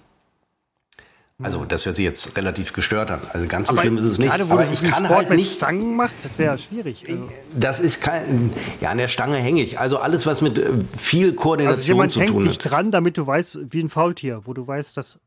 [1.41, 3.22] Also das hört sich jetzt relativ gestört an.
[3.32, 4.30] Also ganz so schlimm ist es nicht.
[4.30, 5.56] Gerade wo Aber du ich kann Sport halt mit nicht.
[5.56, 7.06] Stangen machst, das wäre schwierig.
[7.08, 8.52] Also, Das ist kein.
[8.82, 9.80] Ja, an der Stange hänge ich.
[9.80, 12.70] Also alles, was mit äh, viel also Koordination jemand zu hängt tun dich hat.
[12.70, 15.20] dran, damit du weißt, wie ein Faultier, wo du weißt, dass.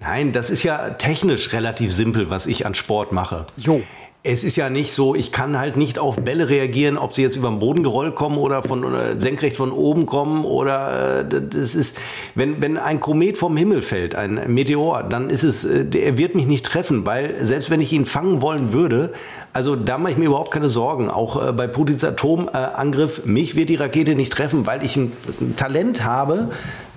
[0.00, 3.46] Nein, das ist ja technisch relativ simpel, was ich an Sport mache.
[3.56, 3.82] Jo.
[4.22, 7.36] Es ist ja nicht so, ich kann halt nicht auf Bälle reagieren, ob sie jetzt
[7.36, 11.74] über den Boden gerollt kommen oder von oder senkrecht von oben kommen oder äh, das
[11.74, 11.98] ist,
[12.34, 16.34] wenn, wenn ein Komet vom Himmel fällt, ein Meteor, dann ist es, äh, er wird
[16.34, 19.14] mich nicht treffen, weil selbst wenn ich ihn fangen wollen würde,
[19.54, 21.08] also da mache ich mir überhaupt keine Sorgen.
[21.08, 25.56] Auch äh, bei Putins Atomangriff, mich wird die Rakete nicht treffen, weil ich ein, ein
[25.56, 26.50] Talent habe,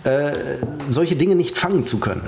[0.04, 0.34] äh,
[0.89, 2.24] solche Dinge nicht fangen zu können.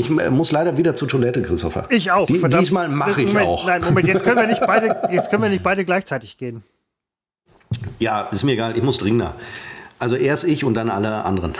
[0.00, 1.84] Ich muss leider wieder zur Toilette, Christopher.
[1.90, 2.26] Ich auch.
[2.26, 3.66] Die, diesmal mache ich Moment, auch.
[3.66, 6.64] Nein, Moment, jetzt können wir nicht beide, jetzt können wir nicht beide gleichzeitig gehen.
[7.98, 9.32] Ja, ist mir egal, ich muss dringender.
[9.98, 11.52] Also erst ich und dann alle anderen.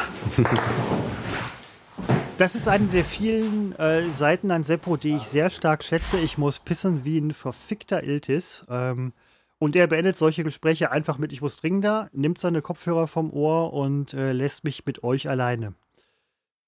[2.38, 6.18] Das ist eine der vielen äh, Seiten an Seppo, die ich sehr stark schätze.
[6.18, 8.64] Ich muss pissen wie ein verfickter Iltis.
[8.70, 9.12] Ähm,
[9.59, 13.74] und er beendet solche Gespräche einfach mit Ich muss dringender, nimmt seine Kopfhörer vom Ohr
[13.74, 15.74] und äh, lässt mich mit euch alleine.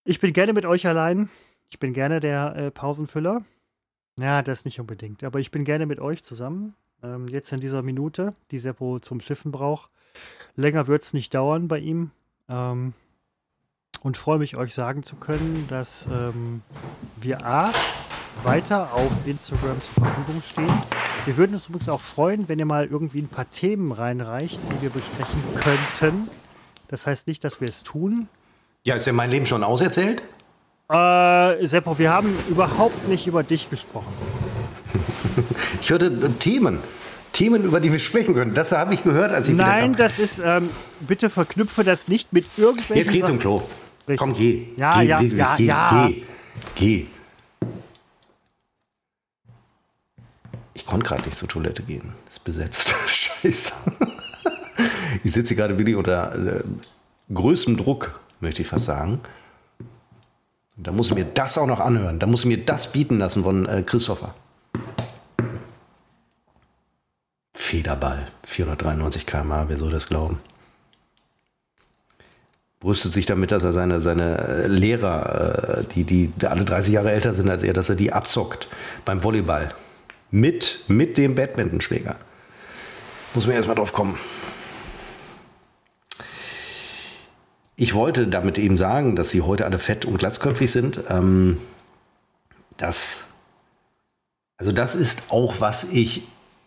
[0.04, 1.30] Ich bin gerne mit euch allein.
[1.72, 3.46] Ich bin gerne der äh, Pausenfüller.
[4.20, 5.24] Ja, das nicht unbedingt.
[5.24, 6.74] Aber ich bin gerne mit euch zusammen.
[7.02, 9.90] Ähm, jetzt in dieser Minute, die Seppo zum Schiffen braucht.
[10.54, 12.10] Länger wird es nicht dauern bei ihm.
[12.46, 12.92] Ähm,
[14.02, 16.60] und freue mich, euch sagen zu können, dass ähm,
[17.18, 17.72] wir A,
[18.42, 20.80] weiter auf Instagram zur Verfügung stehen.
[21.24, 24.82] Wir würden uns übrigens auch freuen, wenn ihr mal irgendwie ein paar Themen reinreicht, die
[24.82, 26.28] wir besprechen könnten.
[26.88, 28.28] Das heißt nicht, dass wir es tun.
[28.84, 30.22] Ja, ist ja mein Leben schon auserzählt?
[30.92, 34.12] Äh, Seppo, wir haben überhaupt nicht über dich gesprochen.
[35.80, 36.80] Ich hörte äh, Themen.
[37.32, 38.52] Themen, über die wir sprechen können.
[38.52, 40.68] Das habe ich gehört, als ich Nein, das ist, ähm,
[41.00, 42.96] bitte verknüpfe das nicht mit irgendwelchen.
[42.96, 43.62] Jetzt geh Sachen- zum Klo.
[44.06, 44.18] Richtig.
[44.18, 44.66] Komm, geh.
[44.76, 46.08] Ja, geh, ja, geh, ja, geh, ja.
[46.08, 46.24] Geh.
[46.74, 47.06] geh.
[50.74, 52.12] Ich konnte gerade nicht zur Toilette gehen.
[52.28, 52.94] Ist besetzt.
[53.06, 53.72] Scheiße.
[55.24, 56.60] Ich sitze gerade wirklich unter äh,
[57.32, 59.20] größtem Druck, möchte ich fast sagen.
[60.82, 62.18] Da muss ich mir das auch noch anhören.
[62.18, 64.34] Da muss ich mir das bieten lassen von äh, Christopher.
[67.54, 68.26] Federball.
[68.44, 70.40] 493 km/h, wer soll das glauben?
[72.80, 77.12] Brüstet sich damit, dass er seine, seine äh, Lehrer, äh, die, die alle 30 Jahre
[77.12, 78.68] älter sind als er, dass er die abzockt
[79.04, 79.68] beim Volleyball.
[80.32, 82.16] Mit, mit dem Badmintonschläger.
[83.34, 84.18] Muss man erstmal drauf kommen.
[87.76, 91.00] Ich wollte damit eben sagen, dass sie heute alle fett und glatzköpfig sind.
[91.08, 91.58] Ähm,
[92.76, 93.28] das,
[94.58, 96.22] also das ist auch, was ich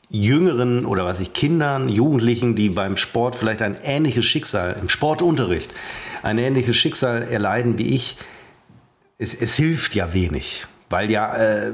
[0.10, 5.72] Jüngeren oder was ich Kindern, Jugendlichen, die beim Sport vielleicht ein ähnliches Schicksal, im Sportunterricht,
[6.24, 8.18] ein ähnliches Schicksal erleiden wie ich,
[9.18, 10.66] es, es hilft ja wenig.
[10.90, 11.72] Weil ja äh,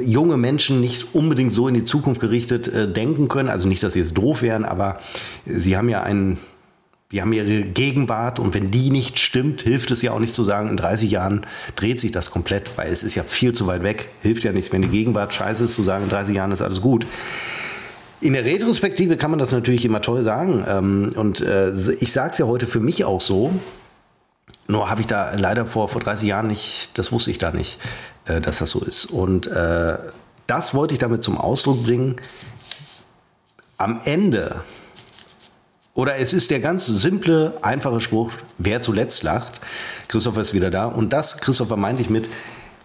[0.00, 3.50] junge Menschen nicht unbedingt so in die Zukunft gerichtet äh, denken können.
[3.50, 5.00] Also nicht, dass sie jetzt doof wären, aber
[5.44, 6.38] sie haben ja einen
[7.12, 10.42] die haben ihre Gegenwart und wenn die nicht stimmt, hilft es ja auch nicht zu
[10.42, 11.46] sagen, in 30 Jahren
[11.76, 14.08] dreht sich das komplett, weil es ist ja viel zu weit weg.
[14.22, 16.80] Hilft ja nichts, wenn die Gegenwart scheiße ist, zu sagen, in 30 Jahren ist alles
[16.80, 17.06] gut.
[18.20, 20.64] In der Retrospektive kann man das natürlich immer toll sagen.
[20.66, 23.52] Ähm, und äh, ich sage es ja heute für mich auch so.
[24.66, 27.78] Nur habe ich da leider vor, vor 30 Jahren nicht, das wusste ich da nicht,
[28.24, 29.06] äh, dass das so ist.
[29.06, 29.98] Und äh,
[30.48, 32.16] das wollte ich damit zum Ausdruck bringen.
[33.78, 34.62] Am Ende
[35.96, 39.62] oder es ist der ganz simple, einfache Spruch, wer zuletzt lacht.
[40.08, 40.84] Christopher ist wieder da.
[40.84, 42.28] Und das, Christopher, meinte ich mit,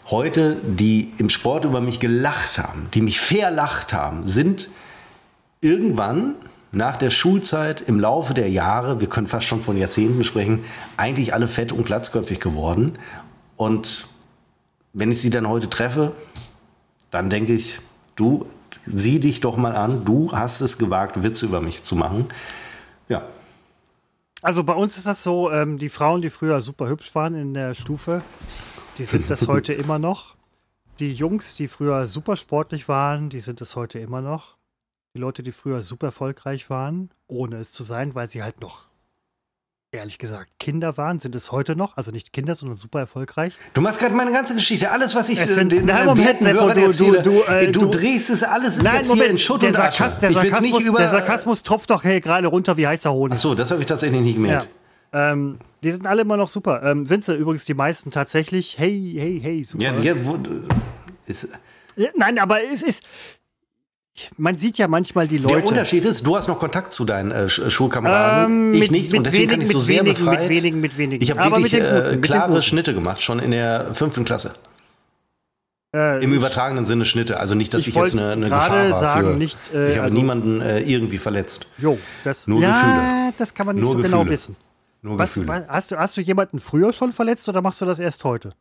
[0.09, 4.69] heute, die im Sport über mich gelacht haben, die mich verlacht haben, sind
[5.59, 6.35] irgendwann
[6.71, 10.63] nach der Schulzeit im Laufe der Jahre, wir können fast schon von Jahrzehnten sprechen,
[10.95, 12.93] eigentlich alle fett und glatzköpfig geworden.
[13.57, 14.07] Und
[14.93, 16.13] wenn ich sie dann heute treffe,
[17.09, 17.79] dann denke ich,
[18.15, 18.45] du,
[18.85, 22.29] sieh dich doch mal an, du hast es gewagt, Witze über mich zu machen.
[23.11, 23.27] Ja.
[24.41, 27.53] Also bei uns ist das so, ähm, die Frauen, die früher super hübsch waren in
[27.53, 28.23] der Stufe,
[28.97, 30.37] die sind das heute immer noch.
[30.99, 34.55] Die Jungs, die früher super sportlich waren, die sind das heute immer noch.
[35.13, 38.87] Die Leute, die früher super erfolgreich waren, ohne es zu sein, weil sie halt noch
[39.91, 43.53] ehrlich gesagt Kinder waren, sind es heute noch, also nicht Kinder, sondern super erfolgreich.
[43.73, 46.43] Du machst gerade meine ganze Geschichte, alles was ich Es sind- den Nein, Moment, werten
[46.45, 49.15] Seppo, Hörern du- erzähle, du- du, äh, du drehst es alles ist Nein, jetzt hier
[49.15, 49.97] Moment, in Schutt und Asche.
[49.97, 53.33] Sarkas, der, Sarkasmus, nicht über der Sarkasmus tropft doch hey, gerade runter wie heißer Honig.
[53.37, 54.41] Ach so, das habe ich tatsächlich nicht Ja.
[54.41, 54.67] gemerkt.
[55.13, 56.81] Ähm, die sind alle immer noch super.
[56.83, 58.77] Ähm, sind sie übrigens die meisten tatsächlich.
[58.79, 59.83] Hey, hey, hey, super.
[59.83, 60.37] Ja, ja, wo,
[61.25, 61.49] ist,
[61.97, 63.03] Ja, Nein, aber es ist.
[64.37, 65.67] Man sieht ja manchmal die der Leute.
[65.67, 69.11] Unterschied ist, du hast noch Kontakt zu deinen äh, Sch- Schulkameraden, Ähm, ich mit- nicht
[69.11, 70.49] mit und deswegen kann wenigen- ich so mit sehr wenigen, mit befreit.
[70.49, 71.23] wenigen, mit wenigen.
[71.23, 72.61] Ich habe Aber wirklich mit den Guten, äh, mit klare.
[72.61, 74.53] Schnitte gemacht, schon in der fünften Klasse.
[75.95, 78.99] äh, Im übertragenen Sinne Schnitte, also nicht, dass ich ich, jetzt eine, eine Gefahr war
[78.99, 79.37] sagen, für.
[79.37, 81.67] nicht, äh, ich habe also- niemanden äh, irgendwie verletzt.
[81.77, 83.33] Jo, das, Nur ja, Gefühle.
[83.37, 84.31] das kann man nicht Nur so genau Gefühle.
[84.33, 84.55] wissen.
[85.01, 85.47] Nur Was, Gefühle.
[85.47, 88.51] was, hast, du, hast du jemanden früher schon verletzt oder machst du das erst heute?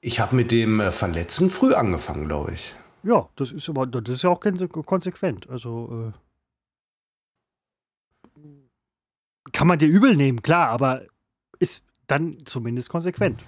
[0.00, 2.74] Ich habe mit dem äh, Verletzen früh angefangen, glaube ich.
[3.02, 5.48] Ja, das ist aber das ist ja auch konse- konsequent.
[5.48, 6.12] Also
[8.36, 8.40] äh,
[9.52, 11.02] kann man dir übel nehmen, klar, aber
[11.58, 13.40] ist dann zumindest konsequent.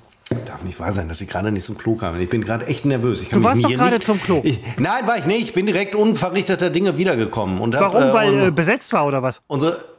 [0.46, 2.18] Darf nicht wahr sein, dass Sie gerade nicht zum Klo kamen.
[2.20, 3.20] Ich bin gerade echt nervös.
[3.20, 4.40] Ich Du warst doch gerade nicht- zum Klo.
[4.44, 5.42] Ich, nein, war ich nicht.
[5.42, 7.60] Ich bin direkt unverrichteter Dinge wiedergekommen.
[7.60, 8.02] Und hab, Warum?
[8.02, 9.42] äh, Weil äh, besetzt war oder was?
[9.46, 9.92] unsere.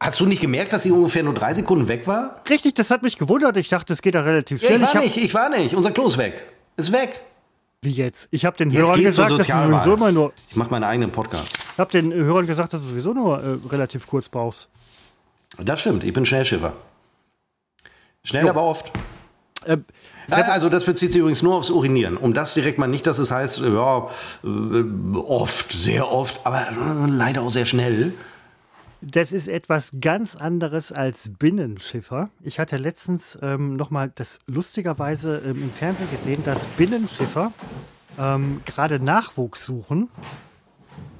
[0.00, 2.42] Hast du nicht gemerkt, dass sie ungefähr nur drei Sekunden weg war?
[2.48, 3.56] Richtig, das hat mich gewundert.
[3.56, 4.80] Ich dachte, es geht da relativ Ja, schnell.
[4.80, 5.16] ich war hab, nicht.
[5.18, 5.74] Ich war nicht.
[5.74, 6.42] Unser Klo ist weg.
[6.76, 7.20] Ist weg.
[7.84, 8.28] Wie jetzt?
[8.30, 9.78] Ich habe den Jetzt Hörern geht's zur gesagt, dass Sozialwahl.
[9.78, 10.32] sowieso immer nur.
[10.50, 11.58] Ich mache meinen eigenen Podcast.
[11.74, 14.68] Ich habe den Hörern gesagt, dass du sowieso nur äh, relativ kurz brauchst.
[15.58, 16.02] Das stimmt.
[16.04, 16.72] Ich bin Schnellschiffer.
[18.24, 18.50] Schnell, Jo.
[18.50, 18.90] aber oft.
[19.64, 19.78] Äh,
[20.30, 22.16] Ah, Also das bezieht sich übrigens nur aufs Urinieren.
[22.16, 24.08] Um das direkt mal nicht, dass es heißt, ja,
[24.42, 28.14] äh, oft, sehr oft, aber äh, leider auch sehr schnell.
[29.06, 32.30] Das ist etwas ganz anderes als Binnenschiffer.
[32.40, 37.52] Ich hatte letztens ähm, nochmal das lustigerweise ähm, im Fernsehen gesehen, dass Binnenschiffer
[38.18, 40.08] ähm, gerade Nachwuchs suchen.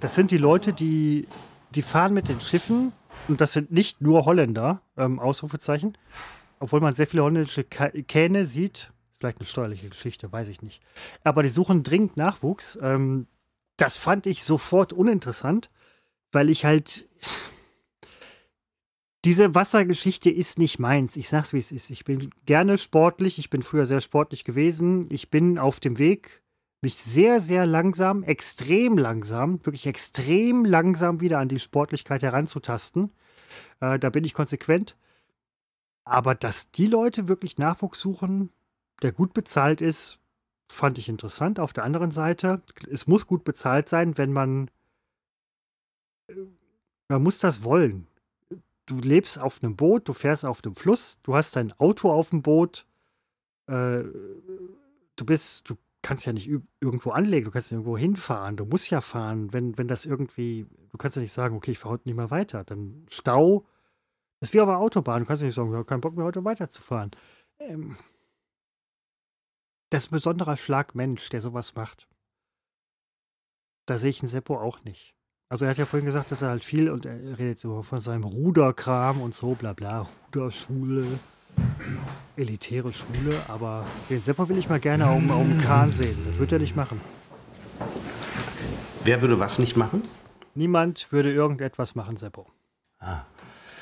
[0.00, 1.28] Das sind die Leute, die,
[1.74, 2.92] die fahren mit den Schiffen
[3.28, 5.98] und das sind nicht nur Holländer, ähm, Ausrufezeichen,
[6.60, 8.92] obwohl man sehr viele holländische Kähne sieht.
[9.18, 10.80] Vielleicht eine steuerliche Geschichte, weiß ich nicht.
[11.22, 12.78] Aber die suchen dringend Nachwuchs.
[12.80, 13.26] Ähm,
[13.76, 15.70] das fand ich sofort uninteressant,
[16.32, 17.08] weil ich halt
[19.24, 21.16] diese Wassergeschichte ist nicht meins.
[21.16, 21.88] Ich sag's, wie es ist.
[21.88, 23.38] Ich bin gerne sportlich.
[23.38, 25.08] Ich bin früher sehr sportlich gewesen.
[25.10, 26.42] Ich bin auf dem Weg,
[26.82, 33.12] mich sehr, sehr langsam, extrem langsam, wirklich extrem langsam wieder an die Sportlichkeit heranzutasten.
[33.80, 34.94] Äh, da bin ich konsequent.
[36.04, 38.52] Aber dass die Leute wirklich Nachwuchs suchen,
[39.00, 40.20] der gut bezahlt ist,
[40.70, 41.58] fand ich interessant.
[41.58, 42.60] Auf der anderen Seite,
[42.90, 44.70] es muss gut bezahlt sein, wenn man.
[46.28, 46.34] äh,
[47.08, 48.06] Man muss das wollen
[48.86, 52.30] du lebst auf einem Boot, du fährst auf dem Fluss, du hast dein Auto auf
[52.30, 52.86] dem Boot,
[53.66, 54.02] äh,
[55.16, 56.50] du bist, du kannst ja nicht
[56.80, 60.98] irgendwo anlegen, du kannst irgendwo hinfahren, du musst ja fahren, wenn, wenn das irgendwie, du
[60.98, 63.66] kannst ja nicht sagen, okay, ich fahre heute nicht mehr weiter, dann Stau,
[64.40, 66.16] das ist wie auf der Autobahn, du kannst ja nicht sagen, ich habe keinen Bock
[66.16, 67.12] mehr heute weiterzufahren.
[67.58, 67.96] Ähm,
[69.90, 72.08] das ist ein besonderer Schlag Mensch, der sowas macht.
[73.86, 75.13] Da sehe ich einen Seppo auch nicht.
[75.48, 78.00] Also er hat ja vorhin gesagt, dass er halt viel und er redet so von
[78.00, 81.06] seinem Ruderkram und so, bla bla, Ruderschule,
[82.36, 86.16] elitäre Schule, aber den Seppo will ich mal gerne auf, auf dem Kahn sehen.
[86.26, 87.00] Das wird er nicht machen.
[89.04, 90.02] Wer würde was nicht machen?
[90.54, 92.50] Niemand würde irgendetwas machen, Seppo.
[92.98, 93.22] Ah.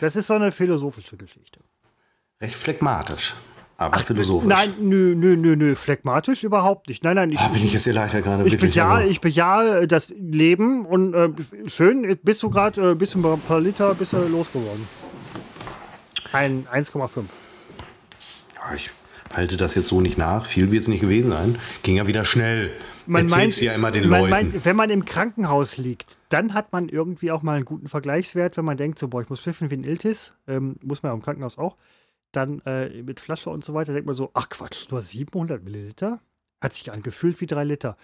[0.00, 1.60] Das ist so eine philosophische Geschichte.
[2.40, 3.34] Recht phlegmatisch
[3.76, 4.48] aber Ach, philosophisch.
[4.48, 7.02] Nein, nö, nö, nö, nö, phlegmatisch überhaupt nicht.
[7.04, 7.32] Nein, nein.
[7.32, 8.58] Ich, oh, bin ich jetzt hier leider gerade ich.
[8.58, 11.30] Bejahe, ich bejahe das Leben und äh,
[11.66, 14.86] schön, bist du gerade, äh, bist du ein paar Liter, bist du losgeworden.
[16.32, 17.08] Ein 1,5.
[18.54, 18.90] Ja, ich
[19.34, 20.46] halte das jetzt so nicht nach.
[20.46, 21.58] Viel wird es nicht gewesen sein.
[21.82, 22.72] Ging ja wieder schnell.
[23.06, 24.30] Man meint, ja immer den Leuten.
[24.30, 28.56] Meint, wenn man im Krankenhaus liegt, dann hat man irgendwie auch mal einen guten Vergleichswert,
[28.56, 30.34] wenn man denkt, so, boah, ich muss schiffen wie ein Iltis.
[30.46, 31.76] Ähm, muss man ja im Krankenhaus auch
[32.32, 36.20] dann äh, mit Flasche und so weiter, denkt man so, ach Quatsch, nur 700 Milliliter?
[36.60, 37.96] Hat sich angefühlt wie drei Liter.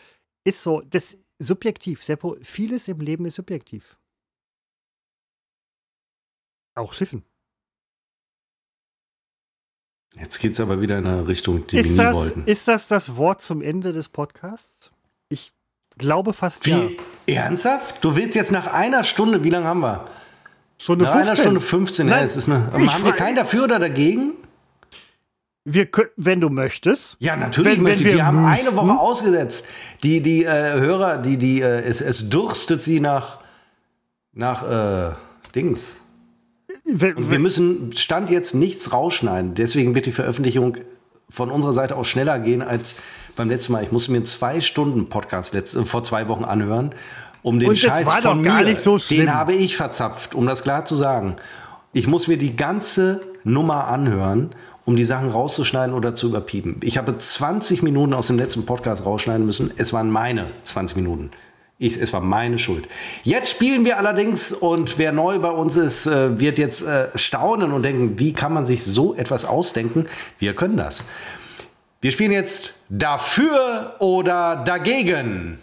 [0.44, 2.02] Ist so, das ist subjektiv.
[2.02, 3.96] Seppo, vieles im Leben ist subjektiv.
[6.74, 7.24] Auch Schiffen.
[10.14, 12.44] Jetzt geht es aber wieder in eine Richtung, die ist wir nie das, wollten.
[12.44, 14.90] Ist das das Wort zum Ende des Podcasts?
[15.28, 15.52] Ich
[15.96, 16.96] glaube fast wie,
[17.26, 17.42] ja.
[17.44, 18.02] Ernsthaft?
[18.02, 20.08] Du willst jetzt nach einer Stunde, wie lange haben wir?
[20.80, 21.28] Stunde Nach 15.
[21.28, 24.32] einer Stunde 15, Nein, ja, es ist eine, haben wir keinen dafür oder dagegen?
[25.64, 27.16] Wir können, wenn du möchtest.
[27.18, 28.08] Ja, natürlich wenn, möchte ich.
[28.08, 29.66] Wir, wir haben eine Woche ausgesetzt.
[30.02, 33.40] Die, die äh, Hörer, die, die, äh, es, es durstet sie nach,
[34.32, 35.14] nach äh,
[35.54, 36.00] Dings.
[36.84, 39.54] Wenn, Und wir müssen Stand jetzt nichts rausschneiden.
[39.54, 40.78] Deswegen wird die Veröffentlichung
[41.28, 43.02] von unserer Seite aus schneller gehen als
[43.36, 43.82] beim letzten Mal.
[43.82, 46.94] Ich musste mir zwei Stunden Podcast letzt, vor zwei Wochen anhören
[47.42, 49.20] um den und Scheiß war von doch gar mir, nicht so schlimm.
[49.20, 51.36] den habe ich verzapft, um das klar zu sagen.
[51.92, 54.50] Ich muss mir die ganze Nummer anhören,
[54.84, 56.76] um die Sachen rauszuschneiden oder zu überpiepen.
[56.82, 59.70] Ich habe 20 Minuten aus dem letzten Podcast rausschneiden müssen.
[59.76, 61.30] Es waren meine 20 Minuten.
[61.80, 62.88] Ich, es war meine Schuld.
[63.22, 67.72] Jetzt spielen wir allerdings und wer neu bei uns ist, äh, wird jetzt äh, staunen
[67.72, 70.06] und denken, wie kann man sich so etwas ausdenken?
[70.38, 71.04] Wir können das.
[72.00, 75.58] Wir spielen jetzt dafür oder dagegen.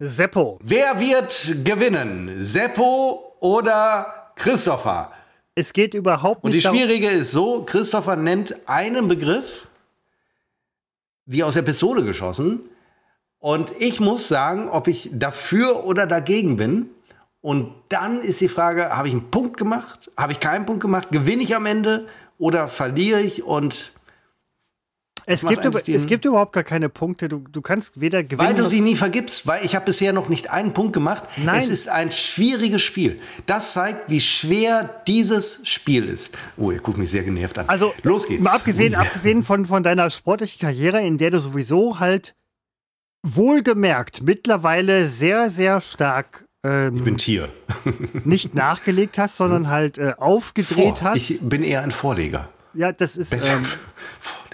[0.00, 0.60] Seppo.
[0.62, 2.36] Wer wird gewinnen?
[2.38, 5.10] Seppo oder Christopher?
[5.56, 6.64] Es geht überhaupt nicht.
[6.64, 9.66] Und die Schwierige ist so: Christopher nennt einen Begriff,
[11.26, 12.60] wie aus der Pistole geschossen.
[13.40, 16.90] Und ich muss sagen, ob ich dafür oder dagegen bin.
[17.40, 20.12] Und dann ist die Frage: Habe ich einen Punkt gemacht?
[20.16, 21.08] Habe ich keinen Punkt gemacht?
[21.10, 22.06] Gewinne ich am Ende
[22.38, 23.42] oder verliere ich?
[23.42, 23.90] Und
[25.28, 27.28] es gibt, über, es gibt überhaupt gar keine Punkte.
[27.28, 28.48] Du, du kannst weder gewinnen.
[28.48, 31.24] Weil du sie nie vergibst, weil ich habe bisher noch nicht einen Punkt gemacht.
[31.36, 31.58] Nein.
[31.58, 33.20] Es ist ein schwieriges Spiel.
[33.44, 36.36] Das zeigt, wie schwer dieses Spiel ist.
[36.56, 37.68] Oh, ihr guckt mich sehr genervt an.
[37.68, 38.42] Also, los geht's.
[38.42, 42.34] Mal abgesehen, abgesehen von, von deiner sportlichen Karriere, in der du sowieso halt
[43.22, 47.48] wohlgemerkt mittlerweile sehr, sehr stark ähm, ich bin Tier.
[48.24, 51.10] nicht nachgelegt hast, sondern halt äh, aufgedreht Vor.
[51.10, 51.16] hast.
[51.16, 52.48] Ich bin eher ein Vorleger.
[52.74, 53.32] Ja, das ist.
[53.32, 53.40] Ähm,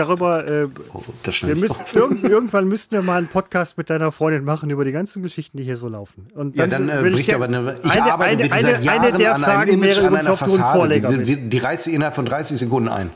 [0.00, 0.48] darüber.
[0.48, 1.02] Äh, oh,
[1.42, 4.92] wir müssen, irgend, irgendwann müssten wir mal einen Podcast mit deiner Freundin machen über die
[4.92, 6.28] ganzen Geschichten, die hier so laufen.
[6.34, 9.16] Und dann, ja, dann äh, bricht aber eine, ich eine, arbeite eine, eine, Jahren eine
[9.18, 11.00] der an Fragen Image, wäre an einer Fassade.
[11.00, 13.10] Die, die, die reißt sie innerhalb von 30 Sekunden ein.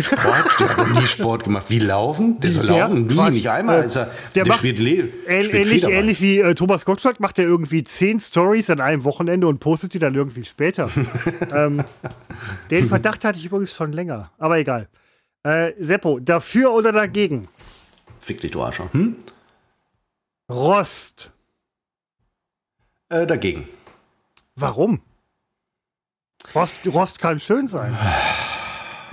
[0.00, 1.66] Sport, der hat noch nie Sport gemacht.
[1.68, 2.40] Wie laufen?
[2.40, 3.82] Der soll der, laufen, Quatsch, nicht einmal.
[3.82, 7.84] Äh, er, der, der spielt, Le ähnlich, ähnlich wie äh, Thomas Gottschalk macht er irgendwie
[7.84, 10.90] zehn Stories an einem Wochenende und postet die dann irgendwie später.
[11.54, 11.82] ähm,
[12.70, 14.88] den Verdacht hatte ich übrigens schon länger, aber egal.
[15.46, 17.46] Äh, Seppo, dafür oder dagegen?
[18.18, 18.92] Fick dich, du Arschloch.
[18.92, 19.14] Hm?
[20.50, 21.30] Rost.
[23.10, 23.68] Äh, dagegen.
[24.56, 25.00] Warum?
[26.52, 27.96] Rost, Rost kann schön sein.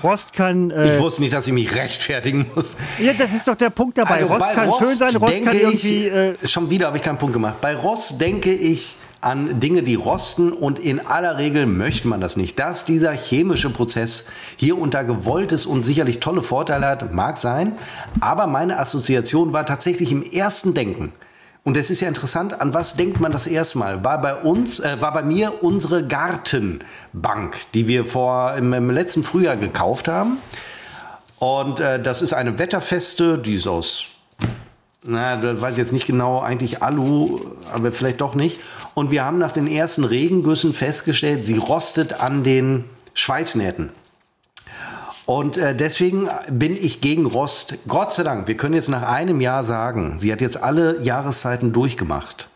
[0.01, 0.71] Rost kann.
[0.71, 2.77] Äh, ich wusste nicht, dass ich mich rechtfertigen muss.
[2.97, 4.15] Ja, das ist doch der Punkt dabei.
[4.15, 6.07] Also Rost kann Rost schön sein, Rost kann irgendwie.
[6.07, 7.61] Ich, äh, schon wieder habe ich keinen Punkt gemacht.
[7.61, 12.37] Bei Rost denke ich, an Dinge, die rosten und in aller Regel möchte man das
[12.37, 12.59] nicht.
[12.59, 14.27] Dass dieser chemische Prozess
[14.57, 17.73] hier unter gewolltes und sicherlich tolle Vorteile hat, mag sein,
[18.19, 21.13] aber meine Assoziation war tatsächlich im ersten Denken.
[21.63, 24.03] Und es ist ja interessant, an was denkt man das erste Mal?
[24.03, 29.23] War bei uns, äh, war bei mir unsere Gartenbank, die wir vor im, im letzten
[29.23, 30.39] Frühjahr gekauft haben.
[31.39, 34.05] Und äh, das ist eine wetterfeste, die ist aus
[35.05, 37.41] na, da weiß ich jetzt nicht genau, eigentlich Alu,
[37.73, 38.59] aber vielleicht doch nicht.
[38.93, 43.89] Und wir haben nach den ersten Regengüssen festgestellt, sie rostet an den Schweißnähten.
[45.25, 47.77] Und äh, deswegen bin ich gegen Rost.
[47.87, 51.71] Gott sei Dank, wir können jetzt nach einem Jahr sagen, sie hat jetzt alle Jahreszeiten
[51.71, 52.49] durchgemacht.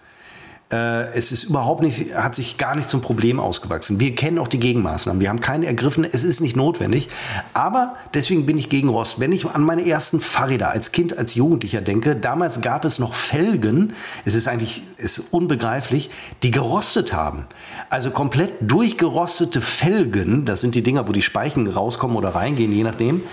[0.69, 4.01] Äh, es ist überhaupt nicht, hat sich gar nicht zum Problem ausgewachsen.
[4.01, 5.21] Wir kennen auch die Gegenmaßnahmen.
[5.21, 6.03] Wir haben keine ergriffen.
[6.03, 7.07] Es ist nicht notwendig.
[7.53, 9.21] Aber deswegen bin ich gegen Rost.
[9.21, 13.13] Wenn ich an meine ersten Fahrräder als Kind, als Jugendlicher denke, damals gab es noch
[13.13, 13.93] Felgen.
[14.25, 16.09] Es ist eigentlich, ist unbegreiflich,
[16.43, 17.45] die gerostet haben.
[17.89, 20.43] Also komplett durchgerostete Felgen.
[20.43, 23.23] Das sind die Dinger, wo die Speichen rauskommen oder reingehen, je nachdem.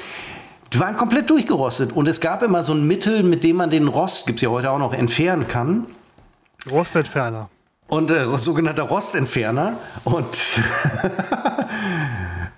[0.72, 1.90] Die waren komplett durchgerostet.
[1.92, 4.50] Und es gab immer so ein Mittel, mit dem man den Rost, gibt es ja
[4.50, 5.86] heute auch noch, entfernen kann.
[6.70, 7.48] Rostentferner.
[7.88, 9.78] Und äh, sogenannter Rostentferner.
[10.04, 10.36] Und,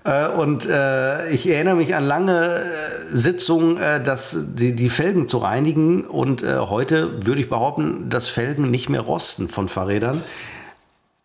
[0.05, 2.65] äh, und äh, ich erinnere mich an lange äh,
[3.11, 6.05] Sitzungen, äh, das, die, die Felgen zu reinigen.
[6.05, 10.23] Und äh, heute würde ich behaupten, dass Felgen nicht mehr rosten von Fahrrädern.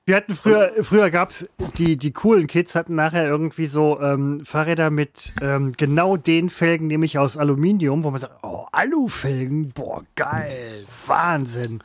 [0.07, 1.47] Wir hatten früher, früher gab es,
[1.77, 6.87] die, die coolen Kids hatten nachher irgendwie so ähm, Fahrräder mit ähm, genau den Felgen,
[6.87, 11.83] nämlich aus Aluminium, wo man sagt, oh, Alufelgen, boah, geil, Wahnsinn.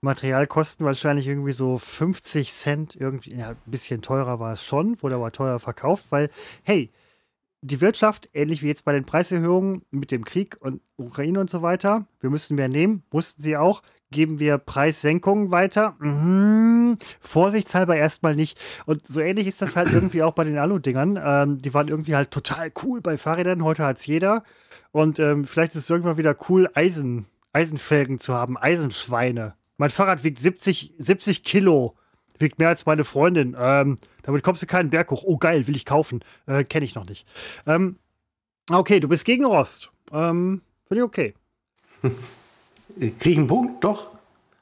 [0.00, 5.16] Materialkosten wahrscheinlich irgendwie so 50 Cent, irgendwie, ja, ein bisschen teurer war es schon, wurde
[5.16, 6.30] aber teuer verkauft, weil,
[6.62, 6.90] hey,
[7.60, 11.62] die Wirtschaft, ähnlich wie jetzt bei den Preiserhöhungen mit dem Krieg und Ukraine und so
[11.62, 15.96] weiter, wir müssen mehr nehmen, mussten sie auch, geben wir Preissenkungen weiter.
[15.98, 16.98] Mhm.
[17.20, 18.58] Vorsichtshalber erstmal nicht.
[18.86, 21.18] Und so ähnlich ist das halt irgendwie auch bei den Alu-Dingern.
[21.22, 23.64] Ähm, die waren irgendwie halt total cool bei Fahrrädern.
[23.64, 24.44] Heute hat es jeder.
[24.92, 29.54] Und ähm, vielleicht ist es irgendwann wieder cool, Eisen, Eisenfelgen zu haben, Eisenschweine.
[29.78, 31.94] Mein Fahrrad wiegt 70, 70 Kilo.
[32.38, 33.56] Wiegt mehr als meine Freundin.
[33.58, 35.24] Ähm, damit kommst du keinen Berg hoch.
[35.24, 36.22] Oh, geil, will ich kaufen.
[36.46, 37.26] Äh, Kenne ich noch nicht.
[37.66, 37.96] Ähm,
[38.70, 39.90] okay, du bist gegen Rost.
[40.12, 41.34] Ähm, Finde ich okay.
[42.98, 43.82] Krieg ich einen Punkt?
[43.82, 44.08] Doch.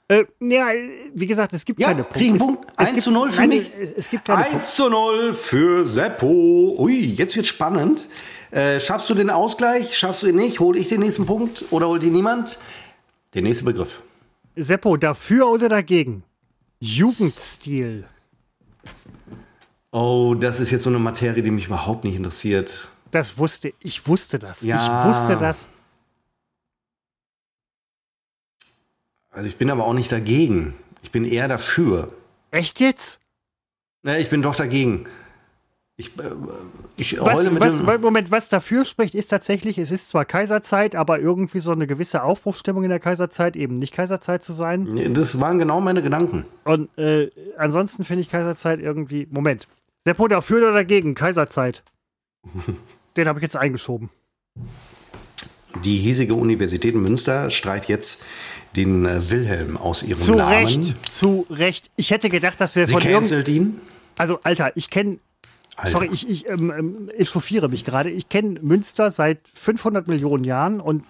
[0.09, 0.69] Äh, ja,
[1.15, 2.19] wie gesagt, es gibt ja, keine Punkte.
[2.19, 2.67] Krieg einen Punkt?
[2.73, 3.73] Es, 1 gibt, zu 0 für nein, mich.
[3.97, 4.69] Es gibt keine 1 Punkte.
[4.69, 6.77] zu 0 für Seppo.
[6.79, 8.09] Ui, jetzt wird spannend.
[8.51, 9.99] Äh, schaffst du den Ausgleich?
[9.99, 10.61] Schaffst du ihn nicht?
[10.61, 12.59] Hol ich den nächsten Punkt oder holt ihn niemand?
[13.35, 14.01] Der nächste Begriff.
[14.57, 16.25] Seppo, dafür oder dagegen?
[16.81, 18.07] Jugendstil.
[19.91, 22.89] Oh, das ist jetzt so eine Materie, die mich überhaupt nicht interessiert.
[23.11, 24.07] Das wusste ich.
[24.07, 24.63] wusste das.
[24.63, 24.77] Ja.
[24.77, 25.69] Ich wusste das.
[29.31, 30.75] Also ich bin aber auch nicht dagegen.
[31.03, 32.13] Ich bin eher dafür.
[32.51, 33.21] Echt jetzt?
[34.03, 35.05] Ne, ich bin doch dagegen.
[35.99, 36.23] Ich, äh,
[36.97, 41.21] ich Was, was, dem, Moment, was dafür spricht, ist tatsächlich, es ist zwar Kaiserzeit, aber
[41.21, 45.15] irgendwie so eine gewisse Aufbruchsstimmung in der Kaiserzeit, eben nicht Kaiserzeit zu sein.
[45.15, 46.45] Das waren genau meine Gedanken.
[46.65, 49.27] Und äh, ansonsten finde ich Kaiserzeit irgendwie.
[49.31, 49.69] Moment.
[50.05, 51.15] Seppo dafür oder dagegen?
[51.15, 51.83] Kaiserzeit.
[53.17, 54.11] Den habe ich jetzt eingeschoben.
[55.85, 58.25] Die hiesige Universität Münster streicht jetzt
[58.77, 60.67] den äh, Wilhelm aus ihrem Zu Namen.
[60.67, 61.91] Recht, zu Recht.
[61.97, 63.81] Ich hätte gedacht, dass wir Sie von cancelt ihn.
[64.19, 65.19] Also, Alter, ich kenne.
[65.77, 65.91] Alter.
[65.91, 68.11] Sorry, ich, ich ähm, ähm, echauffiere mich gerade.
[68.11, 71.05] Ich kenne Münster seit 500 Millionen Jahren und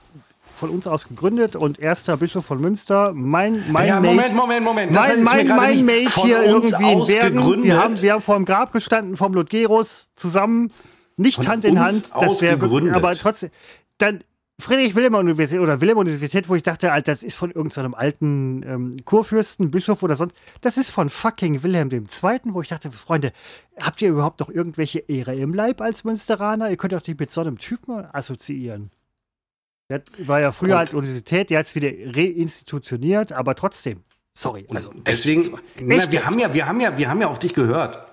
[0.56, 3.12] von uns aus gegründet und erster Bischof von Münster.
[3.14, 4.97] Mein, mein ja, Mate, Moment, Moment, Moment.
[4.97, 7.36] Das mein, mein, mein Mate hier irgendwie in Bergen.
[7.36, 7.64] gegründet.
[7.66, 10.72] Wir haben, wir haben vor dem Grab gestanden vom Lotgerus zusammen,
[11.16, 12.10] nicht Von Hand in Hand.
[12.18, 12.59] Das wäre
[12.94, 13.51] aber trotzdem.
[13.98, 14.24] Dann
[14.58, 18.62] Friedrich Wilhelm Universität oder Wilhelm Universität, wo ich dachte, Alter, das ist von irgendeinem alten
[18.66, 20.34] ähm, Kurfürsten, Bischof oder sonst.
[20.62, 23.32] Das ist von fucking Wilhelm II., wo ich dachte, Freunde,
[23.78, 26.70] habt ihr überhaupt noch irgendwelche Ehre im Leib als Münsteraner?
[26.70, 28.90] Ihr könnt doch nicht mit so einem Typen assoziieren.
[29.90, 34.04] Der war ja früher Und- halt Universität, der hat es wieder reinstitutioniert, aber trotzdem.
[34.36, 34.66] Sorry.
[34.70, 38.06] Also, Deswegen, na, wir, haben ja, wir, haben ja, wir haben ja auf dich gehört.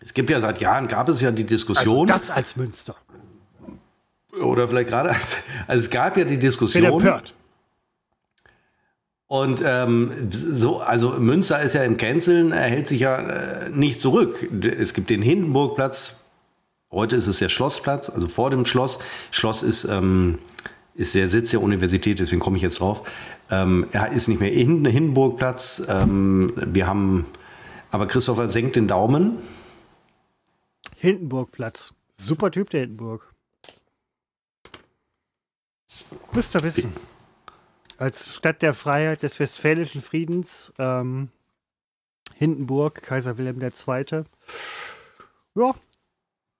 [0.00, 2.96] Es gibt ja seit Jahren, gab es ja die also Diskussion, das als Münster.
[4.40, 5.36] Oder vielleicht gerade, als-
[5.66, 6.84] also es gab ja die Diskussion.
[9.26, 13.98] Und ähm, so, also Münster ist ja im Canceln, er hält sich ja äh, nicht
[14.00, 14.46] zurück.
[14.62, 16.20] Es gibt den Hindenburgplatz,
[16.90, 18.98] heute ist es der Schlossplatz, also vor dem Schloss.
[19.30, 20.38] Schloss ist, ähm,
[20.94, 23.08] ist der Sitz der Universität, deswegen komme ich jetzt drauf.
[23.50, 25.86] Ähm, er ist nicht mehr in Hindenburgplatz.
[25.88, 27.24] Ähm, wir haben,
[27.90, 29.38] aber Christopher senkt den Daumen.
[30.98, 31.94] Hindenburgplatz.
[32.16, 33.31] Super Typ, der Hindenburg.
[36.32, 36.92] Müsst ihr wissen.
[37.98, 41.28] Als Stadt der Freiheit des Westfälischen Friedens, ähm,
[42.34, 44.24] Hindenburg, Kaiser Wilhelm II.
[45.54, 45.74] Ja,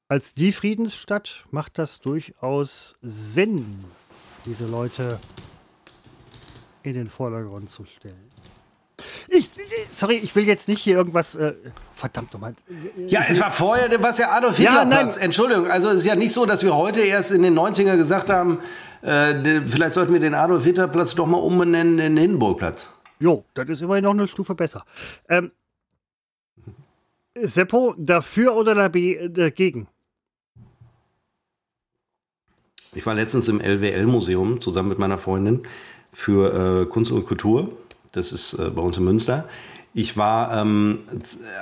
[0.09, 3.85] als die Friedensstadt macht das durchaus Sinn,
[4.45, 5.19] diese Leute
[6.83, 8.32] in den Vordergrund zu stellen.
[9.35, 9.49] Ich,
[9.91, 11.35] sorry, ich will jetzt nicht hier irgendwas.
[11.35, 11.55] Äh,
[11.95, 12.55] verdammt nochmal.
[13.07, 14.99] Ja, es war vorher, was ja Adolf Ja, Hitler nein.
[15.07, 15.17] Platz.
[15.17, 18.29] Entschuldigung, also es ist ja nicht so, dass wir heute erst in den 90er gesagt
[18.29, 18.59] haben,
[19.01, 22.91] äh, vielleicht sollten wir den Adolf Hitler Platz doch mal umbenennen in den Hindenburgplatz.
[23.21, 24.85] Jo, das ist immerhin noch eine Stufe besser.
[25.31, 25.51] Ähm,
[27.41, 29.89] Seppo, dafür oder dagegen?
[32.95, 35.63] Ich war letztens im LWL-Museum zusammen mit meiner Freundin
[36.13, 37.71] für äh, Kunst und Kultur.
[38.13, 39.49] Das ist äh, bei uns in Münster.
[39.95, 41.01] Ich war ähm,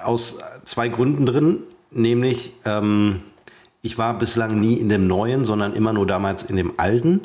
[0.05, 1.59] aus zwei Gründen drin,
[1.91, 3.23] nämlich ähm,
[3.83, 7.23] ich war bislang nie in dem neuen, sondern immer nur damals in dem alten.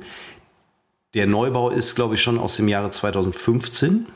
[1.13, 4.07] Der Neubau ist, glaube ich, schon aus dem Jahre 2015.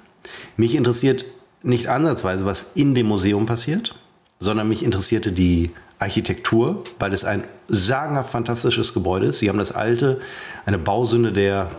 [0.57, 1.26] Mich interessiert
[1.64, 3.95] nicht ansatzweise, was in dem Museum passiert,
[4.40, 9.40] sondern mich interessierte die Architektur, weil es ein sagenhaft fantastisches Gebäude ist.
[9.40, 10.22] Sie haben das alte,
[10.65, 11.69] eine Bausünde der,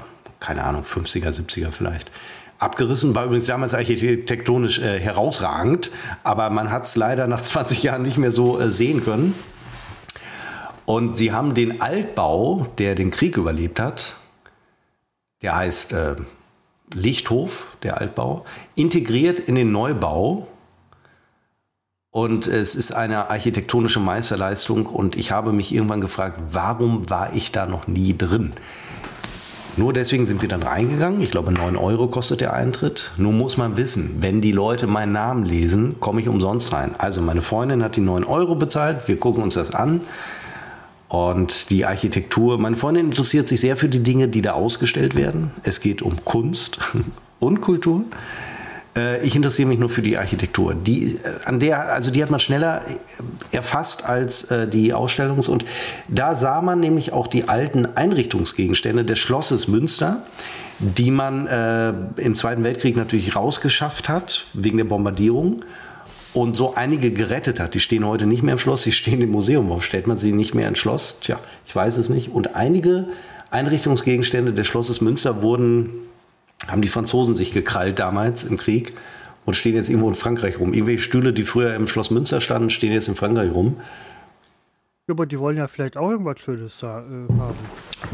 [0.41, 2.11] keine Ahnung, 50er, 70er vielleicht,
[2.61, 3.15] abgerissen.
[3.15, 5.91] War übrigens damals architektonisch äh, herausragend,
[6.23, 9.35] aber man hat es leider nach 20 Jahren nicht mehr so äh, sehen können.
[10.87, 14.17] Und sie haben den Altbau, der den Krieg überlebt hat,
[15.43, 16.17] der heißt äh,
[16.93, 20.49] Lichthof, der Altbau, integriert in den Neubau
[22.11, 27.53] und es ist eine architektonische Meisterleistung und ich habe mich irgendwann gefragt, warum war ich
[27.53, 28.53] da noch nie drin?
[29.77, 31.21] Nur deswegen sind wir dann reingegangen.
[31.21, 33.13] Ich glaube, 9 Euro kostet der Eintritt.
[33.17, 36.95] Nur muss man wissen, wenn die Leute meinen Namen lesen, komme ich umsonst rein.
[36.99, 39.09] Also meine Freundin hat die 9 Euro bezahlt.
[39.09, 40.03] Wir gucken uns das an.
[41.09, 45.51] Und die Architektur, meine Freundin interessiert sich sehr für die Dinge, die da ausgestellt werden.
[45.65, 46.79] Es geht um Kunst
[47.41, 48.05] und Kultur.
[48.97, 50.75] Äh, ich interessiere mich nur für die Architektur.
[50.75, 52.83] Die, äh, an der, also die hat man schneller
[53.53, 55.65] erfasst als äh, die Ausstellungs- und
[56.09, 60.23] da sah man nämlich auch die alten Einrichtungsgegenstände des Schlosses Münster,
[60.79, 65.65] die man äh, im Zweiten Weltkrieg natürlich rausgeschafft hat, wegen der Bombardierung.
[66.33, 67.75] Und so einige gerettet hat.
[67.75, 69.69] Die stehen heute nicht mehr im Schloss, die stehen im Museum.
[69.69, 71.19] Warum stellt man sie nicht mehr ins Schloss?
[71.21, 72.33] Tja, ich weiß es nicht.
[72.33, 73.09] Und einige
[73.51, 75.91] Einrichtungsgegenstände des Schlosses Münster wurden
[76.69, 78.95] haben die Franzosen sich gekrallt damals im Krieg
[79.47, 80.75] und stehen jetzt irgendwo in Frankreich rum.
[80.75, 83.77] Irgendwelche Stühle, die früher im Schloss Münster standen, stehen jetzt in Frankreich rum.
[85.09, 87.57] Ja, aber die wollen ja vielleicht auch irgendwas Schönes da äh, haben.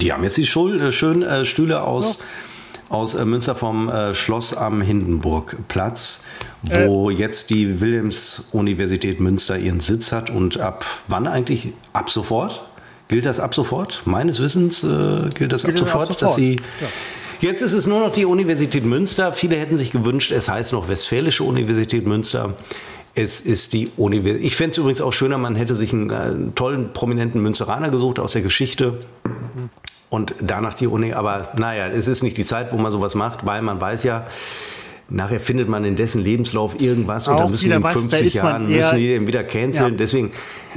[0.00, 2.96] Die haben jetzt die Schul äh, schönen äh, Stühle aus, ja.
[2.96, 6.24] aus äh, Münster vom äh, Schloss am Hindenburgplatz,
[6.62, 7.14] wo äh.
[7.14, 11.74] jetzt die Wilhelms-Universität Münster ihren Sitz hat und ab wann eigentlich?
[11.92, 12.66] Ab sofort?
[13.08, 14.02] Gilt das ab sofort?
[14.04, 16.88] Meines Wissens gilt das gilt ab, sofort, ab sofort, dass sie ja
[17.40, 19.32] Jetzt ist es nur noch die Universität Münster.
[19.32, 22.54] Viele hätten sich gewünscht, es heißt noch Westfälische Universität Münster.
[23.14, 24.46] Es ist die Universität.
[24.46, 28.18] Ich fände es übrigens auch schöner, man hätte sich einen, einen, tollen, prominenten Münsteraner gesucht
[28.18, 29.00] aus der Geschichte.
[30.08, 31.12] Und danach die Uni.
[31.12, 34.26] Aber naja, es ist nicht die Zeit, wo man sowas macht, weil man weiß ja,
[35.08, 38.68] Nachher findet man in dessen Lebenslauf irgendwas auch und dann müssen die in 50 Jahren
[38.68, 39.92] müssen die ihn wieder canceln.
[39.92, 40.32] Ja, Deswegen,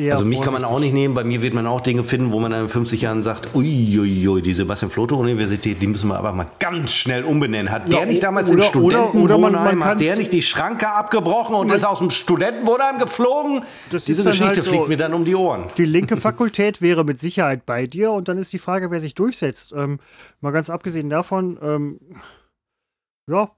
[0.08, 1.16] also mich kann man auch nicht nehmen.
[1.16, 4.28] Bei mir wird man auch Dinge finden, wo man dann in 50 Jahren sagt, uiuiui,
[4.28, 7.72] ui, die Sebastian Flotte Universität, die müssen wir aber mal ganz schnell umbenennen.
[7.72, 11.72] Hat ja, der nicht damals oder, im Studentenwohnheim, hat der nicht die Schranke abgebrochen und
[11.72, 13.64] ist aus dem Studentenwohnheim geflogen?
[13.92, 15.64] Diese Geschichte halt so, fliegt mir dann um die Ohren.
[15.78, 19.16] Die linke Fakultät wäre mit Sicherheit bei dir und dann ist die Frage, wer sich
[19.16, 19.74] durchsetzt.
[19.76, 20.00] Ähm,
[20.40, 22.00] mal ganz abgesehen davon, ähm,
[23.28, 23.50] ja,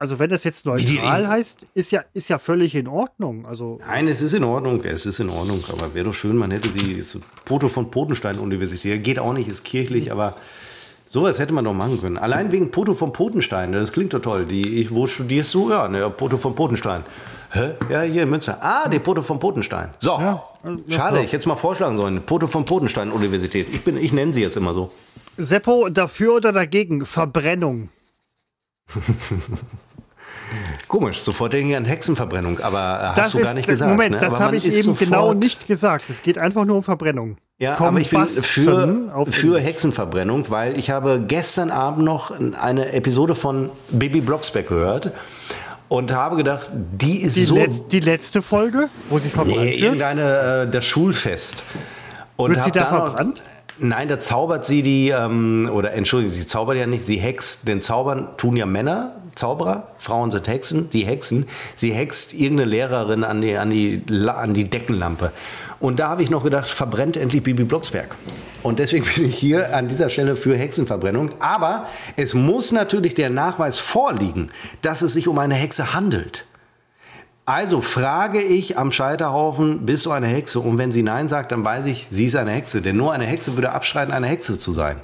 [0.00, 3.44] also wenn das jetzt neutral heißt, ist ja, ist ja völlig in Ordnung.
[3.44, 5.62] Also Nein, es ist in Ordnung, es ist in Ordnung.
[5.70, 9.62] Aber wäre doch schön, man hätte sie, so Foto von Potenstein-Universität, geht auch nicht, ist
[9.62, 10.36] kirchlich, aber
[11.04, 12.16] sowas hätte man doch machen können.
[12.16, 14.46] Allein wegen Poto von Potenstein, das klingt doch toll.
[14.46, 15.68] Die, ich, wo studierst du?
[15.68, 17.04] Ja, ne, Poto von Potenstein.
[17.52, 17.72] Hä?
[17.90, 18.56] Ja, hier in Münster.
[18.62, 19.90] Ah, die Poto von Potenstein.
[19.98, 20.42] So, ja,
[20.88, 22.22] schade, ich hätte es mal vorschlagen sollen.
[22.22, 23.68] Poto von Potenstein-Universität.
[23.68, 24.92] Ich, ich nenne sie jetzt immer so.
[25.36, 27.04] Seppo, dafür oder dagegen?
[27.04, 27.90] Verbrennung.
[30.88, 33.90] Komisch, sofort denke ich an Hexenverbrennung, aber äh, hast das du gar nicht gesagt.
[33.90, 34.20] Moment, ne?
[34.20, 36.10] das habe ich eben genau nicht gesagt.
[36.10, 37.36] Es geht einfach nur um Verbrennung.
[37.58, 42.92] Ja, Komm, aber ich bin für, für Hexenverbrennung, weil ich habe gestern Abend noch eine
[42.92, 45.12] Episode von Baby Blocksberg gehört
[45.88, 47.56] und habe gedacht, die ist die so.
[47.56, 49.80] Letz, die letzte Folge, wo sie verbrannt nee, wird?
[49.80, 51.64] irgendeine, äh, das Schulfest.
[52.36, 53.42] Und wird sie da verbrannt?
[53.82, 57.66] Nein, da zaubert sie die, ähm, oder entschuldigen Sie, zaubert ja nicht, sie hext.
[57.66, 61.46] Denn zaubern tun ja Männer, Zauberer, Frauen sind Hexen, die hexen.
[61.76, 65.32] Sie hext irgendeine Lehrerin an die, an die, an die Deckenlampe.
[65.80, 68.14] Und da habe ich noch gedacht, verbrennt endlich Bibi Blocksberg.
[68.62, 71.30] Und deswegen bin ich hier an dieser Stelle für Hexenverbrennung.
[71.40, 71.86] Aber
[72.16, 74.50] es muss natürlich der Nachweis vorliegen,
[74.82, 76.44] dass es sich um eine Hexe handelt.
[77.46, 80.60] Also frage ich am Scheiterhaufen, bist du eine Hexe?
[80.60, 82.82] Und wenn sie Nein sagt, dann weiß ich, sie ist eine Hexe.
[82.82, 85.00] Denn nur eine Hexe würde abschreiten, eine Hexe zu sein.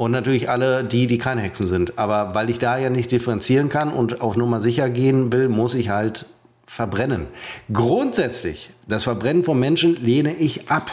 [0.00, 1.98] Und natürlich alle die, die keine Hexen sind.
[1.98, 5.74] Aber weil ich da ja nicht differenzieren kann und auf Nummer sicher gehen will, muss
[5.74, 6.24] ich halt
[6.66, 7.26] verbrennen.
[7.70, 10.90] Grundsätzlich, das Verbrennen von Menschen lehne ich ab.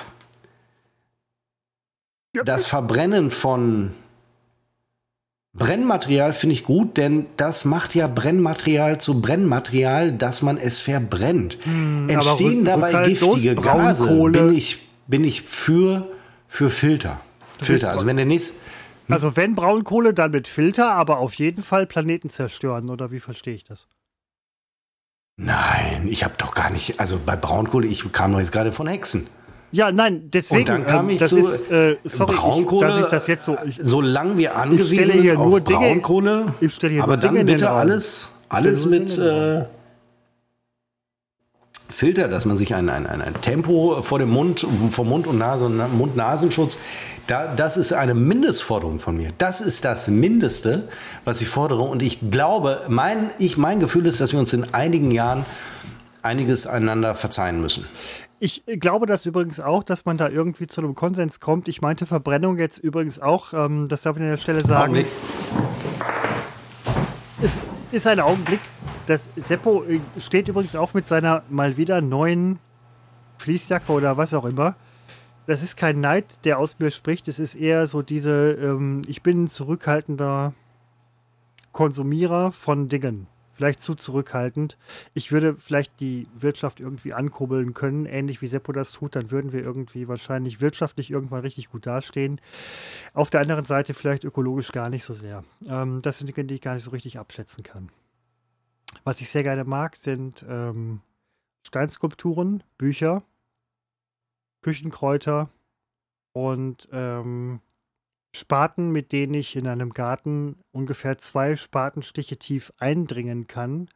[2.44, 3.92] Das Verbrennen von
[5.54, 11.58] Brennmaterial finde ich gut, denn das macht ja Brennmaterial zu Brennmaterial, dass man es verbrennt.
[11.64, 16.10] Hm, Entstehen dabei giftige Gase, bin ich, bin ich für,
[16.50, 17.22] für Filter.
[17.62, 17.92] Filter.
[17.92, 18.67] Also wenn der nächste.
[19.08, 19.14] Hm?
[19.14, 23.56] Also wenn Braunkohle, dann mit Filter, aber auf jeden Fall Planeten zerstören, oder wie verstehe
[23.56, 23.88] ich das?
[25.38, 28.88] Nein, ich habe doch gar nicht, also bei Braunkohle, ich kam doch jetzt gerade von
[28.88, 29.28] Hexen.
[29.72, 30.62] Ja, nein, deswegen.
[30.62, 32.88] Und dann kam ähm, ich zu ist, äh, sorry, Braunkohle.
[32.88, 33.58] Ich, dass ich das jetzt so.
[33.66, 37.46] Ich, solange wir angewiesen sind auf nur Dinge, Braunkohle, ich stelle hier aber nur dann
[37.46, 39.66] bitte alles, alles mit äh,
[41.90, 45.38] Filter, dass man sich ein, ein, ein, ein Tempo vor dem Mund, vor Mund und
[45.38, 46.80] Nase und Mund-Nasenschutz,
[47.28, 49.34] da, das ist eine Mindestforderung von mir.
[49.38, 50.88] Das ist das Mindeste,
[51.26, 51.82] was ich fordere.
[51.82, 55.46] Und ich glaube, mein, ich, mein Gefühl ist, dass wir uns in einigen Jahren
[56.22, 57.86] einiges einander verzeihen müssen.
[58.40, 61.68] Ich glaube das übrigens auch, dass man da irgendwie zu einem Konsens kommt.
[61.68, 64.94] Ich meinte Verbrennung jetzt übrigens auch, ähm, das darf ich an der Stelle sagen.
[64.94, 65.08] Augenblick.
[67.42, 67.58] Es
[67.92, 68.60] ist ein Augenblick.
[69.08, 72.60] Das Seppo äh, steht übrigens auch mit seiner mal wieder neuen
[73.40, 74.76] Fließjacke oder was auch immer.
[75.48, 77.28] Das ist kein Neid, der aus mir spricht.
[77.28, 80.54] Es ist eher so diese, ähm, ich bin ein zurückhaltender
[81.72, 84.78] Konsumierer von Dingen vielleicht zu zurückhaltend.
[85.16, 89.52] Ich würde vielleicht die Wirtschaft irgendwie ankurbeln können, ähnlich wie Seppo das tut, dann würden
[89.52, 92.40] wir irgendwie wahrscheinlich wirtschaftlich irgendwann richtig gut dastehen.
[93.14, 95.44] Auf der anderen Seite vielleicht ökologisch gar nicht so sehr.
[95.68, 97.90] Ähm, das sind Dinge, die ich gar nicht so richtig abschätzen kann.
[99.04, 101.02] Was ich sehr gerne mag, sind ähm,
[101.66, 103.24] Steinskulpturen, Bücher,
[104.62, 105.50] Küchenkräuter
[106.34, 107.62] und ähm,
[108.36, 113.90] Spaten, mit denen ich in einem Garten ungefähr zwei Spatenstiche tief eindringen kann,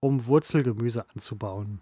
[0.00, 1.80] um Wurzelgemüse anzubauen.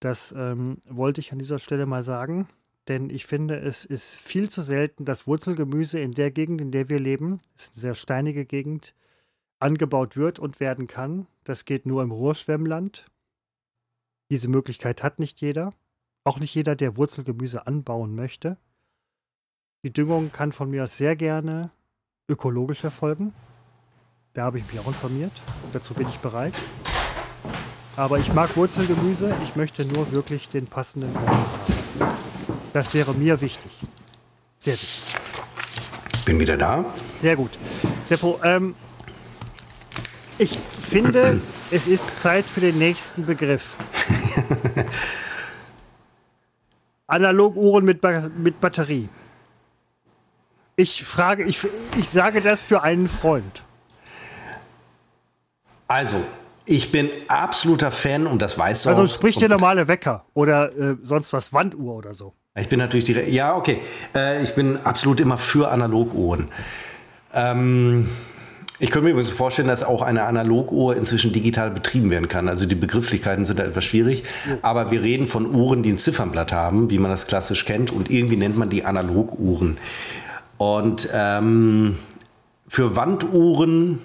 [0.00, 2.48] Das ähm, wollte ich an dieser Stelle mal sagen,
[2.88, 6.88] denn ich finde, es ist viel zu selten, dass Wurzelgemüse in der Gegend, in der
[6.88, 8.94] wir leben, ist eine sehr steinige Gegend,
[9.58, 11.26] angebaut wird und werden kann.
[11.44, 13.06] Das geht nur im Ruhrschwemmland.
[14.30, 15.72] Diese Möglichkeit hat nicht jeder.
[16.26, 18.56] Auch nicht jeder, der Wurzelgemüse anbauen möchte.
[19.84, 21.70] Die Düngung kann von mir aus sehr gerne
[22.28, 23.32] ökologisch erfolgen.
[24.32, 25.32] Da habe ich mich auch informiert
[25.72, 26.58] dazu bin ich bereit.
[27.96, 32.16] Aber ich mag Wurzelgemüse, ich möchte nur wirklich den passenden Boden haben.
[32.72, 33.70] Das wäre mir wichtig.
[34.58, 35.14] Sehr wichtig.
[36.24, 36.84] Bin wieder da.
[37.16, 37.50] Sehr gut.
[38.04, 38.74] Seppo, ähm,
[40.38, 41.40] ich finde,
[41.70, 43.76] es ist Zeit für den nächsten Begriff.
[47.06, 49.08] Analoguhren mit, ba mit Batterie.
[50.76, 51.60] Ich frage, ich,
[51.98, 53.62] ich sage das für einen Freund.
[55.88, 56.16] Also,
[56.66, 59.04] ich bin absoluter Fan und das weißt du also auch.
[59.04, 62.34] Also sprich der normale Wecker oder äh, sonst was, Wanduhr oder so.
[62.56, 63.80] Ich bin natürlich direkt, ja, okay.
[64.14, 66.48] Äh, ich bin absolut immer für Analoguhren.
[67.32, 68.08] Ähm,
[68.78, 72.48] ich könnte mir übrigens vorstellen, dass auch eine Analoguhr inzwischen digital betrieben werden kann.
[72.48, 74.24] Also die Begrifflichkeiten sind da etwas schwierig.
[74.48, 74.58] Ja.
[74.62, 77.90] Aber wir reden von Uhren, die ein Ziffernblatt haben, wie man das klassisch kennt.
[77.90, 79.78] Und irgendwie nennt man die Analoguhren.
[80.58, 81.96] Und ähm,
[82.68, 84.00] für Wanduhren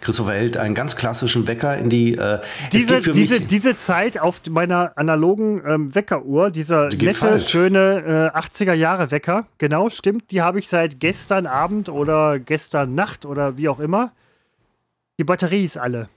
[0.00, 2.16] Christopher hält einen ganz klassischen Wecker in die.
[2.16, 2.40] Äh,
[2.72, 7.48] diese, diese, diese Zeit auf meiner analogen ähm, Weckeruhr, dieser die nette, falsch.
[7.48, 12.94] schöne äh, 80er Jahre Wecker, genau, stimmt, die habe ich seit gestern Abend oder gestern
[12.94, 14.12] Nacht oder wie auch immer.
[15.18, 16.08] Die Batterie ist alle.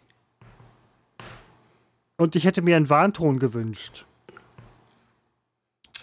[2.18, 4.06] Und ich hätte mir einen Warnton gewünscht.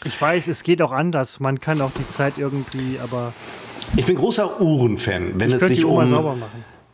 [0.04, 1.40] Ich weiß, es geht auch anders.
[1.40, 3.32] Man kann auch die Zeit irgendwie, aber.
[3.96, 5.98] Ich bin großer Uhrenfan, wenn es sich um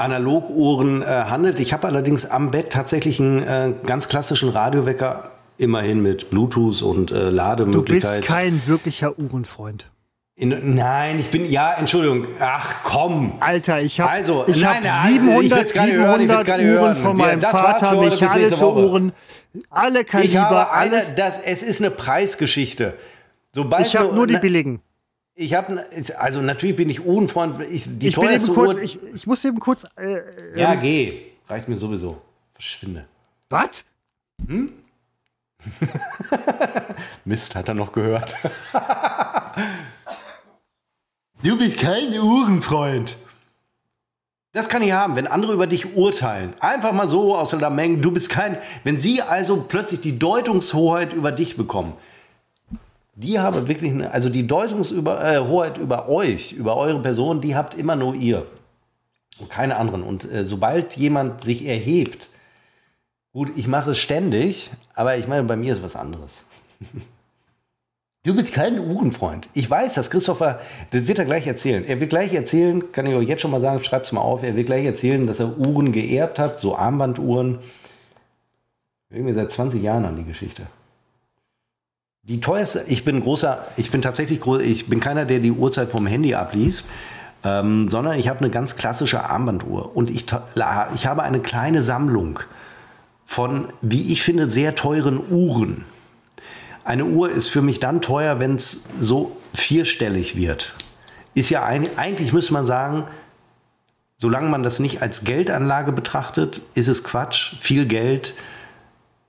[0.04, 1.58] Analoguhren äh, handelt.
[1.60, 7.10] Ich habe allerdings am Bett tatsächlich einen äh, ganz klassischen Radiowecker, immerhin mit Bluetooth und
[7.10, 8.16] äh, Lademöglichkeit.
[8.16, 9.90] Du bist kein wirklicher Uhrenfreund.
[10.36, 13.34] In, nein, ich bin, ja, Entschuldigung, ach komm.
[13.38, 18.72] Alter, ich habe also, ich nein, hab 700, 700 hören, Uhren von meinem Vater, mechanische
[18.72, 19.12] Uhren.
[19.70, 22.94] Alle Kaliber, ich habe eine, das, es ist eine Preisgeschichte.
[23.52, 24.80] Sobald ich habe nur die billigen.
[25.36, 25.84] Ich habe,
[26.18, 27.60] also natürlich bin ich unfreund.
[27.68, 28.82] Ich, die ich teuerste kurz, Uhr.
[28.82, 29.84] Ich, ich, muss eben kurz.
[29.96, 31.22] Äh, ja, ähm, geh.
[31.48, 32.20] Reicht mir sowieso.
[32.52, 33.06] Verschwinde.
[33.50, 33.84] Was?
[34.46, 34.70] Hm?
[37.24, 38.36] Mist, hat er noch gehört.
[41.42, 43.16] du bist kein Uhrenfreund.
[44.52, 46.54] Das kann ich haben, wenn andere über dich urteilen.
[46.60, 48.56] Einfach mal so aus der Menge, du bist kein.
[48.84, 51.94] Wenn sie also plötzlich die Deutungshoheit über dich bekommen,
[53.16, 57.74] die haben wirklich eine, also die Deutungshoheit äh, über euch, über eure Person, die habt
[57.74, 58.46] immer nur ihr.
[59.38, 60.02] Und keine anderen.
[60.02, 62.28] Und äh, sobald jemand sich erhebt,
[63.32, 66.44] gut, ich mache es ständig, aber ich meine, bei mir ist was anderes.
[68.26, 69.50] Du bist kein Uhrenfreund.
[69.52, 70.58] Ich weiß, dass Christopher,
[70.92, 71.84] das wird er gleich erzählen.
[71.84, 74.42] Er wird gleich erzählen, kann ich euch jetzt schon mal sagen, schreibt es mal auf,
[74.42, 77.58] er wird gleich erzählen, dass er Uhren geerbt hat, so Armbanduhren.
[79.10, 80.62] Irgendwie seit 20 Jahren an die Geschichte.
[82.26, 85.90] Die teuerste, ich bin großer, ich bin tatsächlich groß, ich bin keiner, der die Uhrzeit
[85.90, 86.88] vom Handy abliest,
[87.44, 90.24] ähm, sondern ich habe eine ganz klassische Armbanduhr und ich,
[90.94, 92.40] ich habe eine kleine Sammlung
[93.26, 95.84] von, wie ich finde, sehr teuren Uhren.
[96.82, 100.74] Eine Uhr ist für mich dann teuer, wenn es so vierstellig wird.
[101.34, 103.04] Ist ja ein, eigentlich müsste man sagen,
[104.16, 107.56] solange man das nicht als Geldanlage betrachtet, ist es Quatsch.
[107.60, 108.32] Viel Geld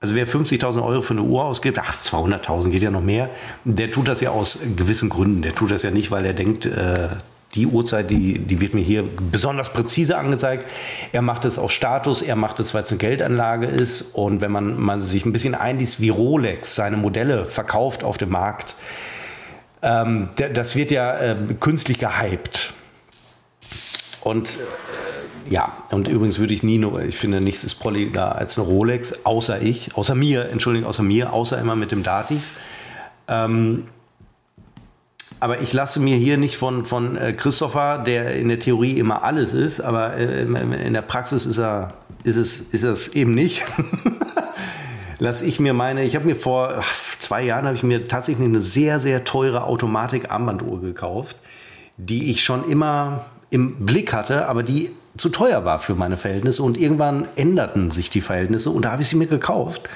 [0.00, 3.30] also wer 50.000 Euro für eine Uhr ausgibt, ach, 200.000 geht ja noch mehr,
[3.64, 5.42] der tut das ja aus gewissen Gründen.
[5.42, 7.08] Der tut das ja nicht, weil er denkt, äh,
[7.54, 10.66] die Uhrzeit, die, die wird mir hier besonders präzise angezeigt.
[11.12, 14.14] Er macht es auf Status, er macht es, weil es eine Geldanlage ist.
[14.14, 18.30] Und wenn man, man sich ein bisschen einliest, wie Rolex seine Modelle verkauft auf dem
[18.30, 18.74] Markt,
[19.80, 22.74] ähm, das wird ja äh, künstlich gehypt.
[24.20, 24.58] Und
[25.50, 29.24] ja, und übrigens würde ich nie nur, ich finde, nichts ist prolliger als eine Rolex,
[29.24, 32.52] außer ich, außer mir, Entschuldigung, außer mir, außer immer mit dem Dativ.
[33.28, 33.84] Ähm,
[35.38, 39.22] aber ich lasse mir hier nicht von, von äh, Christopher, der in der Theorie immer
[39.22, 41.94] alles ist, aber äh, in der Praxis ist er,
[42.24, 43.62] ist es, ist es eben nicht.
[45.18, 46.82] lasse ich mir meine, ich habe mir vor
[47.18, 51.36] zwei Jahren habe ich mir tatsächlich eine sehr, sehr teure Automatik-Armbanduhr gekauft,
[51.96, 56.62] die ich schon immer im Blick hatte, aber die zu teuer war für meine Verhältnisse.
[56.62, 59.88] Und irgendwann änderten sich die Verhältnisse und da habe ich sie mir gekauft.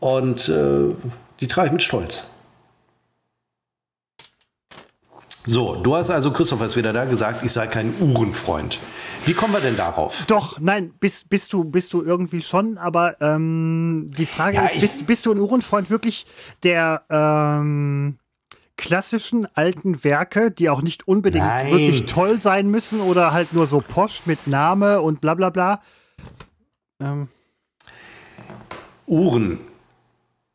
[0.00, 0.94] Und äh,
[1.40, 2.24] die trage ich mit Stolz.
[5.46, 8.78] So, du hast also, Christopher ist wieder da, gesagt, ich sei kein Uhrenfreund.
[9.24, 10.24] Wie kommen wir denn darauf?
[10.26, 14.80] Doch, nein, bist, bist, du, bist du irgendwie schon, aber ähm, die Frage ja, ist,
[14.80, 16.26] bist, bist du ein Uhrenfreund wirklich,
[16.62, 18.18] der ähm,
[18.78, 21.70] klassischen alten Werke, die auch nicht unbedingt Nein.
[21.72, 25.82] wirklich toll sein müssen oder halt nur so posch mit Name und bla bla bla.
[27.00, 27.28] Ähm.
[29.06, 29.58] Uhren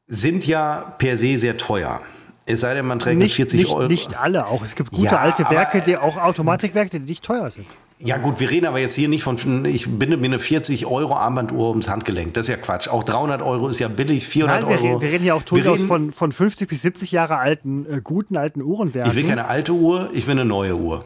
[0.08, 2.02] sind ja per se sehr teuer.
[2.45, 3.88] Es sei denn, man trägt nicht, 40 nicht, Euro.
[3.88, 4.64] Nicht alle auch.
[4.64, 7.68] Es gibt gute ja, alte Werke, die auch Automatikwerke, die nicht teuer sind.
[8.05, 11.15] Ja gut, wir reden aber jetzt hier nicht von, ich binde mir eine 40 Euro
[11.15, 12.34] Armbanduhr ums Handgelenk.
[12.34, 12.89] Das ist ja Quatsch.
[12.89, 14.88] Auch 300 Euro ist ja billig, 400 Nein, wir Euro.
[14.88, 18.35] Reden, wir reden ja auch durchaus von, von 50 bis 70 Jahre alten, äh, guten
[18.35, 19.09] alten Uhrenwerken.
[19.09, 21.05] Ich will keine alte Uhr, ich will eine neue Uhr.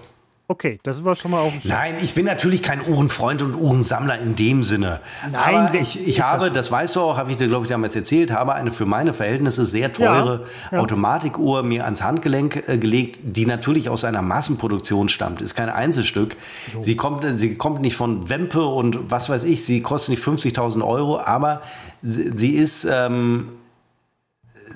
[0.49, 1.51] Okay, das war schon mal auch.
[1.65, 5.01] Nein, ich bin natürlich kein Uhrenfreund und Uhrensammler in dem Sinne.
[5.29, 7.97] Nein, Aber ich, ich habe, das, weißt du auch, habe ich dir, glaube ich, damals
[7.97, 10.79] erzählt, habe eine für meine Verhältnisse sehr teure ja, ja.
[10.79, 15.41] Automatikuhr mir ans Handgelenk äh, gelegt, die natürlich aus einer Massenproduktion stammt.
[15.41, 16.37] Ist kein Einzelstück.
[16.71, 16.81] So.
[16.81, 20.81] Sie, kommt, sie kommt nicht von Wempe und was weiß ich, sie kostet nicht 50.000
[20.81, 21.61] Euro, aber
[22.01, 22.87] sie, sie ist.
[22.89, 23.49] Ähm,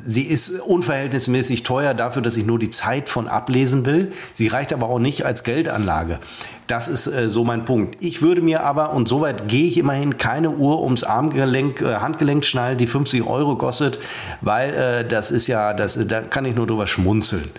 [0.06, 4.12] sie ist unverhältnismäßig teuer dafür, dass ich nur die Zeit von ablesen will.
[4.34, 6.20] Sie reicht aber auch nicht als Geldanlage.
[6.68, 7.98] Das ist äh, so mein Punkt.
[8.00, 12.46] Ich würde mir aber, und soweit gehe ich immerhin, keine Uhr ums Armgelenk, äh, Handgelenk
[12.46, 14.00] schnallen, die 50 Euro kostet,
[14.40, 17.52] weil äh, das ist ja, das, da kann ich nur drüber schmunzeln.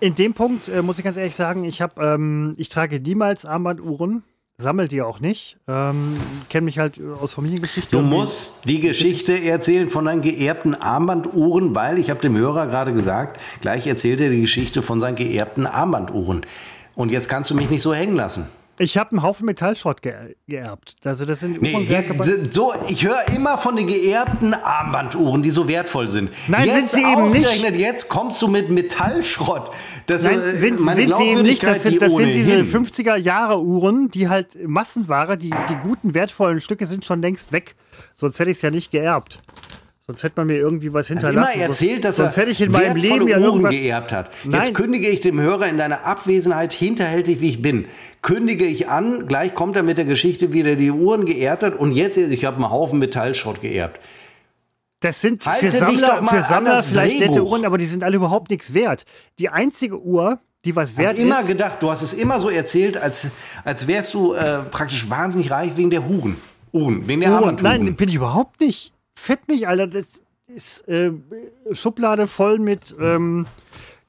[0.00, 3.46] In dem Punkt äh, muss ich ganz ehrlich sagen, ich habe, ähm, ich trage niemals
[3.46, 4.24] Armbanduhren
[4.62, 5.56] sammelt die auch nicht.
[5.68, 6.16] Ähm,
[6.48, 7.90] Kenne mich halt aus Familiengeschichte.
[7.90, 12.92] Du musst die Geschichte erzählen von deinen geerbten Armbanduhren, weil ich habe dem Hörer gerade
[12.94, 16.46] gesagt, gleich erzählt er die Geschichte von seinen geerbten Armbanduhren.
[16.94, 18.46] Und jetzt kannst du mich nicht so hängen lassen.
[18.82, 20.96] Ich habe einen Haufen Metallschrott ge geerbt.
[21.04, 21.88] Also das sind nee,
[22.50, 26.32] so, ich höre immer von den geerbten Armbanduhren, die so wertvoll sind.
[26.48, 27.76] Nein, jetzt sind sie eben nicht.
[27.76, 29.70] Jetzt kommst du mit Metallschrott.
[30.06, 31.62] Das Nein, sind, sind sie eben nicht.
[31.62, 36.58] Das sind, das sind diese 50er Jahre Uhren, die halt Massenware, die, die guten, wertvollen
[36.58, 37.76] Stücke sind schon längst weg.
[38.14, 39.38] Sonst hätte ich es ja nicht geerbt.
[40.08, 41.54] Sonst hätte man mir irgendwie was hinterlassen.
[41.54, 44.30] Immer erzählt, dass sonst er hätte ich in meinem Leben ja Uhren geerbt hat.
[44.42, 44.60] Nein.
[44.60, 47.86] Jetzt kündige ich dem Hörer in deiner Abwesenheit, hinterhältig wie ich bin,
[48.22, 51.78] kündige ich an, gleich kommt er mit der Geschichte, wie er die Uhren geerbt hat
[51.78, 54.00] und jetzt, ich habe einen Haufen Metallschrott geerbt.
[55.00, 57.34] Das sind Halte für Sammler, für Sammler vielleicht Drehbuch.
[57.34, 59.04] nette Uhren, aber die sind alle überhaupt nichts wert.
[59.40, 61.26] Die einzige Uhr, die was wert ich ist.
[61.26, 63.26] immer gedacht, du hast es immer so erzählt, als,
[63.64, 66.36] als wärst du äh, praktisch wahnsinnig reich wegen der Huren.
[66.70, 67.58] Uhren, wegen der Uhren.
[67.60, 68.92] Nein, bin ich überhaupt nicht.
[69.16, 69.88] Fett nicht, Alter.
[69.88, 71.10] Das ist äh,
[71.72, 72.94] Schublade voll mit.
[73.00, 73.46] Ähm,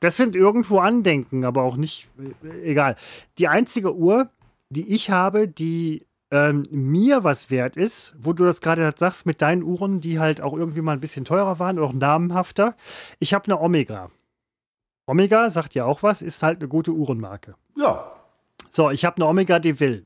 [0.03, 2.09] das sind irgendwo Andenken, aber auch nicht.
[2.43, 2.97] Äh, egal.
[3.37, 4.29] Die einzige Uhr,
[4.69, 9.41] die ich habe, die ähm, mir was wert ist, wo du das gerade sagst mit
[9.41, 12.75] deinen Uhren, die halt auch irgendwie mal ein bisschen teurer waren oder auch namenhafter.
[13.19, 14.11] Ich habe eine Omega.
[15.05, 17.55] Omega, sagt ja auch was, ist halt eine gute Uhrenmarke.
[17.77, 18.11] Ja.
[18.69, 20.03] So, ich habe eine Omega Deville.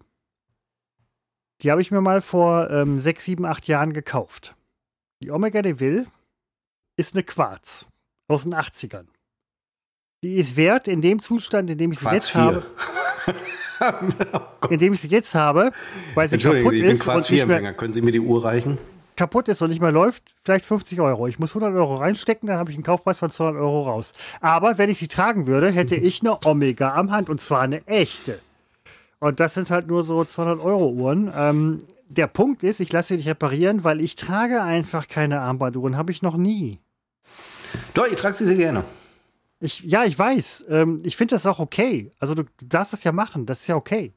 [1.62, 4.56] Die habe ich mir mal vor ähm, sechs, sieben, acht Jahren gekauft.
[5.22, 6.06] Die Omega Deville
[6.98, 7.88] ist eine Quarz
[8.28, 9.08] aus den 80ern.
[10.24, 12.42] Die ist wert in dem Zustand, in dem ich sie Quarz jetzt 4.
[12.42, 12.66] habe.
[14.34, 15.72] oh indem ich sie jetzt habe,
[16.16, 17.04] weil sie kaputt ich ist.
[17.04, 17.74] Quarz 4 Empfänger.
[17.74, 18.78] Können Sie mir die Uhr reichen?
[19.18, 21.28] kaputt ist und nicht mehr läuft, vielleicht 50 Euro.
[21.28, 24.14] Ich muss 100 Euro reinstecken, dann habe ich einen Kaufpreis von 200 Euro raus.
[24.40, 27.86] Aber wenn ich sie tragen würde, hätte ich eine Omega am Hand und zwar eine
[27.88, 28.40] echte.
[29.20, 31.32] Und das sind halt nur so 200 Euro Uhren.
[31.36, 35.98] Ähm, der Punkt ist, ich lasse sie nicht reparieren, weil ich trage einfach keine Armbanduhren.
[35.98, 36.80] Habe ich noch nie.
[37.96, 38.86] Doch, ich trage sie sehr gerne.
[39.60, 40.66] Ich, ja, ich weiß.
[40.70, 42.12] Ähm, ich finde das auch okay.
[42.20, 43.46] Also du, du, darfst das ja machen.
[43.46, 44.14] Das ist ja okay.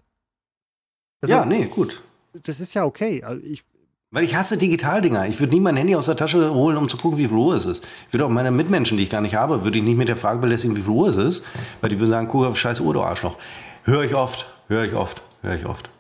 [1.23, 2.03] Also, ja, nee, gut.
[2.33, 3.23] Das ist ja okay.
[3.23, 3.65] Also ich,
[4.13, 5.27] weil ich hasse Digitaldinger.
[5.29, 7.55] Ich würde nie mein Handy aus der Tasche holen, um zu gucken, wie viel Uhr
[7.55, 7.85] es ist.
[8.09, 10.17] Ich würde auch meine Mitmenschen, die ich gar nicht habe, würde ich nicht mit der
[10.17, 11.47] Frage belästigen, wie viel Uhr es ist.
[11.81, 13.37] Weil die würden sagen, guck auf scheiß Uhr, du Arschloch.
[13.85, 15.91] Höre ich oft, höre ich oft, höre ich oft.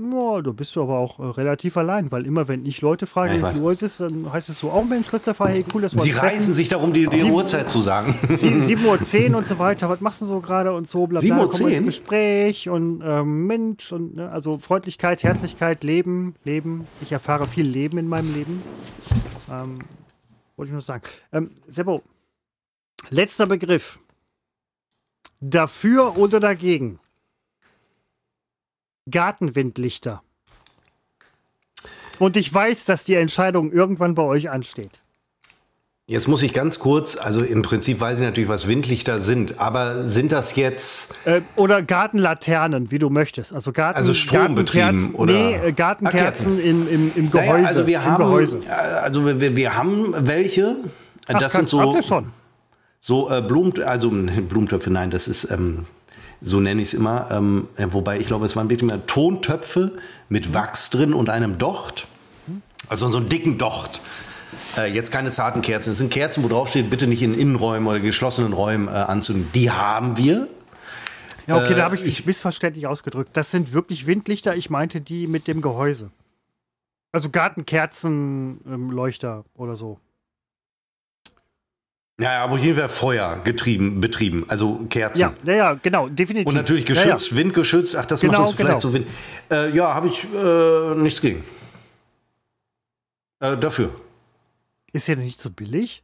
[0.00, 3.36] Ja, da bist du aber auch äh, relativ allein, weil immer wenn ich Leute frage,
[3.36, 5.64] ja, wie viel Uhr es ist, dann heißt es so, auch oh, Mensch, Christopher, hey,
[5.74, 8.14] cool, dass wir Sie reißen sich darum, die, die Uhrzeit zu sagen.
[8.28, 11.72] 7.10 Uhr und so weiter, was machst du so gerade und so, bla bla, kommen
[11.72, 16.86] ins Gespräch und ähm, Mensch und ne, also Freundlichkeit, Herzlichkeit, Leben, Leben.
[17.00, 18.62] Ich erfahre viel Leben in meinem Leben.
[19.50, 19.80] Ähm,
[20.56, 21.02] wollte ich nur sagen.
[21.32, 22.02] Ähm, Seppo,
[23.10, 23.98] letzter Begriff.
[25.40, 27.00] Dafür oder dagegen?
[29.10, 30.22] Gartenwindlichter.
[32.18, 35.00] Und ich weiß, dass die Entscheidung irgendwann bei euch ansteht.
[36.10, 40.04] Jetzt muss ich ganz kurz, also im Prinzip weiß ich natürlich, was Windlichter sind, aber
[40.04, 41.14] sind das jetzt.
[41.26, 43.52] Äh, oder Gartenlaternen, wie du möchtest.
[43.52, 45.34] Also, Garten, also Strombetrieben oder?
[45.34, 47.52] Nee, äh, Gartenkerzen im, im, im Gehäuse.
[47.52, 48.60] Naja, also wir haben, Gehäuse.
[49.02, 50.76] Also wir, wir haben welche.
[51.26, 52.00] Das Ach, sind so.
[52.00, 52.32] Schon.
[53.00, 54.08] So äh, Blumen, also
[54.48, 55.84] Blumentöpfe, nein, das ist ähm,
[56.40, 57.28] so nenne ich es immer.
[57.30, 59.92] Ähm, wobei ich glaube, es waren wirklich mehr Tontöpfe
[60.28, 62.08] mit Wachs drin und einem Docht.
[62.88, 64.00] Also so einen dicken Docht.
[64.76, 65.90] Äh, jetzt keine zarten Kerzen.
[65.90, 69.48] Es sind Kerzen, wo drauf steht, bitte nicht in Innenräumen oder geschlossenen Räumen äh, anzünden.
[69.54, 70.48] Die haben wir.
[71.46, 73.30] Ja, okay, da habe ich mich missverständlich ausgedrückt.
[73.32, 74.54] Das sind wirklich Windlichter.
[74.56, 76.10] Ich meinte die mit dem Gehäuse.
[77.10, 79.98] Also Gartenkerzenleuchter ähm, oder so.
[82.20, 85.20] Ja, aber auf jeden Fall Feuer getrieben, betrieben, also Kerzen.
[85.20, 86.48] Ja, ja, ja genau, definitiv.
[86.48, 87.42] Und natürlich geschützt, ja, ja.
[87.42, 87.94] windgeschützt.
[87.94, 88.80] Ach, das genau, macht das vielleicht genau.
[88.80, 89.06] so Wind.
[89.50, 91.44] Äh, ja, habe ich äh, nichts gegen.
[93.38, 93.90] Äh, dafür.
[94.92, 96.02] Ist ja nicht so billig.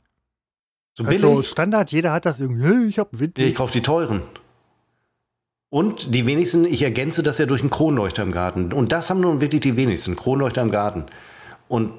[0.97, 1.25] So billig?
[1.25, 2.89] Also Standard, jeder hat das irgendwie.
[2.89, 3.37] Ich habe Wind.
[3.37, 4.23] Ich kaufe die teuren.
[5.69, 8.73] Und die wenigsten, ich ergänze das ja durch einen Kronleuchter im Garten.
[8.73, 11.07] Und das haben nun wirklich die wenigsten, Kronleuchter im Garten.
[11.67, 11.93] Und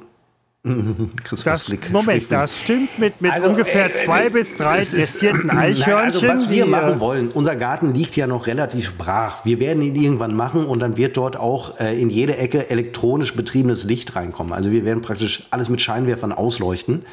[0.65, 5.85] das, Moment, das stimmt mit, mit also, ungefähr äh, zwei äh, bis drei testierten Eichhörnchen.
[5.87, 9.45] Nein, also was wir machen wollen, unser Garten liegt ja noch relativ brach.
[9.45, 13.35] Wir werden ihn irgendwann machen und dann wird dort auch äh, in jede Ecke elektronisch
[13.35, 14.53] betriebenes Licht reinkommen.
[14.53, 17.05] Also wir werden praktisch alles mit Scheinwerfern ausleuchten,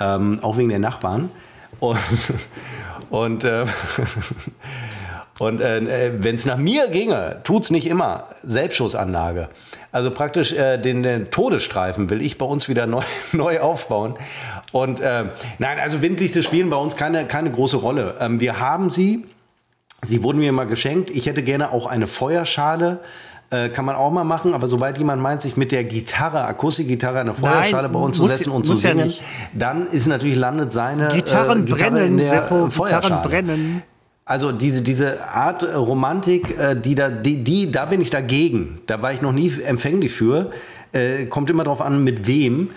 [0.00, 1.28] ähm, auch wegen der Nachbarn.
[1.80, 1.98] Und,
[3.10, 3.66] und äh,
[5.38, 8.28] Und äh, wenn es nach mir ginge, tut es nicht immer.
[8.42, 9.48] Selbstschussanlage.
[9.92, 13.02] Also praktisch äh, den, den, Todesstreifen will ich bei uns wieder neu,
[13.32, 14.14] neu aufbauen.
[14.72, 15.24] Und äh,
[15.58, 18.14] nein, also Windlichter spielen bei uns keine, keine große Rolle.
[18.20, 19.24] Ähm, wir haben sie.
[20.02, 21.10] Sie wurden mir mal geschenkt.
[21.10, 23.00] Ich hätte gerne auch eine Feuerschale.
[23.48, 27.20] Äh, kann man auch mal machen, aber sobald jemand meint, sich mit der Gitarre, Akustikgitarre,
[27.20, 29.16] eine Feuerschale Nein, bei uns muss, zu setzen und zu singen, ja
[29.54, 33.02] dann ist natürlich landet seine Gitarren äh, Gitarre brennen, in der Seppo, Feuerschale.
[33.02, 33.82] Gitarren brennen.
[34.28, 38.80] Also diese, diese Art äh, Romantik, äh, die da, die, die, da bin ich dagegen.
[38.86, 40.50] Da war ich noch nie empfänglich für.
[40.92, 42.70] Äh, kommt immer darauf an, mit wem.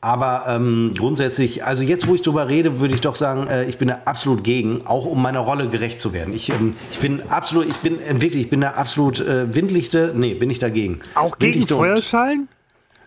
[0.00, 3.78] Aber ähm, grundsätzlich, also jetzt, wo ich drüber rede, würde ich doch sagen, äh, ich
[3.78, 6.34] bin da absolut gegen, auch um meiner Rolle gerecht zu werden.
[6.34, 10.12] Ich, ähm, ich bin absolut, ich bin äh, wirklich, ich bin da absolut äh, Windlichte,
[10.16, 10.98] nee, bin ich dagegen.
[11.14, 12.48] Auch gegen Windlichte Feuerschalen?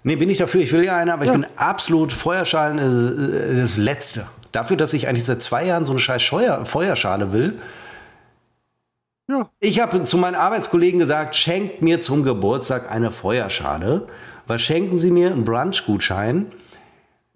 [0.03, 1.33] Nee, bin ich dafür, ich will ja eine, aber ja.
[1.33, 4.25] ich bin absolut Feuerschalen das Letzte.
[4.51, 7.59] Dafür, dass ich eigentlich seit zwei Jahren so eine scheiß Scheuer, Feuerschale will,
[9.31, 9.49] ja.
[9.59, 14.07] Ich habe zu meinen Arbeitskollegen gesagt, schenkt mir zum Geburtstag eine Feuerschale.
[14.47, 15.31] Was schenken Sie mir?
[15.31, 16.47] Einen Brunch-Gutschein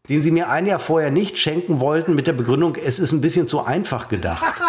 [0.10, 3.22] den sie mir ein Jahr vorher nicht schenken wollten mit der Begründung, es ist ein
[3.22, 4.62] bisschen zu einfach gedacht.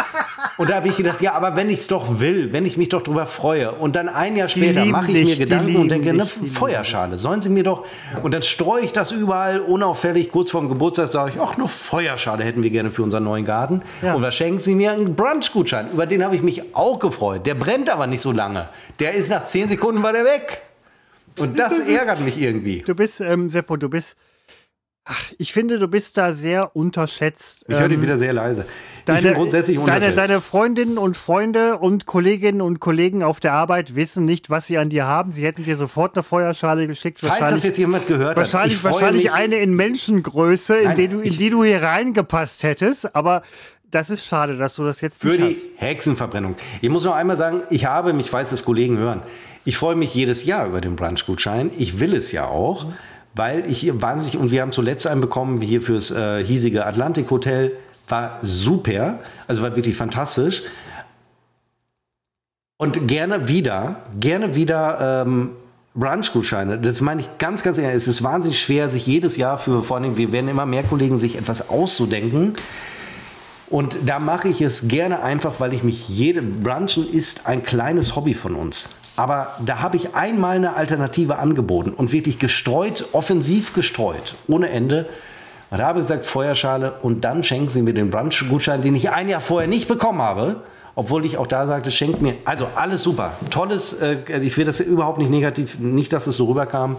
[0.57, 2.89] Und da habe ich gedacht, ja, aber wenn ich es doch will, wenn ich mich
[2.89, 6.27] doch darüber freue und dann ein Jahr später mache ich mir Gedanken und denke, eine
[6.27, 7.85] Feuerschale, sollen sie mir doch,
[8.23, 12.45] und dann streue ich das überall unauffällig, kurz vorm Geburtstag sage ich, ach, eine Feuerschale
[12.45, 13.83] hätten wir gerne für unseren neuen Garten.
[14.03, 14.15] Ja.
[14.15, 14.93] Und was schenken sie mir?
[14.93, 15.91] Einen Brunch-Gutschein.
[15.93, 17.47] Über den habe ich mich auch gefreut.
[17.47, 18.69] Der brennt aber nicht so lange.
[18.99, 20.63] Der ist nach zehn Sekunden war der weg.
[21.39, 22.83] Und das ärgert mich irgendwie.
[22.87, 24.17] Du bist, ähm, Seppo, du bist
[25.09, 27.65] Ach, ich finde, du bist da sehr unterschätzt.
[27.69, 28.65] Ich höre dich ähm, wieder sehr leise.
[29.05, 30.17] Deine, ich bin grundsätzlich unterschätzt.
[30.17, 34.67] Deine, deine Freundinnen und Freunde und Kolleginnen und Kollegen auf der Arbeit wissen nicht, was
[34.67, 35.31] sie an dir haben.
[35.31, 37.19] Sie hätten dir sofort eine Feuerschale geschickt.
[37.21, 38.85] Falls das jetzt jemand gehört wahrscheinlich, hat.
[38.85, 43.15] Wahrscheinlich eine in Menschengröße, in, Nein, die, du, in die du hier reingepasst hättest.
[43.15, 43.43] Aber
[43.93, 45.67] das ist schade, dass du das jetzt Für die hast.
[45.77, 46.57] Hexenverbrennung.
[46.81, 49.23] Ich muss noch einmal sagen, ich habe, mich weiß das Kollegen hören,
[49.65, 51.71] ich freue mich jedes Jahr über den Brunchgutschein.
[51.79, 52.87] Ich will es ja auch.
[52.87, 52.95] Mhm
[53.37, 57.31] weil ich hier wahnsinnig, und wir haben zuletzt einen bekommen, hier fürs äh, hiesige Atlantik
[57.31, 57.77] Hotel,
[58.09, 60.63] war super, also war wirklich fantastisch.
[62.79, 65.51] Und gerne wieder, gerne wieder ähm,
[65.95, 66.79] Brunch-Gutscheine.
[66.79, 67.97] Das meine ich ganz, ganz ehrlich.
[67.97, 71.19] Es ist wahnsinnig schwer, sich jedes Jahr für, vor allem, wir werden immer mehr Kollegen,
[71.19, 72.55] sich etwas auszudenken.
[73.69, 78.15] Und da mache ich es gerne einfach, weil ich mich jede Brunchen ist ein kleines
[78.15, 78.91] Hobby von uns.
[79.17, 85.09] Aber da habe ich einmal eine Alternative angeboten und wirklich gestreut, offensiv gestreut, ohne Ende.
[85.71, 89.11] Und da habe ich gesagt, Feuerschale und dann schenken Sie mir den Brunch-Gutschein, den ich
[89.11, 90.63] ein Jahr vorher nicht bekommen habe.
[90.99, 94.81] Obwohl ich auch da sagte, schenkt mir, also alles super, tolles, äh, ich will das
[94.81, 96.97] überhaupt nicht negativ, nicht, dass es so rüberkam.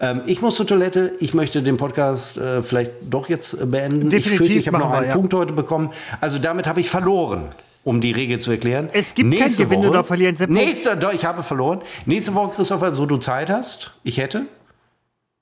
[0.00, 4.08] Ähm, ich muss zur Toilette, ich möchte den Podcast äh, vielleicht doch jetzt beenden.
[4.08, 5.14] Definitiv ich fürchte, ich habe noch machen wir, einen ja.
[5.14, 5.90] Punkt heute bekommen.
[6.22, 7.50] Also damit habe ich verloren.
[7.88, 8.90] Um die Regel zu erklären.
[8.92, 10.36] Es gibt kein Gewinnen oder Verlieren.
[10.48, 11.80] Nächste, doch, ich habe verloren.
[12.04, 14.44] Nächste Woche, Christopher, so du Zeit hast, ich hätte,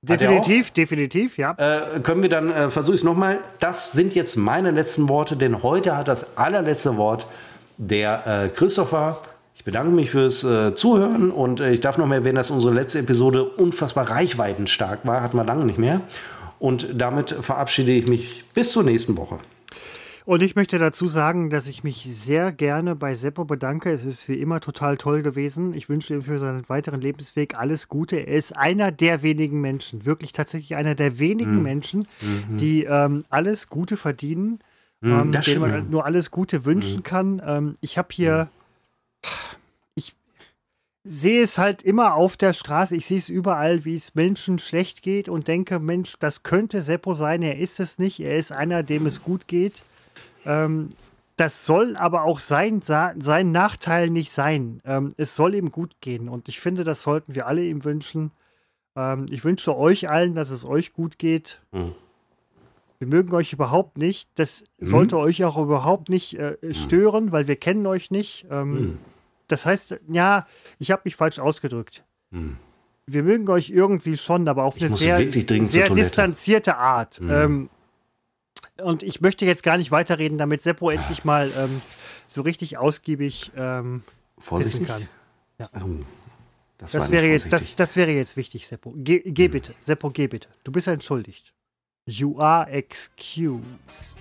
[0.01, 1.57] Definitiv, definitiv, ja.
[1.59, 3.41] äh, können wir dann, äh, versuche ich es nochmal.
[3.59, 7.27] Das sind jetzt meine letzten Worte, denn heute hat das allerletzte Wort
[7.79, 9.19] der äh, Christopher.
[9.57, 12.73] Ich bedanke mich fürs äh, Zuhören und äh, ich darf noch mal erwähnen, dass unsere
[12.73, 16.03] letzte Episode unfassbar reichweitenstark war, hatten wir lange nicht mehr.
[16.61, 19.39] Und damit verabschiede ich mich bis zur nächsten Woche.
[20.27, 23.93] Und ich möchte dazu sagen, dass ich mich sehr gerne bei Seppo bedanke.
[23.93, 25.73] Es ist wie immer total toll gewesen.
[25.73, 28.17] Ich wünsche ihm für seinen weiteren Lebensweg alles Gute.
[28.17, 31.19] Er ist einer der wenigen Menschen, wirklich tatsächlich einer der Mhm.
[31.21, 32.09] wenigen Menschen,
[32.49, 34.59] die ähm, alles Gute verdienen,
[35.01, 37.41] ähm, das denen man nur alles Gute wünschen kann.
[37.47, 38.49] Ähm, ich habe hier,
[39.95, 40.17] ich
[41.05, 45.03] sehe es halt immer auf der Straße, ich sehe es überall, wie es Menschen schlecht
[45.03, 47.43] geht und denke, Mensch, das könnte Seppo sein.
[47.43, 48.19] Er ist es nicht.
[48.19, 49.83] Er ist einer, dem es gut geht.
[50.47, 50.91] Ähm,
[51.37, 54.81] das soll aber auch sein, sein Nachteil nicht sein.
[54.87, 56.29] Ähm, es soll ihm gut gehen.
[56.31, 58.31] Und ich finde, das sollten wir alle ihm wünschen.
[58.97, 61.61] Ähm, ich wünsche euch allen, dass es euch gut geht.
[61.73, 61.95] Mhm.
[62.99, 64.31] Wir mögen euch überhaupt nicht.
[64.37, 68.47] Das sollte euch auch überhaupt nicht äh, stören, weil wir kennen euch nicht.
[68.51, 68.99] Mhm.
[69.49, 70.47] Das heißt, ja,
[70.79, 72.05] ich habe mich falsch ausgedrückt.
[72.31, 72.57] Mhm.
[73.07, 77.21] Wir mögen euch irgendwie schon, aber auf Ich eine sehr, sehr distanzierte Art.
[77.21, 77.31] Mhm.
[77.31, 77.71] Ähm,
[78.83, 81.81] und ich möchte jetzt gar nicht weiterreden, damit Seppo endlich mal ähm,
[82.27, 84.03] so richtig ausgiebig ähm,
[84.51, 85.09] wissen kann.
[85.59, 86.05] Oh,
[86.79, 88.93] das, Das wäre, jetzt, das, das wäre jetzt wichtig, Seppo.
[88.97, 89.75] Geh, geh bitte.
[89.81, 90.49] Seppo, geh bitte.
[90.65, 91.55] Du bist entschuldigt.
[92.07, 94.19] You are excused.